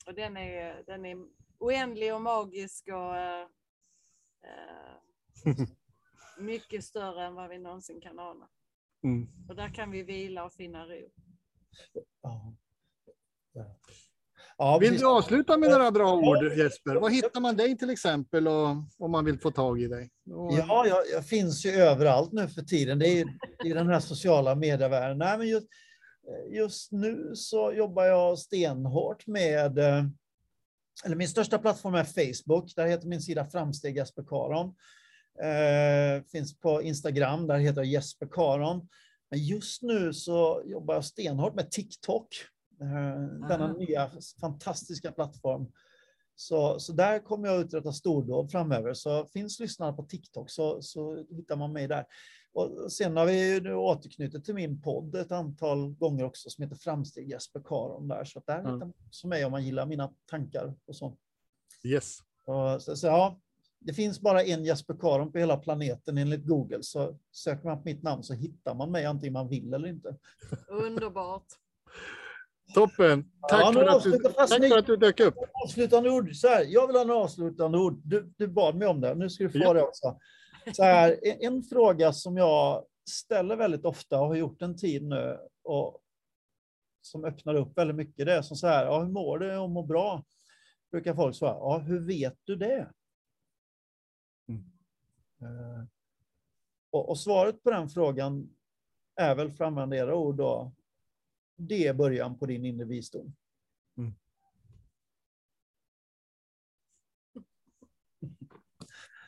Och 0.08 0.14
den 0.14 0.38
är, 0.38 0.84
den 0.88 1.06
är 1.06 1.28
oändlig 1.60 2.14
och 2.16 2.22
magisk 2.22 2.88
och 2.88 3.18
eh, 3.18 3.42
eh, 4.44 5.56
mycket 6.40 6.84
större 6.84 7.26
än 7.26 7.36
vad 7.36 7.50
vi 7.50 7.58
någonsin 7.60 8.02
kan 8.02 8.20
ana. 8.20 8.48
Mm. 9.04 9.28
Och 9.50 9.56
där 9.56 9.74
kan 9.74 9.92
vi 9.92 10.04
vila 10.04 10.46
och 10.46 10.54
finna 10.54 10.86
ro. 10.86 11.10
Ja. 12.22 12.56
Ja. 14.58 14.78
Vill 14.82 14.98
du 14.98 15.08
avsluta 15.08 15.58
med 15.58 15.70
några 15.72 15.92
bra 15.92 16.14
ord 16.14 16.44
Jesper? 16.58 16.96
Var 16.96 17.10
hittar 17.10 17.42
man 17.42 17.56
dig 17.58 17.78
till 17.78 17.90
exempel 17.90 18.48
och, 18.48 18.68
om 18.98 19.12
man 19.12 19.26
vill 19.26 19.40
få 19.40 19.52
tag 19.52 19.82
i 19.82 19.88
dig? 19.88 20.12
Och- 20.34 20.54
Ja, 20.54 20.88
jag, 20.88 21.04
jag 21.14 21.26
finns 21.26 21.66
ju 21.66 21.70
överallt 21.70 22.32
nu 22.32 22.48
för 22.48 22.62
tiden. 22.62 23.00
Det 23.00 23.08
är 23.08 23.26
i 23.66 23.74
den 23.74 23.88
här 23.88 24.00
sociala 24.00 24.56
medievärlden. 24.56 25.18
Nej, 25.18 25.38
men 25.38 25.48
just, 25.48 25.68
just 26.50 26.92
nu 26.92 27.32
så 27.36 27.72
jobbar 27.74 28.04
jag 28.06 28.40
stenhårt 28.40 29.28
med, 29.28 29.78
eh, 29.80 30.04
eller 31.06 31.16
min 31.16 31.28
största 31.28 31.58
plattform 31.58 31.96
är 31.96 32.04
Facebook. 32.04 32.76
Där 32.76 32.88
heter 32.88 33.08
min 33.08 33.22
sida 33.22 33.46
Framsteg 33.46 33.98
Jesper 33.98 34.24
Karon. 34.24 34.76
Eh, 35.44 36.24
finns 36.24 36.60
på 36.60 36.82
Instagram, 36.82 37.48
där 37.48 37.58
heter 37.58 37.82
jag 37.82 37.92
Jesper 37.92 38.28
Karon. 38.32 38.88
Men 39.32 39.40
just 39.40 39.82
nu 39.82 40.14
så 40.14 40.64
jobbar 40.66 40.94
jag 40.94 41.06
stenhårt 41.06 41.56
med 41.56 41.72
TikTok. 41.72 42.28
Eh, 42.82 43.48
denna 43.48 43.66
Aha. 43.66 43.78
nya 43.78 44.12
fantastiska 44.42 45.12
plattform. 45.12 45.72
Så, 46.36 46.80
så 46.80 46.94
där 46.94 47.20
kommer 47.20 47.48
jag 47.48 47.62
uträtta 47.62 47.92
stordåd 47.92 48.52
framöver. 48.52 48.94
Så 48.94 49.26
finns 49.26 49.60
lyssnare 49.60 49.94
på 49.94 50.04
TikTok 50.04 50.50
så, 50.50 50.82
så 50.82 51.26
hittar 51.30 51.56
man 51.56 51.74
mig 51.74 51.88
där. 51.88 52.06
Och 52.60 52.92
sen 52.92 53.18
har 53.18 53.26
vi 53.26 53.54
ju 53.54 53.62
nu 53.62 53.74
återknutit 53.76 54.46
till 54.46 54.56
min 54.56 54.82
podd 54.82 55.16
ett 55.16 55.32
antal 55.32 55.90
gånger 55.94 56.24
också 56.26 56.50
som 56.50 56.64
heter 56.64 56.76
Framsteg 56.76 57.30
Jesper 57.30 57.62
Karon 57.66 58.08
där. 58.08 58.26
Så 58.26 58.42
där 58.46 58.54
Ja. 58.54 58.60
hittar 58.60 58.78
man 58.86 58.94
också 59.08 59.28
mig 59.28 59.46
om 59.46 59.52
man 59.52 59.66
gillar 59.66 59.86
mina 59.86 60.14
tankar 60.30 60.74
och 60.86 60.96
så. 60.96 61.18
Yes. 61.84 62.18
Och 62.46 62.82
så, 62.82 62.96
så 62.96 63.08
ja, 63.08 63.40
det 63.80 63.94
finns 63.94 64.20
bara 64.22 64.44
en 64.44 64.66
Jesper 64.66 64.94
Karon 65.00 65.32
på 65.32 65.38
hela 65.38 65.58
planeten 65.58 66.18
enligt 66.18 66.46
Google. 66.46 66.80
Så 66.84 67.18
söker 67.32 67.66
man 67.68 67.78
på 67.78 67.84
mitt 67.86 68.04
namn 68.04 68.24
så 68.24 68.34
hittar 68.34 68.76
man 68.76 68.92
mig 68.92 69.06
antingen 69.06 69.34
man 69.34 69.50
vill 69.50 69.74
eller 69.74 69.88
inte. 69.88 70.16
Underbart. 70.68 71.46
Toppen. 72.74 73.32
Tack, 73.50 73.62
Ja, 73.62 73.72
nu 73.72 73.80
för, 73.80 73.88
att 73.88 74.04
du, 74.04 74.20
tack 74.20 74.60
ni- 74.60 74.70
för 74.70 74.78
att 74.78 74.86
du 74.86 74.98
dök 74.98 75.20
upp. 75.20 75.36
Avslutande 75.66 76.10
ord. 76.10 76.36
Så 76.36 76.48
här, 76.48 76.66
jag 76.68 76.88
vill 76.88 76.96
ha 76.96 77.04
en 77.04 77.12
avslutande 77.12 77.78
ord. 77.78 78.02
Du, 78.04 78.34
du 78.38 78.48
bad 78.48 78.76
mig 78.76 78.88
om 78.88 79.02
det. 79.02 79.16
Nu 79.16 79.30
ska 79.30 79.44
du 79.44 79.50
få 79.50 79.58
Ja. 79.58 79.74
det 79.74 79.82
också. 79.84 80.18
Så 80.74 80.84
här, 80.84 81.20
en, 81.24 81.64
fråga 81.64 82.14
som 82.14 82.38
jag 82.38 82.86
ställer 83.10 83.56
väldigt 83.56 83.86
ofta 83.86 84.22
och 84.22 84.28
har 84.28 84.36
gjort 84.36 84.62
en 84.62 84.78
tid 84.78 85.04
nu 85.04 85.40
och 85.64 86.02
som 87.02 87.26
öppnar 87.26 87.56
upp 87.56 87.78
väldigt 87.78 87.96
mycket. 87.96 88.26
Det 88.26 88.34
är 88.34 88.42
som 88.42 88.58
så 88.58 88.68
här, 88.68 88.86
ja, 88.86 89.00
hur 89.00 89.10
mår 89.10 89.40
du 89.40 89.58
och 89.58 89.70
mår 89.70 89.84
bra? 89.84 90.24
Brukar 90.92 91.14
folk 91.16 91.36
svara, 91.36 91.54
ja, 91.54 91.78
hur 91.78 92.00
vet 92.00 92.38
du 92.44 92.56
det? 92.56 92.92
Mm. 94.48 94.64
Eh, 95.42 95.86
och, 96.90 97.10
och 97.10 97.20
svaret 97.20 97.64
på 97.64 97.72
den 97.72 97.90
frågan 97.90 98.50
är 99.16 99.36
väl, 99.36 99.52
för 99.52 99.64
att 99.64 99.68
använda 99.68 99.96
era 99.96 100.16
ord 100.16 100.36
då, 100.36 100.72
det 101.56 101.88
är 101.88 101.94
början 101.94 102.40
på 102.40 102.46
din 102.46 102.66
inre 102.66 102.86
visdom. 102.86 103.36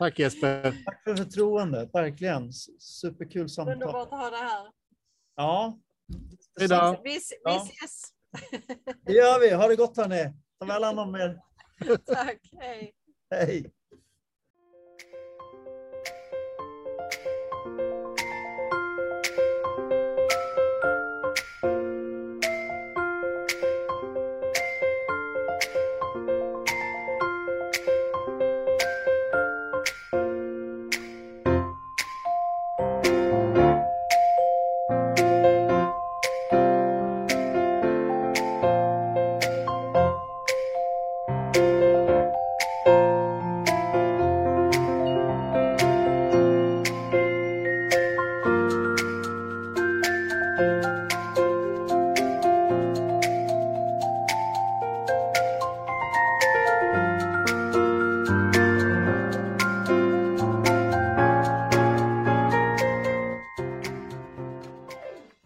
Tack 0.01 0.19
Jesper. 0.19 0.83
Tack 0.85 1.03
för 1.03 1.15
förtroendet, 1.15 1.89
verkligen. 1.93 2.53
Superkul 2.79 3.49
samtal. 3.49 3.73
Underbart 3.73 4.13
att 4.13 4.19
ha 4.19 4.29
det 4.29 4.37
här. 4.37 4.67
Ja, 5.35 5.79
Hej 6.59 6.67
då. 6.67 7.01
Vi, 7.03 7.09
vi 7.09 7.19
Ja. 7.43 7.67
ses. 7.73 8.01
det 9.05 9.13
gör 9.13 9.39
vi. 9.39 9.51
Ha 9.53 9.67
det 9.67 9.75
gott 9.75 9.97
hörni. 9.97 10.33
Ta 10.59 10.65
väl 10.65 10.83
hand 10.83 10.99
om 10.99 11.15
er. 11.15 11.39
Tack. 12.05 12.39
Hej. 12.59 12.93
Hej. 13.31 13.71